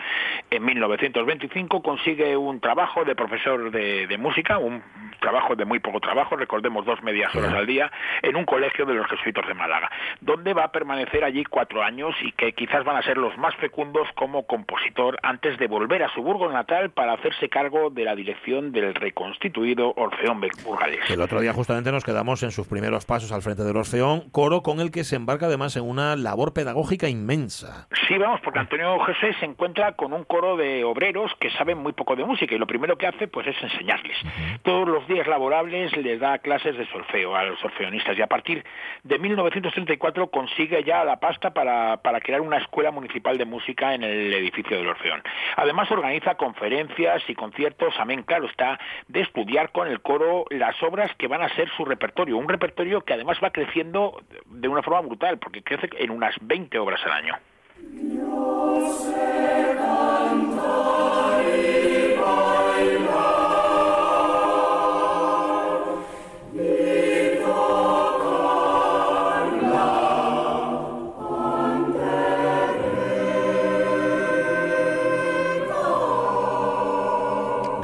En 0.51 0.64
1925 0.64 1.83
consigue 1.83 2.37
un 2.37 2.61
trabajo 2.61 3.05
de 3.05 3.14
profesor 3.14 3.71
de, 3.71 4.07
de 4.07 4.19
música, 4.19 4.59
un 4.59 4.83
trabajo 5.21 5.55
de 5.55 5.64
muy 5.64 5.79
poco 5.79 6.01
trabajo, 6.01 6.37
recordemos 6.37 6.85
dos 6.85 7.03
medias 7.03 7.35
horas 7.35 7.53
al 7.53 7.66
día, 7.66 7.93
en 8.23 8.37
un 8.37 8.45
colegio 8.45 8.87
de 8.87 8.95
los 8.95 9.07
jesuitas 9.07 9.47
de 9.47 9.55
Málaga, 9.55 9.90
donde 10.21 10.55
va 10.55 10.64
a 10.64 10.73
permanecer 10.73 11.23
allí 11.25 11.45
cuatro 11.45 11.83
años 11.83 12.14
y 12.23 12.33
que 12.33 12.53
quizás 12.53 12.85
van 12.85 12.97
a 12.97 13.03
ser 13.03 13.19
los 13.19 13.37
más 13.38 13.55
fecundos 13.57 14.09
como 14.14 14.47
compositor 14.47 15.19
antes 15.23 15.59
de 15.59 15.66
volver 15.69 16.03
a 16.03 16.09
su 16.09 16.23
Burgos 16.23 16.53
natal 16.53 16.90
para 16.90 17.12
hacerse 17.12 17.49
cargo 17.49 17.90
de 17.90 18.05
la 18.05 18.14
dirección 18.20 18.70
del 18.72 18.94
reconstituido 18.94 19.94
Orfeón 19.96 20.42
Burgalés. 20.62 21.09
el 21.09 21.20
otro 21.22 21.40
día 21.40 21.54
justamente 21.54 21.90
nos 21.90 22.04
quedamos 22.04 22.42
en 22.42 22.50
sus 22.50 22.66
primeros 22.68 23.06
pasos 23.06 23.33
al 23.33 23.40
frente 23.40 23.62
del 23.62 23.76
Orfeón, 23.76 24.28
coro 24.30 24.62
con 24.62 24.80
el 24.80 24.90
que 24.90 25.04
se 25.04 25.16
embarca 25.16 25.46
además 25.46 25.74
en 25.76 25.85
una 25.85 26.16
labor 26.16 26.52
pedagógica 26.52 27.09
inmensa. 27.09 27.88
Sí, 28.06 28.18
vamos, 28.18 28.40
porque 28.42 28.59
Antonio 28.59 28.98
José 28.98 29.35
se 29.40 29.46
encuentra 29.46 29.92
con 29.92 30.12
un 30.12 30.24
coro 30.24 30.56
de 30.56 30.85
obreros 30.85 31.33
que 31.40 31.50
saben 31.52 31.78
muy 31.78 31.92
poco 31.92 32.14
de 32.14 32.24
música 32.24 32.54
y 32.54 32.59
lo 32.59 32.66
primero 32.66 32.98
que 32.98 33.06
hace 33.06 33.26
pues 33.26 33.46
es 33.46 33.56
enseñarles. 33.62 34.16
Todos 34.62 34.87
los 34.87 35.06
días 35.09 35.26
laborables 35.26 35.96
les 35.96 36.20
da 36.20 36.38
clases 36.38 36.76
de 36.76 36.87
solfeo 36.88 37.35
a 37.35 37.44
los 37.44 37.64
orfeonistas 37.64 38.18
y 38.18 38.22
a 38.22 38.26
partir 38.26 38.64
de 39.02 39.18
1934 39.18 40.30
consigue 40.30 40.85
ya 40.85 41.04
la 41.04 41.20
pasta 41.20 41.54
para, 41.54 41.98
para 41.98 42.20
crear 42.20 42.42
una 42.42 42.59
escuela 42.59 42.90
municipal 42.90 43.38
de 43.38 43.46
música 43.46 43.94
en 43.94 44.04
el 44.04 44.35
edificio 44.35 44.76
del 44.76 44.88
Orfeón. 44.88 45.22
Además 45.56 45.90
organiza 45.90 46.35
conferencias 46.35 47.22
y 47.28 47.34
conciertos, 47.34 47.95
claro 48.22 48.46
está, 48.46 48.78
de 49.08 49.20
estudiar 49.20 49.72
con 49.72 49.88
el 49.88 50.00
coro 50.00 50.44
las 50.50 50.80
obras 50.82 51.11
que 51.16 51.28
van 51.28 51.42
a 51.42 51.54
ser 51.54 51.68
su 51.76 51.84
repertorio, 51.84 52.36
un 52.36 52.48
repertorio 52.48 53.00
que 53.02 53.14
además 53.14 53.38
va 53.42 53.50
creciendo 53.50 54.20
de 54.46 54.68
una 54.68 54.82
forma 54.82 55.00
brutal, 55.00 55.38
porque 55.38 55.62
crece 55.62 55.88
en 55.98 56.11
unas 56.11 56.34
20 56.40 56.78
obras 56.78 57.00
al 57.04 57.12
año. 57.12 57.34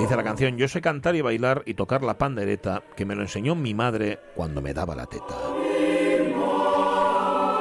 Dice 0.07 0.17
la 0.17 0.23
canción, 0.23 0.57
yo 0.57 0.69
sé 0.69 0.81
cantar 0.81 1.17
y 1.17 1.21
bailar 1.21 1.65
y 1.67 1.75
tocar 1.75 2.05
la 2.05 2.17
pandereta, 2.17 2.85
que 2.95 3.05
me 3.05 3.17
lo 3.17 3.23
enseñó 3.23 3.57
mi 3.57 3.75
madre 3.75 4.21
cuando 4.37 4.63
me 4.63 4.73
daba 4.73 4.95
la 4.95 5.07
teta. 5.07 5.35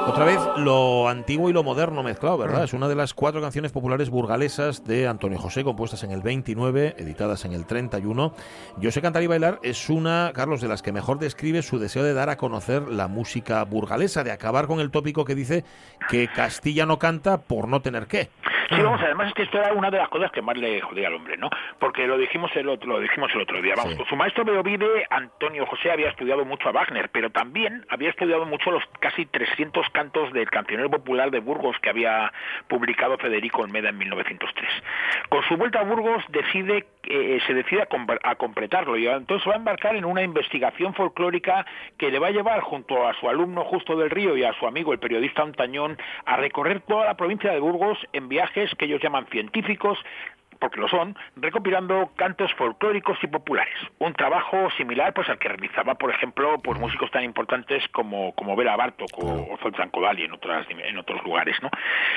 Otra 0.06 0.24
vez 0.24 0.38
lo 0.56 1.08
antiguo 1.08 1.50
y 1.50 1.52
lo 1.52 1.62
moderno 1.62 2.02
mezclado, 2.02 2.38
¿verdad? 2.38 2.64
Es 2.64 2.72
una 2.72 2.88
de 2.88 2.94
las 2.94 3.12
cuatro 3.12 3.40
canciones 3.40 3.72
populares 3.72 4.08
burgalesas 4.08 4.84
de 4.84 5.08
Antonio 5.08 5.38
José, 5.38 5.64
compuestas 5.64 6.04
en 6.04 6.12
el 6.12 6.22
29, 6.22 6.94
editadas 6.96 7.44
en 7.44 7.52
el 7.52 7.66
31. 7.66 8.32
Yo 8.78 8.90
sé 8.92 9.02
cantar 9.02 9.24
y 9.24 9.26
bailar 9.26 9.58
es 9.62 9.90
una, 9.90 10.30
Carlos, 10.32 10.60
de 10.60 10.68
las 10.68 10.82
que 10.82 10.92
mejor 10.92 11.18
describe 11.18 11.60
su 11.62 11.78
deseo 11.78 12.04
de 12.04 12.14
dar 12.14 12.30
a 12.30 12.36
conocer 12.36 12.82
la 12.82 13.08
música 13.08 13.64
burgalesa, 13.64 14.22
de 14.22 14.30
acabar 14.30 14.66
con 14.68 14.80
el 14.80 14.90
tópico 14.90 15.24
que 15.24 15.34
dice 15.34 15.64
que 16.08 16.28
Castilla 16.28 16.86
no 16.86 16.98
canta 16.98 17.42
por 17.42 17.66
no 17.66 17.80
tener 17.80 18.06
qué. 18.06 18.30
Sí, 18.68 18.82
vamos, 18.82 19.00
además 19.00 19.28
es 19.28 19.34
que 19.34 19.42
esto 19.42 19.58
era 19.58 19.72
una 19.72 19.90
de 19.90 19.98
las 19.98 20.08
cosas 20.08 20.30
que 20.32 20.42
más 20.42 20.56
le 20.56 20.80
jodía 20.80 21.06
al 21.06 21.14
hombre, 21.14 21.36
¿no? 21.36 21.48
Porque 21.78 22.06
lo 22.06 22.18
dijimos 22.18 22.50
el 22.56 22.68
otro, 22.68 22.88
lo 22.88 23.00
dijimos 23.00 23.30
el 23.34 23.42
otro 23.42 23.62
día. 23.62 23.74
Vamos, 23.76 23.94
con 23.94 24.06
su 24.06 24.16
maestro 24.16 24.44
Beovide, 24.44 25.06
Antonio 25.08 25.66
José, 25.66 25.92
había 25.92 26.08
estudiado 26.08 26.44
mucho 26.44 26.68
a 26.68 26.72
Wagner, 26.72 27.08
pero 27.10 27.30
también 27.30 27.86
había 27.88 28.10
estudiado 28.10 28.44
mucho 28.44 28.72
los 28.72 28.82
casi 28.98 29.26
300 29.26 29.88
cantos 29.96 30.30
del 30.34 30.50
cancionero 30.50 30.90
popular 30.90 31.30
de 31.30 31.40
Burgos 31.40 31.74
que 31.80 31.88
había 31.88 32.30
publicado 32.68 33.16
Federico 33.16 33.62
Olmeda 33.62 33.88
en 33.88 33.96
1903. 33.96 34.68
Con 35.30 35.42
su 35.44 35.56
vuelta 35.56 35.80
a 35.80 35.84
Burgos 35.84 36.22
decide 36.28 36.84
eh, 37.04 37.40
se 37.46 37.54
decide 37.54 37.82
a, 37.82 38.30
a 38.30 38.34
completarlo 38.34 38.98
y 38.98 39.06
entonces 39.06 39.48
va 39.48 39.54
a 39.54 39.56
embarcar 39.56 39.96
en 39.96 40.04
una 40.04 40.22
investigación 40.22 40.92
folclórica 40.92 41.64
que 41.96 42.10
le 42.10 42.18
va 42.18 42.26
a 42.26 42.32
llevar 42.32 42.60
junto 42.60 43.06
a 43.06 43.14
su 43.14 43.28
alumno 43.28 43.64
Justo 43.64 43.96
del 43.96 44.10
Río 44.10 44.36
y 44.36 44.44
a 44.44 44.52
su 44.54 44.66
amigo 44.66 44.92
el 44.92 44.98
periodista 44.98 45.42
Antañón 45.42 45.96
a 46.26 46.36
recorrer 46.36 46.80
toda 46.80 47.06
la 47.06 47.16
provincia 47.16 47.52
de 47.52 47.60
Burgos 47.60 47.98
en 48.12 48.28
viajes 48.28 48.70
que 48.74 48.84
ellos 48.84 49.00
llaman 49.00 49.26
científicos 49.28 49.98
porque 50.58 50.80
lo 50.80 50.88
son, 50.88 51.16
recopilando 51.36 52.10
cantos 52.16 52.52
folclóricos 52.54 53.18
y 53.22 53.26
populares. 53.26 53.74
Un 53.98 54.14
trabajo 54.14 54.70
similar 54.76 55.12
pues 55.14 55.28
al 55.28 55.38
que 55.38 55.48
realizaba, 55.48 55.94
por 55.94 56.10
ejemplo, 56.10 56.58
pues 56.62 56.78
músicos 56.78 57.10
tan 57.10 57.24
importantes 57.24 57.86
como, 57.92 58.32
como 58.34 58.56
Bela 58.56 58.76
Bartok 58.76 59.18
o, 59.18 59.52
o 59.52 59.56
Zoltán 59.58 59.90
Kodály 59.90 60.24
en, 60.24 60.32
otras, 60.32 60.66
en 60.70 60.98
otros 60.98 61.22
lugares. 61.24 61.56
¿no? 61.62 61.70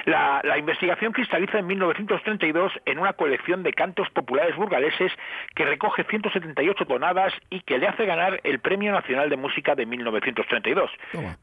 La, 0.05 0.41
la 0.43 0.57
investigación 0.57 1.13
cristaliza 1.13 1.59
en 1.59 1.67
1932 1.67 2.71
en 2.85 2.99
una 2.99 3.13
colección 3.13 3.63
de 3.63 3.73
cantos 3.73 4.09
populares 4.09 4.55
burgaleses 4.55 5.11
que 5.55 5.65
recoge 5.65 6.03
178 6.03 6.85
tonadas 6.85 7.33
y 7.49 7.61
que 7.61 7.77
le 7.77 7.87
hace 7.87 8.05
ganar 8.05 8.39
el 8.43 8.59
Premio 8.59 8.91
Nacional 8.91 9.29
de 9.29 9.37
Música 9.37 9.75
de 9.75 9.85
1932, 9.85 10.91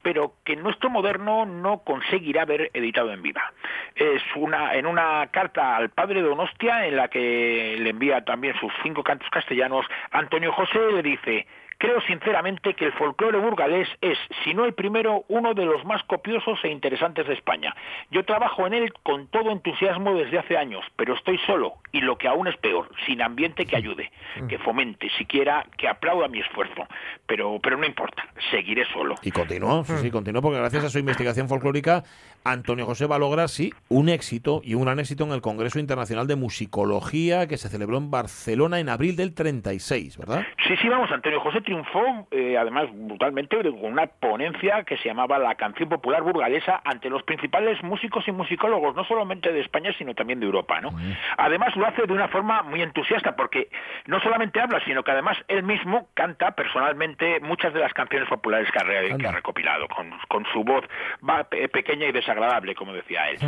pero 0.02 0.34
que 0.44 0.54
en 0.54 0.62
nuestro 0.62 0.90
moderno 0.90 1.46
no 1.46 1.78
conseguirá 1.78 2.44
ver 2.44 2.70
editado 2.74 3.12
en 3.12 3.22
viva. 3.22 3.52
Es 3.94 4.22
una, 4.34 4.74
en 4.74 4.86
una 4.86 5.26
carta 5.30 5.76
al 5.76 5.90
padre 5.90 6.22
de 6.22 6.28
Donostia, 6.28 6.85
en 6.86 6.96
la 6.96 7.08
que 7.08 7.76
le 7.78 7.90
envía 7.90 8.24
también 8.24 8.54
sus 8.60 8.72
cinco 8.82 9.02
cantos 9.02 9.28
castellanos, 9.30 9.86
Antonio 10.10 10.52
José 10.52 10.78
le 10.92 11.02
dice 11.02 11.46
Creo 11.78 12.00
sinceramente 12.02 12.72
que 12.72 12.86
el 12.86 12.92
folclore 12.92 13.38
burgalés 13.38 13.88
es, 14.00 14.16
si 14.42 14.54
no 14.54 14.64
el 14.64 14.72
primero, 14.72 15.24
uno 15.28 15.52
de 15.52 15.66
los 15.66 15.84
más 15.84 16.02
copiosos 16.04 16.58
e 16.64 16.68
interesantes 16.68 17.26
de 17.26 17.34
España. 17.34 17.76
Yo 18.10 18.24
trabajo 18.24 18.66
en 18.66 18.72
él 18.72 18.94
con 19.02 19.26
todo 19.28 19.50
entusiasmo 19.50 20.14
desde 20.14 20.38
hace 20.38 20.56
años, 20.56 20.84
pero 20.96 21.14
estoy 21.14 21.36
solo 21.46 21.74
y 21.96 22.00
lo 22.02 22.18
que 22.18 22.28
aún 22.28 22.46
es 22.46 22.56
peor, 22.58 22.90
sin 23.06 23.22
ambiente 23.22 23.64
que 23.64 23.74
ayude, 23.74 24.10
que 24.48 24.58
fomente, 24.58 25.08
siquiera 25.16 25.64
que 25.78 25.88
aplauda 25.88 26.28
mi 26.28 26.40
esfuerzo. 26.40 26.86
Pero, 27.26 27.58
pero 27.62 27.78
no 27.78 27.86
importa, 27.86 28.26
seguiré 28.50 28.84
solo. 28.92 29.14
Y 29.22 29.30
continuó, 29.30 29.82
sí, 29.84 29.94
sí, 30.02 30.10
continuó, 30.10 30.42
porque 30.42 30.58
gracias 30.58 30.84
a 30.84 30.90
su 30.90 30.98
investigación 30.98 31.48
folclórica, 31.48 32.04
Antonio 32.44 32.84
José 32.84 33.06
va 33.06 33.16
a 33.16 33.18
lograr, 33.18 33.48
sí, 33.48 33.72
un 33.88 34.10
éxito 34.10 34.60
y 34.62 34.74
un 34.74 34.84
gran 34.84 34.98
éxito 34.98 35.24
en 35.24 35.32
el 35.32 35.40
Congreso 35.40 35.78
Internacional 35.78 36.26
de 36.26 36.36
Musicología 36.36 37.48
que 37.48 37.56
se 37.56 37.70
celebró 37.70 37.96
en 37.96 38.10
Barcelona 38.10 38.78
en 38.78 38.90
abril 38.90 39.16
del 39.16 39.34
36, 39.34 40.18
¿verdad? 40.18 40.44
Sí, 40.68 40.76
sí, 40.76 40.88
vamos, 40.88 41.10
Antonio 41.10 41.40
José 41.40 41.62
triunfó, 41.62 42.28
eh, 42.30 42.58
además 42.58 42.88
brutalmente, 42.92 43.56
con 43.56 43.92
una 43.92 44.06
ponencia 44.06 44.84
que 44.84 44.98
se 44.98 45.08
llamaba 45.08 45.38
la 45.38 45.54
Canción 45.54 45.88
Popular 45.88 46.22
Burgalesa 46.22 46.82
ante 46.84 47.08
los 47.08 47.22
principales 47.22 47.82
músicos 47.82 48.28
y 48.28 48.32
musicólogos, 48.32 48.94
no 48.94 49.04
solamente 49.04 49.50
de 49.50 49.60
España, 49.60 49.92
sino 49.96 50.14
también 50.14 50.40
de 50.40 50.46
Europa, 50.46 50.80
¿no? 50.82 50.90
Además 51.38 51.74
lo 51.76 51.85
hace 51.86 52.02
de 52.06 52.12
una 52.12 52.28
forma 52.28 52.62
muy 52.62 52.82
entusiasta, 52.82 53.34
porque 53.36 53.68
no 54.06 54.20
solamente 54.20 54.60
habla, 54.60 54.80
sino 54.84 55.02
que 55.02 55.10
además 55.12 55.36
él 55.48 55.62
mismo 55.62 56.08
canta 56.14 56.52
personalmente 56.52 57.40
muchas 57.40 57.72
de 57.72 57.80
las 57.80 57.92
canciones 57.94 58.28
populares 58.28 58.68
que 58.70 58.78
ha, 58.78 59.16
que 59.16 59.26
ha 59.26 59.32
recopilado, 59.32 59.88
con, 59.88 60.10
con 60.28 60.44
su 60.52 60.62
voz 60.64 60.84
va- 61.28 61.44
pe- 61.44 61.68
pequeña 61.68 62.06
y 62.06 62.12
desagradable, 62.12 62.74
como 62.74 62.92
decía 62.92 63.30
él. 63.30 63.38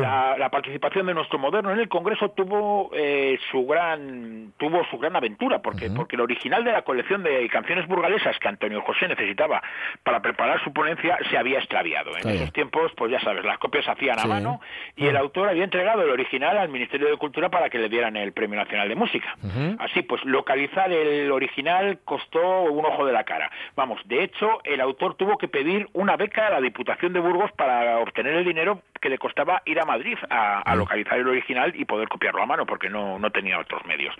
La, 0.00 0.36
la 0.38 0.48
participación 0.50 1.06
de 1.06 1.14
nuestro 1.14 1.38
moderno 1.38 1.70
en 1.72 1.78
el 1.80 1.88
Congreso 1.88 2.30
tuvo 2.30 2.90
eh, 2.94 3.38
su 3.50 3.66
gran 3.66 4.52
tuvo 4.58 4.84
su 4.90 4.98
gran 4.98 5.16
aventura, 5.16 5.60
porque 5.60 5.90
porque 5.90 6.16
el 6.16 6.22
original 6.22 6.64
de 6.64 6.72
la 6.72 6.82
colección 6.82 7.22
de 7.22 7.48
canciones 7.48 7.86
burgalesas 7.86 8.38
que 8.38 8.48
Antonio 8.48 8.80
José 8.82 9.08
necesitaba 9.08 9.62
para 10.02 10.20
preparar 10.20 10.62
su 10.62 10.72
ponencia 10.72 11.18
se 11.30 11.36
había 11.38 11.58
extraviado. 11.58 12.10
En 12.16 12.28
esos 12.28 12.52
tiempos, 12.52 12.92
pues 12.96 13.10
ya 13.10 13.20
sabes, 13.20 13.44
las 13.44 13.58
copias 13.58 13.84
se 13.84 13.90
hacían 13.90 14.18
a 14.18 14.22
Sí. 14.22 14.28
mano 14.28 14.60
y 14.96 15.06
el 15.06 15.16
autor 15.16 15.48
había 15.48 15.64
entregado 15.64 16.02
el 16.02 16.10
original 16.10 16.58
al 16.58 16.68
Ministerio 16.68 17.08
de 17.08 17.16
Cultura 17.16 17.48
para 17.48 17.68
que 17.70 17.78
le 17.78 17.87
dieran 17.88 18.16
el 18.16 18.32
Premio 18.32 18.58
Nacional 18.58 18.88
de 18.88 18.94
Música. 18.94 19.36
Así 19.78 20.02
pues, 20.02 20.24
localizar 20.24 20.92
el 20.92 21.30
original 21.30 21.98
costó 22.04 22.62
un 22.62 22.84
ojo 22.84 23.06
de 23.06 23.12
la 23.12 23.24
cara. 23.24 23.50
Vamos, 23.76 24.00
de 24.06 24.22
hecho, 24.22 24.60
el 24.64 24.80
autor 24.80 25.14
tuvo 25.14 25.38
que 25.38 25.48
pedir 25.48 25.88
una 25.92 26.16
beca 26.16 26.46
a 26.46 26.50
la 26.50 26.60
Diputación 26.60 27.12
de 27.12 27.20
Burgos 27.20 27.52
para 27.52 27.98
obtener 27.98 28.34
el 28.34 28.44
dinero 28.44 28.82
que 29.00 29.08
le 29.08 29.18
costaba 29.18 29.62
ir 29.64 29.80
a 29.80 29.84
Madrid 29.84 30.16
a, 30.28 30.60
a 30.60 30.74
localizar 30.74 31.18
el 31.18 31.28
original 31.28 31.72
y 31.74 31.84
poder 31.84 32.08
copiarlo 32.08 32.42
a 32.42 32.46
mano, 32.46 32.66
porque 32.66 32.90
no, 32.90 33.18
no 33.18 33.30
tenía 33.30 33.58
otros 33.58 33.84
medios. 33.86 34.14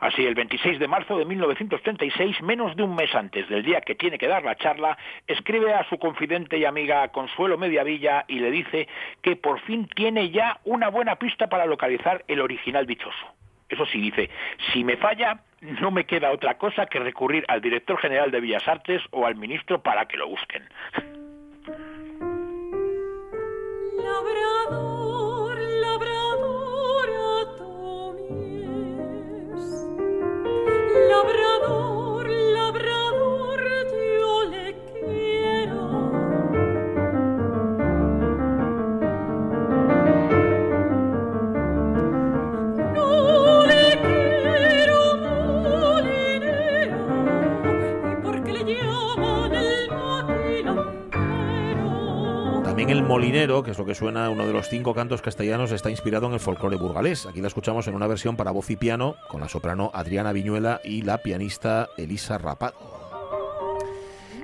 Así, 0.00 0.24
el 0.26 0.34
26 0.34 0.78
de 0.78 0.88
marzo 0.88 1.18
de 1.18 1.24
1936, 1.24 2.42
menos 2.42 2.76
de 2.76 2.82
un 2.82 2.94
mes 2.94 3.14
antes 3.14 3.48
del 3.48 3.62
día 3.62 3.80
que 3.80 3.94
tiene 3.94 4.18
que 4.18 4.28
dar 4.28 4.44
la 4.44 4.56
charla, 4.56 4.96
escribe 5.26 5.72
a 5.72 5.88
su 5.88 5.98
confidente 5.98 6.58
y 6.58 6.64
amiga 6.64 7.08
Consuelo 7.08 7.58
Mediavilla 7.58 8.24
y 8.28 8.38
le 8.38 8.50
dice 8.50 8.88
que 9.22 9.36
por 9.36 9.60
fin 9.60 9.88
tiene 9.94 10.30
ya 10.30 10.58
una 10.64 10.88
buena 10.88 11.16
pista 11.16 11.48
para 11.48 11.66
localizar 11.66 12.24
el 12.28 12.40
original 12.40 12.86
Eso 13.68 13.86
sí, 13.86 14.00
dice, 14.00 14.30
si 14.72 14.84
me 14.84 14.96
falla, 14.96 15.40
no 15.60 15.90
me 15.90 16.04
queda 16.04 16.30
otra 16.30 16.58
cosa 16.58 16.86
que 16.86 16.98
recurrir 16.98 17.44
al 17.48 17.60
director 17.60 17.98
general 17.98 18.30
de 18.30 18.40
Bellas 18.40 18.68
Artes 18.68 19.02
o 19.10 19.26
al 19.26 19.36
ministro 19.36 19.82
para 19.82 20.06
que 20.06 20.16
lo 20.16 20.28
busquen. 20.28 20.62
Molinero, 53.14 53.62
que 53.62 53.70
es 53.70 53.78
lo 53.78 53.84
que 53.84 53.94
suena 53.94 54.28
uno 54.28 54.44
de 54.44 54.52
los 54.52 54.68
cinco 54.68 54.92
cantos 54.92 55.22
castellanos, 55.22 55.70
está 55.70 55.88
inspirado 55.88 56.26
en 56.26 56.32
el 56.32 56.40
folclore 56.40 56.76
burgalés. 56.76 57.26
Aquí 57.26 57.40
la 57.40 57.46
escuchamos 57.46 57.86
en 57.86 57.94
una 57.94 58.08
versión 58.08 58.36
para 58.36 58.50
voz 58.50 58.68
y 58.70 58.76
piano 58.76 59.14
con 59.28 59.40
la 59.40 59.48
soprano 59.48 59.92
Adriana 59.94 60.32
Viñuela 60.32 60.80
y 60.82 61.02
la 61.02 61.18
pianista 61.18 61.90
Elisa 61.96 62.38
Rapado. 62.38 62.74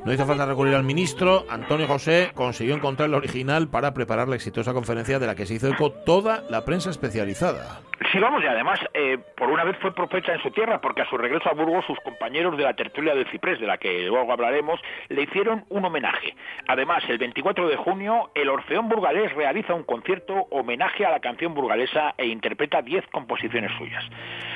No 0.04 0.12
hizo 0.12 0.24
falta 0.24 0.46
recurrir 0.46 0.76
al 0.76 0.84
ministro. 0.84 1.46
Antonio 1.50 1.88
José 1.88 2.30
consiguió 2.32 2.76
encontrar 2.76 3.08
el 3.08 3.16
original 3.16 3.66
para 3.66 3.92
preparar 3.92 4.28
la 4.28 4.36
exitosa 4.36 4.72
conferencia 4.72 5.18
de 5.18 5.26
la 5.26 5.34
que 5.34 5.46
se 5.46 5.54
hizo 5.54 5.66
eco 5.66 5.90
toda 5.90 6.44
la 6.48 6.64
prensa 6.64 6.90
especializada. 6.90 7.80
Sí, 8.12 8.18
vamos, 8.18 8.42
y 8.42 8.46
además, 8.46 8.80
eh, 8.94 9.18
por 9.36 9.50
una 9.50 9.62
vez 9.62 9.76
fue 9.76 9.94
profeta 9.94 10.32
en 10.32 10.40
su 10.40 10.50
tierra, 10.50 10.80
porque 10.80 11.02
a 11.02 11.06
su 11.10 11.18
regreso 11.18 11.50
a 11.50 11.52
Burgos, 11.52 11.84
sus 11.84 12.00
compañeros 12.00 12.56
de 12.56 12.64
la 12.64 12.72
tertulia 12.72 13.14
del 13.14 13.26
Ciprés, 13.28 13.60
de 13.60 13.66
la 13.66 13.76
que 13.76 14.06
luego 14.06 14.32
hablaremos, 14.32 14.80
le 15.10 15.22
hicieron 15.22 15.64
un 15.68 15.84
homenaje. 15.84 16.34
Además, 16.66 17.04
el 17.08 17.18
24 17.18 17.68
de 17.68 17.76
junio, 17.76 18.30
el 18.34 18.48
Orfeón 18.48 18.88
Burgalés 18.88 19.34
realiza 19.34 19.74
un 19.74 19.84
concierto 19.84 20.32
homenaje 20.50 21.04
a 21.04 21.10
la 21.10 21.20
canción 21.20 21.52
burgalesa 21.52 22.14
e 22.16 22.26
interpreta 22.26 22.80
10 22.80 23.06
composiciones 23.08 23.70
suyas. 23.76 24.02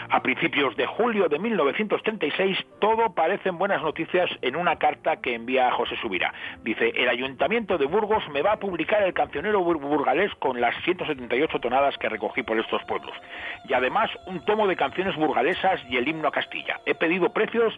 A 0.09 0.23
principios 0.23 0.75
de 0.77 0.87
julio 0.87 1.29
de 1.29 1.39
1936, 1.39 2.59
todo 2.81 3.15
parecen 3.15 3.59
buenas 3.59 3.83
noticias 3.83 4.31
en 4.41 4.57
una 4.57 4.77
carta 4.77 5.21
que 5.21 5.35
envía 5.35 5.69
a 5.69 5.73
José 5.73 5.97
Subirá. 5.97 6.33
Dice, 6.63 6.93
el 6.97 7.09
Ayuntamiento 7.11 7.77
de 7.77 7.87
Burgos 7.87 8.27
me 8.31 8.41
va 8.43 8.53
a 8.53 8.59
publicar 8.59 9.03
el 9.03 9.13
cancionero 9.13 9.61
bur- 9.63 9.81
burgalés 9.81 10.35
con 10.37 10.61
las 10.63 10.75
178 10.85 11.59
tonadas 11.61 11.97
que 11.99 12.09
recogí 12.09 12.43
por 12.43 12.59
estos 12.59 12.83
pueblos. 12.85 13.15
Y 13.69 13.73
además, 13.73 14.11
un 14.27 14.45
tomo 14.45 14.67
de 14.67 14.77
canciones 14.77 15.17
burgalesas 15.17 15.81
y 15.89 15.97
el 15.97 16.07
himno 16.09 16.29
a 16.29 16.33
Castilla. 16.33 16.81
He 16.87 16.95
pedido 16.95 17.33
precios 17.33 17.75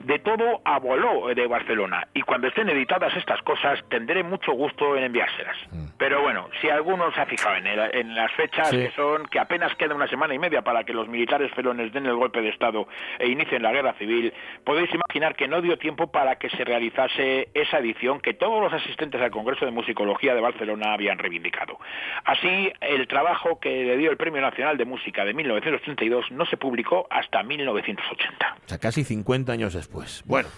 de 0.00 0.18
todo 0.18 0.60
a 0.64 0.78
Boló 0.78 1.28
de 1.34 1.46
Barcelona. 1.46 2.06
Y 2.14 2.22
cuando 2.22 2.48
estén 2.48 2.68
editadas 2.68 3.16
estas 3.16 3.40
cosas, 3.42 3.78
tendré 3.88 4.22
mucho 4.22 4.52
gusto 4.52 4.96
en 4.96 5.04
enviárselas. 5.04 5.56
Pero 5.98 6.20
bueno, 6.22 6.48
si 6.60 6.68
alguno 6.68 7.10
se 7.12 7.20
ha 7.20 7.26
fijado 7.26 7.56
en, 7.56 7.66
el- 7.66 7.94
en 7.94 8.14
las 8.14 8.30
fechas 8.32 8.68
Sí. 8.70 8.76
que 8.76 8.90
son 8.92 9.26
que 9.26 9.38
apenas 9.38 9.74
queda 9.76 9.94
una 9.94 10.06
semana 10.08 10.34
y 10.34 10.38
media 10.38 10.62
para 10.62 10.84
que 10.84 10.92
los 10.92 11.08
militares 11.08 11.50
felones 11.52 11.92
den 11.92 12.06
el 12.06 12.14
golpe 12.16 12.40
de 12.42 12.50
Estado 12.50 12.86
e 13.18 13.28
inicien 13.28 13.62
la 13.62 13.72
guerra 13.72 13.94
civil, 13.94 14.32
podéis 14.64 14.90
imaginar 14.94 15.34
que 15.34 15.48
no 15.48 15.60
dio 15.62 15.78
tiempo 15.78 16.10
para 16.10 16.36
que 16.36 16.50
se 16.50 16.64
realizase 16.64 17.48
esa 17.54 17.78
edición 17.78 18.20
que 18.20 18.34
todos 18.34 18.60
los 18.62 18.72
asistentes 18.72 19.20
al 19.20 19.30
Congreso 19.30 19.64
de 19.64 19.70
Musicología 19.70 20.34
de 20.34 20.40
Barcelona 20.40 20.92
habían 20.92 21.18
reivindicado. 21.18 21.78
Así, 22.24 22.72
el 22.80 23.06
trabajo 23.08 23.58
que 23.60 23.84
le 23.84 23.96
dio 23.96 24.10
el 24.10 24.16
Premio 24.16 24.40
Nacional 24.40 24.76
de 24.76 24.84
Música 24.84 24.99
de 25.04 25.34
1932 25.34 26.26
no 26.30 26.46
se 26.46 26.56
publicó 26.56 27.06
hasta 27.10 27.42
1980. 27.42 28.56
O 28.64 28.68
sea, 28.68 28.78
casi 28.78 29.04
50 29.04 29.52
años 29.52 29.74
después. 29.74 30.22
Bueno, 30.26 30.48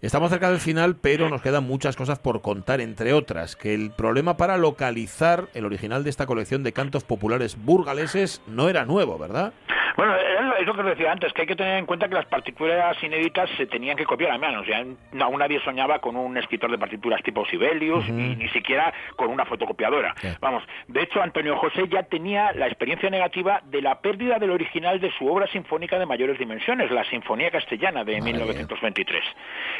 estamos 0.00 0.30
cerca 0.30 0.50
del 0.50 0.58
final, 0.58 0.96
pero 0.96 1.28
nos 1.28 1.42
quedan 1.42 1.64
muchas 1.64 1.96
cosas 1.96 2.18
por 2.18 2.42
contar, 2.42 2.80
entre 2.80 3.12
otras, 3.12 3.56
que 3.56 3.74
el 3.74 3.90
problema 3.90 4.36
para 4.36 4.56
localizar 4.56 5.48
el 5.54 5.64
original 5.64 6.04
de 6.04 6.10
esta 6.10 6.26
colección 6.26 6.62
de 6.62 6.72
cantos 6.72 7.04
populares 7.04 7.56
burgaleses 7.62 8.42
no 8.46 8.68
era 8.68 8.84
nuevo, 8.84 9.18
¿verdad? 9.18 9.52
Bueno, 9.96 10.14
es 10.16 10.66
lo- 10.66 10.74
que 10.74 10.80
os 10.80 10.86
decía 10.86 11.12
antes, 11.12 11.32
que 11.32 11.42
hay 11.42 11.46
que 11.46 11.54
tener 11.54 11.78
en 11.78 11.86
cuenta 11.86 12.08
que 12.08 12.14
las 12.14 12.26
partituras 12.26 13.00
inéditas 13.02 13.48
se 13.56 13.66
tenían 13.66 13.96
que 13.96 14.04
copiar 14.04 14.32
a 14.32 14.38
mano. 14.38 14.60
O 14.60 14.64
sea, 14.64 14.78
aún 15.20 15.38
nadie 15.38 15.60
soñaba 15.60 16.00
con 16.00 16.16
un 16.16 16.36
escritor 16.36 16.68
de 16.70 16.78
partituras 16.78 17.22
tipo 17.22 17.46
Sibelius 17.46 18.04
y 18.08 18.12
ni 18.12 18.48
siquiera 18.48 18.92
con 19.14 19.28
una 19.30 19.44
fotocopiadora. 19.44 20.14
Vamos, 20.40 20.64
de 20.88 21.02
hecho, 21.02 21.22
Antonio 21.22 21.56
José 21.56 21.86
ya 21.88 22.02
tenía 22.02 22.52
la 22.54 22.66
experiencia 22.66 23.08
negativa 23.08 23.60
de 23.66 23.82
la 23.82 24.00
pérdida 24.00 24.38
del 24.40 24.50
original 24.50 24.98
de 25.00 25.12
su 25.12 25.28
obra 25.28 25.46
sinfónica 25.46 25.96
de 25.98 26.06
mayores 26.06 26.38
dimensiones, 26.38 26.90
la 26.90 27.04
Sinfonía 27.04 27.50
Castellana 27.52 28.02
de 28.02 28.20
1923. 28.20 29.22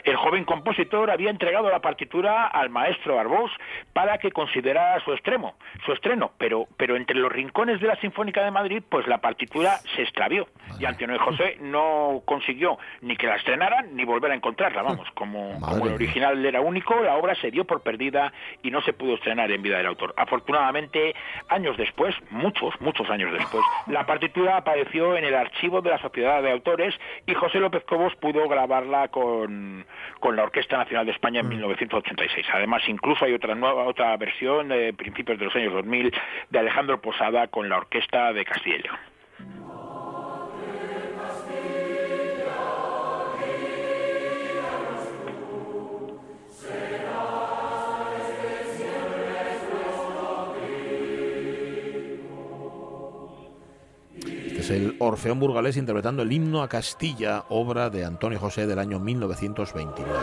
El 0.05 0.17
joven 0.17 0.45
compositor 0.45 1.11
había 1.11 1.31
entregado 1.31 1.69
la 1.71 1.81
partitura 1.81 2.47
al 2.47 2.71
maestro 2.71 3.19
Arbós 3.19 3.51
para 3.93 4.19
que 4.19 4.31
considerara 4.31 5.01
su 5.01 5.12
extremo, 5.12 5.55
su 5.85 5.93
estreno, 5.93 6.31
pero, 6.39 6.69
pero 6.77 6.95
entre 6.95 7.17
los 7.17 7.33
rincones 7.33 7.81
de 7.81 7.89
la 7.89 7.97
Sinfónica 7.97 8.45
de 8.45 8.53
Madrid, 8.53 8.83
pues 8.89 9.07
la 9.09 9.19
partitura 9.19 9.79
se 9.97 10.04
extravió. 10.05 10.49
Y 10.79 10.85
Antonio 10.85 11.19
José 11.19 11.59
no 11.61 12.23
consiguió 12.25 12.79
ni 13.01 13.17
que 13.17 13.27
la 13.27 13.37
estrenaran 13.37 13.95
ni 13.95 14.05
volver 14.05 14.33
a 14.33 14.35
encontrarla, 14.35 14.83
vamos, 14.83 15.09
como, 15.15 15.61
como 15.61 15.87
el 15.87 15.95
original 15.95 16.45
era 16.45 16.61
único, 16.61 17.01
la 17.03 17.17
obra 17.17 17.35
se 17.37 17.51
dio 17.51 17.65
por 17.65 17.83
perdida 17.83 18.33
y 18.63 18.71
no 18.71 18.81
se 18.83 18.93
pudo 18.93 19.15
estrenar 19.15 19.51
en 19.51 19.63
vida 19.63 19.79
del 19.79 19.87
autor. 19.87 20.15
Afortunadamente, 20.17 21.15
años 21.49 21.77
después, 21.77 22.15
muchos, 22.31 22.75
muchos 22.81 23.09
años 23.11 23.33
después, 23.33 23.63
la 23.87 24.07
partitura 24.07 24.57
apareció 24.57 25.17
en 25.17 25.25
el 25.25 25.35
archivo 25.35 25.81
de 25.81 25.91
la 25.91 25.99
Sociedad 25.99 26.43
de 26.43 26.51
Autores 26.51 26.95
y 27.27 27.35
José 27.35 27.59
López 27.59 27.85
Cobos 27.85 28.15
pudo 28.17 28.49
grabarla 28.49 29.09
con, 29.09 29.87
con 30.21 30.37
la 30.37 30.45
Orquesta 30.45 30.79
Nacional 30.79 31.07
de 31.07 31.13
España 31.13 31.41
en 31.41 31.49
1986. 31.49 32.47
Además, 32.53 32.83
incluso 32.89 33.25
hay 33.25 33.35
otra 33.35 33.55
nueva 33.55 33.85
otra 33.85 34.17
versión 34.17 34.69
de 34.69 34.93
principios 34.93 35.39
de 35.39 35.47
los 35.47 35.55
años 35.55 35.73
2000 35.73 36.13
de 36.51 36.59
Alejandro 36.59 37.01
Posada 37.01 37.49
con 37.49 37.69
la 37.69 37.79
Orquesta 37.79 38.33
de 38.33 38.45
Castilla 38.45 38.77
y 38.77 38.83
León. 38.83 39.84
Es 54.65 54.71
el 54.71 54.97
Orfeón 54.99 55.39
Burgalés 55.41 55.77
interpretando 55.77 56.23
el 56.23 56.33
himno 56.33 56.62
a 56.62 56.69
Castilla, 56.69 57.45
obra 57.51 57.91
de 57.91 58.03
Antonio 58.03 58.39
José 58.39 58.67
del 58.67 58.79
año 58.79 58.99
1929. 58.99 60.19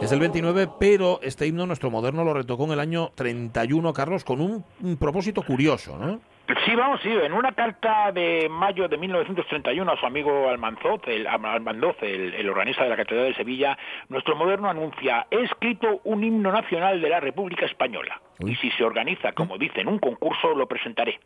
Es 0.00 0.10
del 0.10 0.20
29, 0.20 0.68
pero 0.78 1.18
este 1.20 1.44
himno 1.44 1.66
nuestro 1.66 1.90
moderno 1.90 2.22
lo 2.22 2.34
retocó 2.34 2.66
en 2.66 2.72
el 2.72 2.78
año 2.78 3.10
31, 3.16 3.92
Carlos, 3.92 4.22
con 4.22 4.40
un, 4.40 4.64
un 4.80 4.96
propósito 4.96 5.42
curioso, 5.42 5.98
¿no? 5.98 6.20
Sí, 6.64 6.76
vamos, 6.76 7.00
sí, 7.02 7.08
en 7.08 7.32
una 7.32 7.50
carta 7.50 8.12
de 8.12 8.48
mayo 8.48 8.86
de 8.86 8.96
1931 8.96 9.90
a 9.90 9.98
su 9.98 10.06
amigo 10.06 10.48
Almanzoz, 10.48 11.00
el, 11.08 11.26
Almandoz, 11.26 11.96
el, 12.02 12.32
el 12.34 12.48
organista 12.48 12.84
de 12.84 12.90
la 12.90 12.96
Catedral 12.96 13.26
de 13.26 13.34
Sevilla, 13.34 13.76
nuestro 14.08 14.36
moderno 14.36 14.70
anuncia, 14.70 15.26
he 15.32 15.42
escrito 15.42 16.00
un 16.04 16.22
himno 16.22 16.52
nacional 16.52 17.00
de 17.00 17.08
la 17.08 17.18
República 17.18 17.66
Española 17.66 18.20
y 18.38 18.54
si 18.56 18.70
se 18.70 18.84
organiza, 18.84 19.32
como 19.32 19.58
dicen, 19.58 19.88
un 19.88 19.98
concurso, 19.98 20.54
lo 20.54 20.68
presentaré. 20.68 21.18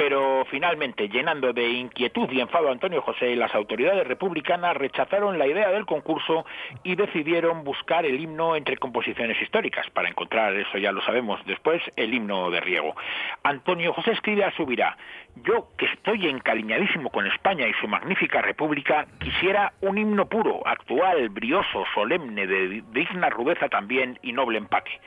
Pero 0.00 0.46
finalmente, 0.50 1.10
llenando 1.10 1.52
de 1.52 1.68
inquietud 1.68 2.26
y 2.32 2.40
enfado 2.40 2.70
a 2.70 2.72
Antonio 2.72 3.02
José, 3.02 3.36
las 3.36 3.54
autoridades 3.54 4.06
republicanas 4.06 4.74
rechazaron 4.74 5.38
la 5.38 5.46
idea 5.46 5.68
del 5.68 5.84
concurso 5.84 6.46
y 6.82 6.94
decidieron 6.94 7.64
buscar 7.64 8.06
el 8.06 8.18
himno 8.18 8.56
entre 8.56 8.78
composiciones 8.78 9.36
históricas, 9.42 9.90
para 9.90 10.08
encontrar, 10.08 10.56
eso 10.56 10.78
ya 10.78 10.90
lo 10.90 11.02
sabemos 11.02 11.44
después, 11.44 11.82
el 11.96 12.14
himno 12.14 12.50
de 12.50 12.60
Riego. 12.60 12.96
Antonio 13.42 13.92
José 13.92 14.12
escribe 14.12 14.42
a 14.42 14.56
Subirá, 14.56 14.96
yo 15.44 15.68
que 15.76 15.84
estoy 15.84 16.28
encariñadísimo 16.28 17.10
con 17.10 17.26
España 17.26 17.66
y 17.66 17.74
su 17.74 17.86
magnífica 17.86 18.40
república, 18.40 19.06
quisiera 19.18 19.74
un 19.82 19.98
himno 19.98 20.30
puro, 20.30 20.66
actual, 20.66 21.28
brioso, 21.28 21.84
solemne, 21.92 22.46
de 22.46 22.82
digna 22.90 23.28
rudeza 23.28 23.68
también 23.68 24.18
y 24.22 24.32
noble 24.32 24.56
empaque. 24.56 24.98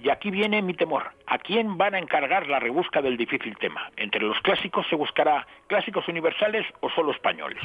Y 0.00 0.10
aquí 0.10 0.30
viene 0.30 0.62
mi 0.62 0.74
temor. 0.74 1.12
¿A 1.26 1.38
quién 1.38 1.78
van 1.78 1.94
a 1.94 1.98
encargar 1.98 2.46
la 2.48 2.58
rebusca 2.58 3.00
del 3.00 3.16
difícil 3.16 3.56
tema? 3.56 3.90
¿Entre 3.96 4.20
los 4.20 4.38
clásicos 4.40 4.86
se 4.88 4.96
buscará 4.96 5.46
clásicos 5.66 6.06
universales 6.08 6.66
o 6.80 6.90
solo 6.90 7.12
españoles? 7.12 7.62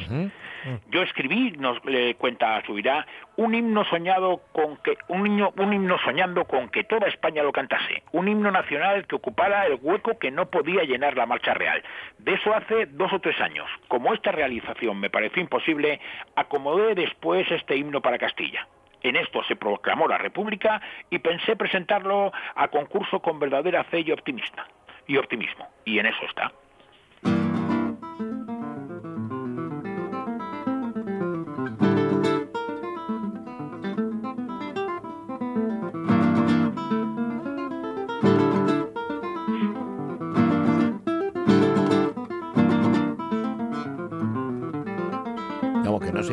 Yo 0.90 1.02
escribí, 1.02 1.52
nos 1.52 1.84
le 1.86 2.16
cuenta 2.16 2.62
Subirá, 2.66 3.06
un 3.36 3.54
himno 3.54 3.84
soñado 3.86 4.42
con 4.52 4.78
que 4.78 4.98
un 5.08 5.28
himno, 5.28 5.54
un 5.58 5.74
himno 5.74 5.98
soñando 6.00 6.46
con 6.46 6.70
que 6.70 6.84
toda 6.84 7.08
España 7.08 7.44
lo 7.44 7.52
cantase, 7.52 8.04
un 8.12 8.28
himno 8.28 8.52
nacional 8.52 9.06
que 9.06 9.16
ocupara 9.16 9.66
el 9.66 9.80
hueco 9.82 10.18
que 10.18 10.32
no 10.32 10.46
podía 10.50 10.84
llenar 10.84 11.18
la 11.18 11.26
marcha 11.26 11.54
real. 11.54 11.84
De 12.18 12.34
eso 12.34 12.54
hace 12.54 12.86
dos 12.88 13.12
o 13.14 13.20
tres 13.20 13.40
años. 13.42 13.68
Como 13.88 14.14
esta 14.14 14.32
realización 14.32 15.00
me 15.00 15.10
pareció 15.10 15.42
imposible, 15.42 16.00
acomodé 16.36 16.96
después 16.96 17.50
este 17.52 17.76
himno 17.76 18.02
para 18.02 18.18
Castilla. 18.18 18.68
En 19.04 19.16
esto 19.16 19.44
se 19.44 19.56
proclamó 19.56 20.08
la 20.08 20.18
República 20.18 20.82
y 21.10 21.20
pensé 21.20 21.56
presentarlo 21.56 22.32
a 22.56 22.68
concurso 22.70 23.20
con 23.20 23.40
verdadera 23.40 23.84
fe 23.84 24.02
y 24.02 24.12
optimista 24.12 24.68
y 25.08 25.18
optimismo. 25.18 25.68
Y 25.86 26.00
en 26.00 26.08
eso 26.08 26.26
está. 26.26 26.52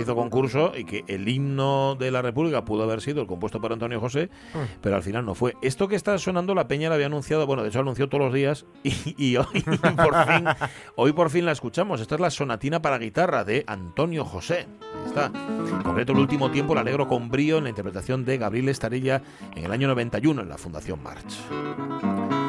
Hizo 0.04 0.14
concurso 0.14 0.72
y 0.76 0.84
que 0.84 1.04
el 1.08 1.28
himno 1.28 1.96
de 1.98 2.10
la 2.10 2.22
República 2.22 2.64
pudo 2.64 2.84
haber 2.84 3.00
sido 3.00 3.20
el 3.20 3.26
compuesto 3.26 3.60
por 3.60 3.72
Antonio 3.72 4.00
José, 4.00 4.30
pero 4.80 4.96
al 4.96 5.02
final 5.02 5.26
no 5.26 5.34
fue. 5.34 5.54
Esto 5.62 5.88
que 5.88 5.96
está 5.96 6.16
sonando, 6.18 6.54
la 6.54 6.68
Peña 6.68 6.88
la 6.88 6.94
había 6.94 7.06
anunciado, 7.06 7.46
bueno, 7.46 7.62
de 7.62 7.68
hecho 7.68 7.80
anunció 7.80 8.08
todos 8.08 8.24
los 8.24 8.34
días 8.34 8.66
y, 8.82 9.14
y 9.18 9.36
hoy, 9.36 9.62
por 9.96 10.26
fin, 10.26 10.44
hoy 10.96 11.12
por 11.12 11.30
fin 11.30 11.44
la 11.44 11.52
escuchamos. 11.52 12.00
Esta 12.00 12.14
es 12.14 12.20
la 12.20 12.30
sonatina 12.30 12.80
para 12.80 12.98
guitarra 12.98 13.44
de 13.44 13.64
Antonio 13.66 14.24
José. 14.24 14.66
Ahí 14.80 15.06
está. 15.06 15.26
En 15.26 15.82
concreto, 15.82 16.12
el 16.12 16.18
último 16.18 16.50
tiempo 16.50 16.74
la 16.74 16.82
alegro 16.82 17.08
con 17.08 17.28
brío 17.28 17.58
en 17.58 17.64
la 17.64 17.70
interpretación 17.70 18.24
de 18.24 18.38
Gabriel 18.38 18.68
Estarilla 18.68 19.22
en 19.56 19.64
el 19.64 19.72
año 19.72 19.88
91 19.88 20.42
en 20.42 20.48
la 20.48 20.58
Fundación 20.58 21.02
March. 21.02 22.43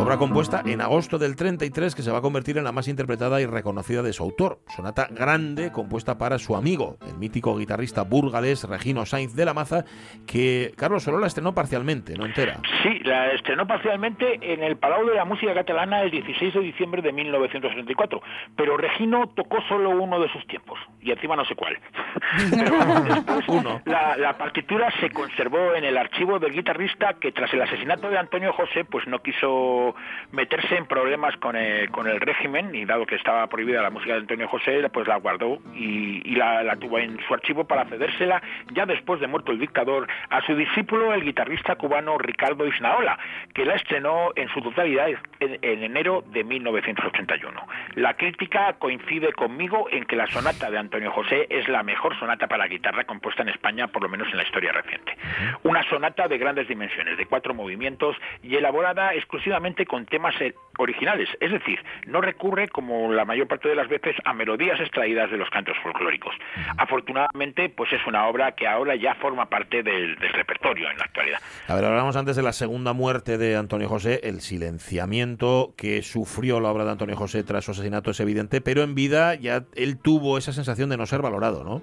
Obra 0.00 0.16
compuesta 0.16 0.62
en 0.64 0.80
agosto 0.80 1.18
del 1.18 1.36
33 1.36 1.94
que 1.94 2.00
se 2.00 2.10
va 2.10 2.18
a 2.18 2.20
convertir 2.22 2.56
en 2.56 2.64
la 2.64 2.72
más 2.72 2.88
interpretada 2.88 3.38
y 3.42 3.44
reconocida 3.44 4.02
de 4.02 4.14
su 4.14 4.22
autor. 4.22 4.60
Sonata 4.74 5.08
grande 5.10 5.70
compuesta 5.72 6.16
para 6.16 6.38
su 6.38 6.56
amigo, 6.56 6.96
el 7.06 7.18
mítico 7.18 7.54
guitarrista 7.58 8.02
burgalés 8.02 8.64
Regino 8.64 9.04
Sainz 9.04 9.34
de 9.36 9.44
la 9.44 9.52
Maza, 9.52 9.84
que 10.26 10.72
Carlos 10.78 11.02
solo 11.02 11.18
la 11.18 11.26
estrenó 11.26 11.54
parcialmente, 11.54 12.14
no 12.16 12.24
entera. 12.24 12.56
Sí, 12.82 13.00
la 13.00 13.32
estrenó 13.32 13.66
parcialmente 13.66 14.38
en 14.40 14.62
el 14.62 14.78
Palau 14.78 15.06
de 15.06 15.16
la 15.16 15.26
Música 15.26 15.52
Catalana 15.52 16.00
el 16.00 16.10
16 16.10 16.54
de 16.54 16.60
diciembre 16.60 17.02
de 17.02 17.12
1934, 17.12 18.22
pero 18.56 18.78
Regino 18.78 19.28
tocó 19.36 19.60
solo 19.68 19.90
uno 19.90 20.18
de 20.18 20.32
sus 20.32 20.46
tiempos, 20.46 20.78
y 21.02 21.10
encima 21.10 21.36
no 21.36 21.44
sé 21.44 21.54
cuál. 21.54 21.78
Pero 22.50 23.00
después, 23.02 23.84
La, 23.84 24.16
la 24.16 24.38
partitura 24.38 24.90
se 25.00 25.10
conservó 25.10 25.74
en 25.74 25.84
el 25.84 25.96
archivo 25.98 26.38
del 26.38 26.52
guitarrista 26.52 27.14
que 27.20 27.32
tras 27.32 27.52
el 27.52 27.62
asesinato 27.62 28.08
de 28.08 28.18
Antonio 28.18 28.52
José 28.52 28.84
pues 28.84 29.06
no 29.06 29.20
quiso 29.20 29.89
meterse 30.32 30.76
en 30.76 30.86
problemas 30.86 31.36
con 31.36 31.56
el, 31.56 31.90
con 31.90 32.06
el 32.06 32.20
régimen 32.20 32.74
y 32.74 32.84
dado 32.84 33.06
que 33.06 33.16
estaba 33.16 33.46
prohibida 33.46 33.82
la 33.82 33.90
música 33.90 34.12
de 34.12 34.20
Antonio 34.20 34.48
José 34.48 34.88
pues 34.92 35.06
la 35.06 35.16
guardó 35.16 35.58
y, 35.74 36.22
y 36.24 36.34
la, 36.34 36.62
la 36.62 36.76
tuvo 36.76 36.98
en 36.98 37.18
su 37.26 37.34
archivo 37.34 37.64
para 37.64 37.84
cedérsela 37.86 38.42
ya 38.72 38.86
después 38.86 39.20
de 39.20 39.26
muerto 39.26 39.52
el 39.52 39.58
dictador 39.58 40.08
a 40.30 40.40
su 40.42 40.54
discípulo 40.54 41.12
el 41.12 41.24
guitarrista 41.24 41.76
cubano 41.76 42.18
Ricardo 42.18 42.66
Isnaola 42.66 43.18
que 43.54 43.64
la 43.64 43.74
estrenó 43.74 44.30
en 44.36 44.48
su 44.48 44.60
totalidad 44.60 45.08
en, 45.40 45.58
en 45.62 45.82
enero 45.82 46.22
de 46.32 46.44
1981. 46.44 47.66
La 47.94 48.14
crítica 48.14 48.74
coincide 48.78 49.32
conmigo 49.32 49.88
en 49.90 50.04
que 50.04 50.16
la 50.16 50.26
sonata 50.26 50.70
de 50.70 50.78
Antonio 50.78 51.10
José 51.10 51.46
es 51.50 51.68
la 51.68 51.82
mejor 51.82 52.18
sonata 52.18 52.46
para 52.46 52.66
guitarra 52.66 53.04
compuesta 53.04 53.42
en 53.42 53.48
España 53.48 53.88
por 53.88 54.02
lo 54.02 54.08
menos 54.08 54.28
en 54.28 54.36
la 54.36 54.42
historia 54.42 54.72
reciente. 54.72 55.16
Una 55.62 55.82
sonata 55.88 56.28
de 56.28 56.38
grandes 56.38 56.68
dimensiones, 56.68 57.16
de 57.16 57.26
cuatro 57.26 57.54
movimientos 57.54 58.16
y 58.42 58.56
elaborada 58.56 59.14
exclusivamente 59.14 59.79
con 59.86 60.06
temas 60.06 60.34
eh, 60.40 60.54
originales, 60.80 61.28
es 61.40 61.52
decir, 61.52 61.78
no 62.06 62.20
recurre 62.20 62.68
como 62.68 63.12
la 63.12 63.24
mayor 63.24 63.46
parte 63.46 63.68
de 63.68 63.74
las 63.74 63.88
veces 63.88 64.16
a 64.24 64.32
melodías 64.32 64.80
extraídas 64.80 65.30
de 65.30 65.36
los 65.36 65.50
cantos 65.50 65.76
folclóricos. 65.82 66.34
Afortunadamente, 66.76 67.68
pues 67.68 67.92
es 67.92 68.06
una 68.06 68.26
obra 68.26 68.52
que 68.52 68.66
ahora 68.66 68.96
ya 68.96 69.14
forma 69.16 69.46
parte 69.46 69.82
del, 69.82 70.16
del 70.16 70.32
repertorio 70.32 70.90
en 70.90 70.98
la 70.98 71.04
actualidad. 71.04 71.38
A 71.68 71.74
ver, 71.74 71.84
hablábamos 71.84 72.16
antes 72.16 72.36
de 72.36 72.42
la 72.42 72.52
segunda 72.52 72.92
muerte 72.92 73.38
de 73.38 73.56
Antonio 73.56 73.88
José, 73.88 74.20
el 74.24 74.40
silenciamiento 74.40 75.74
que 75.76 76.02
sufrió 76.02 76.60
la 76.60 76.70
obra 76.70 76.84
de 76.84 76.92
Antonio 76.92 77.16
José 77.16 77.44
tras 77.44 77.64
su 77.64 77.72
asesinato 77.72 78.10
es 78.10 78.20
evidente, 78.20 78.60
pero 78.60 78.82
en 78.82 78.94
vida 78.94 79.34
ya 79.34 79.64
él 79.74 79.98
tuvo 80.00 80.38
esa 80.38 80.52
sensación 80.52 80.90
de 80.90 80.96
no 80.96 81.06
ser 81.06 81.22
valorado, 81.22 81.64
¿no? 81.64 81.82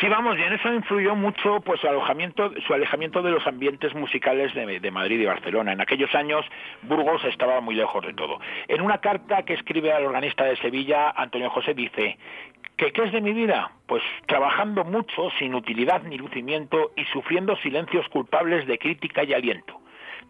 Sí, 0.00 0.08
vamos, 0.08 0.38
y 0.38 0.42
en 0.42 0.52
eso 0.52 0.72
influyó 0.72 1.14
mucho 1.16 1.60
pues 1.64 1.80
su 1.80 1.88
alojamiento, 1.88 2.52
su 2.66 2.74
alejamiento 2.74 3.22
de 3.22 3.30
los 3.30 3.46
ambientes 3.46 3.94
musicales 3.94 4.54
de, 4.54 4.80
de 4.80 4.90
Madrid 4.90 5.18
y 5.18 5.24
Barcelona. 5.24 5.72
En 5.72 5.80
aquellos 5.80 6.14
años 6.14 6.44
Burgos 6.82 7.24
estaba 7.24 7.60
muy 7.60 7.74
lejos 7.74 8.04
de 8.04 8.12
todo. 8.12 8.27
En 8.68 8.80
una 8.80 8.98
carta 8.98 9.42
que 9.42 9.54
escribe 9.54 9.92
al 9.92 10.04
organista 10.04 10.44
de 10.44 10.56
Sevilla, 10.56 11.10
Antonio 11.10 11.50
José 11.50 11.74
dice 11.74 12.18
¿Que 12.76 12.92
qué 12.92 13.02
es 13.02 13.12
de 13.12 13.20
mi 13.20 13.32
vida? 13.32 13.72
Pues 13.86 14.02
trabajando 14.26 14.84
mucho, 14.84 15.30
sin 15.38 15.54
utilidad 15.54 16.02
ni 16.04 16.16
lucimiento 16.16 16.92
y 16.94 17.04
sufriendo 17.06 17.56
silencios 17.56 18.08
culpables 18.08 18.66
de 18.66 18.78
crítica 18.78 19.24
y 19.24 19.34
aliento. 19.34 19.80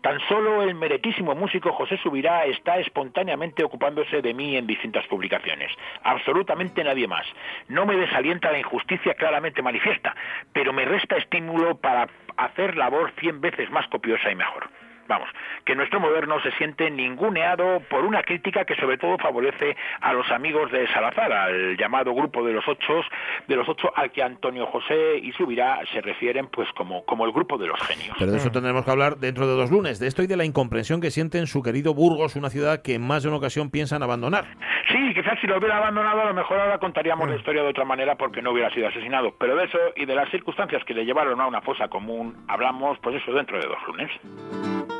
Tan 0.01 0.21
solo 0.29 0.63
el 0.63 0.75
meretísimo 0.75 1.35
músico 1.35 1.73
José 1.73 1.99
Subirá 1.99 2.45
está 2.45 2.79
espontáneamente 2.79 3.65
ocupándose 3.65 4.23
de 4.23 4.33
mí 4.33 4.57
en 4.57 4.67
distintas 4.67 5.07
publicaciones. 5.09 5.73
Absolutamente 6.05 6.85
nadie 6.85 7.09
más. 7.09 7.27
No 7.69 7.85
me 7.85 7.97
desalienta 7.97 8.53
la 8.53 8.61
injusticia 8.61 9.15
claramente 9.15 9.61
manifiesta, 9.61 10.15
pero 10.53 10.73
me 10.73 10.85
resta 10.85 11.17
estímulo 11.17 11.77
para 11.79 12.09
hacer 12.37 12.77
labor 12.77 13.13
cien 13.19 13.41
veces 13.41 13.71
más 13.71 13.89
copiosa 13.89 14.31
y 14.31 14.37
mejor. 14.37 14.71
Vamos, 15.09 15.29
que 15.65 15.75
nuestro 15.75 16.01
moderno 16.01 16.39
se 16.43 16.53
siente 16.53 16.91
ninguneado 16.91 17.81
por 17.89 18.05
una 18.05 18.23
crítica 18.23 18.67
que 18.67 18.75
sobre 18.77 18.99
todo 18.99 19.17
favorece 19.17 19.75
a 20.03 20.13
los 20.13 20.31
amigos 20.31 20.71
de 20.71 20.87
Salazar, 20.89 21.33
al 21.33 21.79
llamado 21.79 22.15
grupo 22.15 22.45
de 22.45 22.53
los 22.53 22.69
ocho, 22.69 23.01
de 23.47 23.57
los 23.57 23.67
ocho 23.67 23.91
al 23.97 24.13
que 24.13 24.23
Antonio 24.23 24.67
José 24.67 25.17
y 25.23 25.33
Subirá 25.33 25.81
se 25.93 26.03
refieren 26.03 26.49
pues 26.49 26.69
como, 26.77 27.07
como 27.07 27.25
el 27.25 27.33
grupo 27.33 27.57
de 27.57 27.67
los 27.67 27.81
genios. 27.81 28.15
Pero 28.19 28.33
de 28.33 28.37
eso 28.37 28.51
tendremos 28.51 28.85
que 28.85 28.91
hablar 28.91 29.17
dentro 29.17 29.47
de 29.47 29.55
dos 29.55 29.71
lunes, 29.71 29.99
de 29.99 30.09
esto 30.09 30.23
y 30.23 30.27
de 30.27 30.37
la 30.37 30.45
incomprensión 30.45 31.01
que 31.01 31.11
siente 31.11 31.39
en 31.39 31.47
su 31.47 31.63
querido 31.63 31.95
Burgos, 31.95 32.37
una 32.37 32.51
ciudad 32.51 32.83
que 32.83 32.95
en 32.95 33.07
más 33.07 33.23
de 33.23 33.31
una 33.31 33.39
ocasión 33.39 33.71
piensan 33.71 34.03
abandonar. 34.03 34.45
Sí, 34.93 35.15
quizás 35.15 35.39
si 35.41 35.47
lo 35.47 35.57
hubiera 35.57 35.79
abandonado 35.79 36.21
a 36.21 36.27
lo 36.27 36.35
mejor 36.35 36.61
ahora 36.61 36.79
contaríamos 36.79 37.31
la 37.31 37.37
historia 37.37 37.63
de 37.63 37.69
otra 37.69 37.85
manera 37.87 38.17
porque 38.17 38.43
no 38.43 38.53
hubiera 38.53 38.71
sido 38.75 38.89
asesinado. 38.89 39.35
Pero 39.39 39.57
de 39.57 39.65
eso 39.65 39.79
y 39.97 40.05
de 40.05 40.15
las 40.15 40.31
circunstancias 40.31 40.85
que 40.85 40.93
le 40.93 41.07
llevaron 41.07 41.41
a 41.41 41.47
una 41.47 41.63
fosa 41.63 41.89
común 41.89 42.37
hablamos 42.47 42.99
pues 42.99 43.17
eso 43.17 43.33
dentro 43.33 43.59
de 43.59 43.67
dos 43.67 43.79
lunes. 43.87 44.98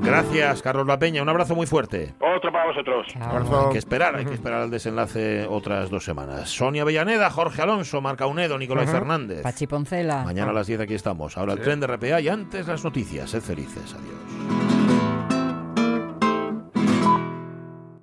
Gracias, 0.00 0.62
Carlos 0.62 0.86
La 0.86 0.98
Peña. 0.98 1.22
Un 1.22 1.28
abrazo 1.28 1.54
muy 1.54 1.66
fuerte. 1.66 2.14
Otro 2.20 2.52
para 2.52 2.66
vosotros. 2.66 3.06
Hay 3.18 3.72
que 3.72 3.78
esperar, 3.78 4.14
hay 4.16 4.26
que 4.26 4.34
esperar 4.34 4.60
al 4.60 4.70
desenlace 4.70 5.46
otras 5.48 5.88
dos 5.88 6.04
semanas. 6.04 6.50
Sonia 6.50 6.84
Villaneda, 6.84 7.30
Jorge 7.30 7.62
Alonso, 7.62 8.00
Marca 8.00 8.26
Unedo, 8.26 8.58
Nicolás. 8.58 8.90
Fernández. 8.90 9.42
Pachi 9.42 9.66
Poncela. 9.66 10.22
Mañana 10.24 10.50
a 10.50 10.54
las 10.54 10.66
10 10.66 10.80
aquí 10.80 10.94
estamos. 10.94 11.38
Ahora 11.38 11.54
el 11.54 11.60
tren 11.60 11.80
de 11.80 11.86
RPA 11.86 12.20
y 12.20 12.28
antes 12.28 12.68
las 12.68 12.84
noticias. 12.84 13.30
Sed 13.30 13.40
felices. 13.40 13.94
Adiós. 13.94 14.83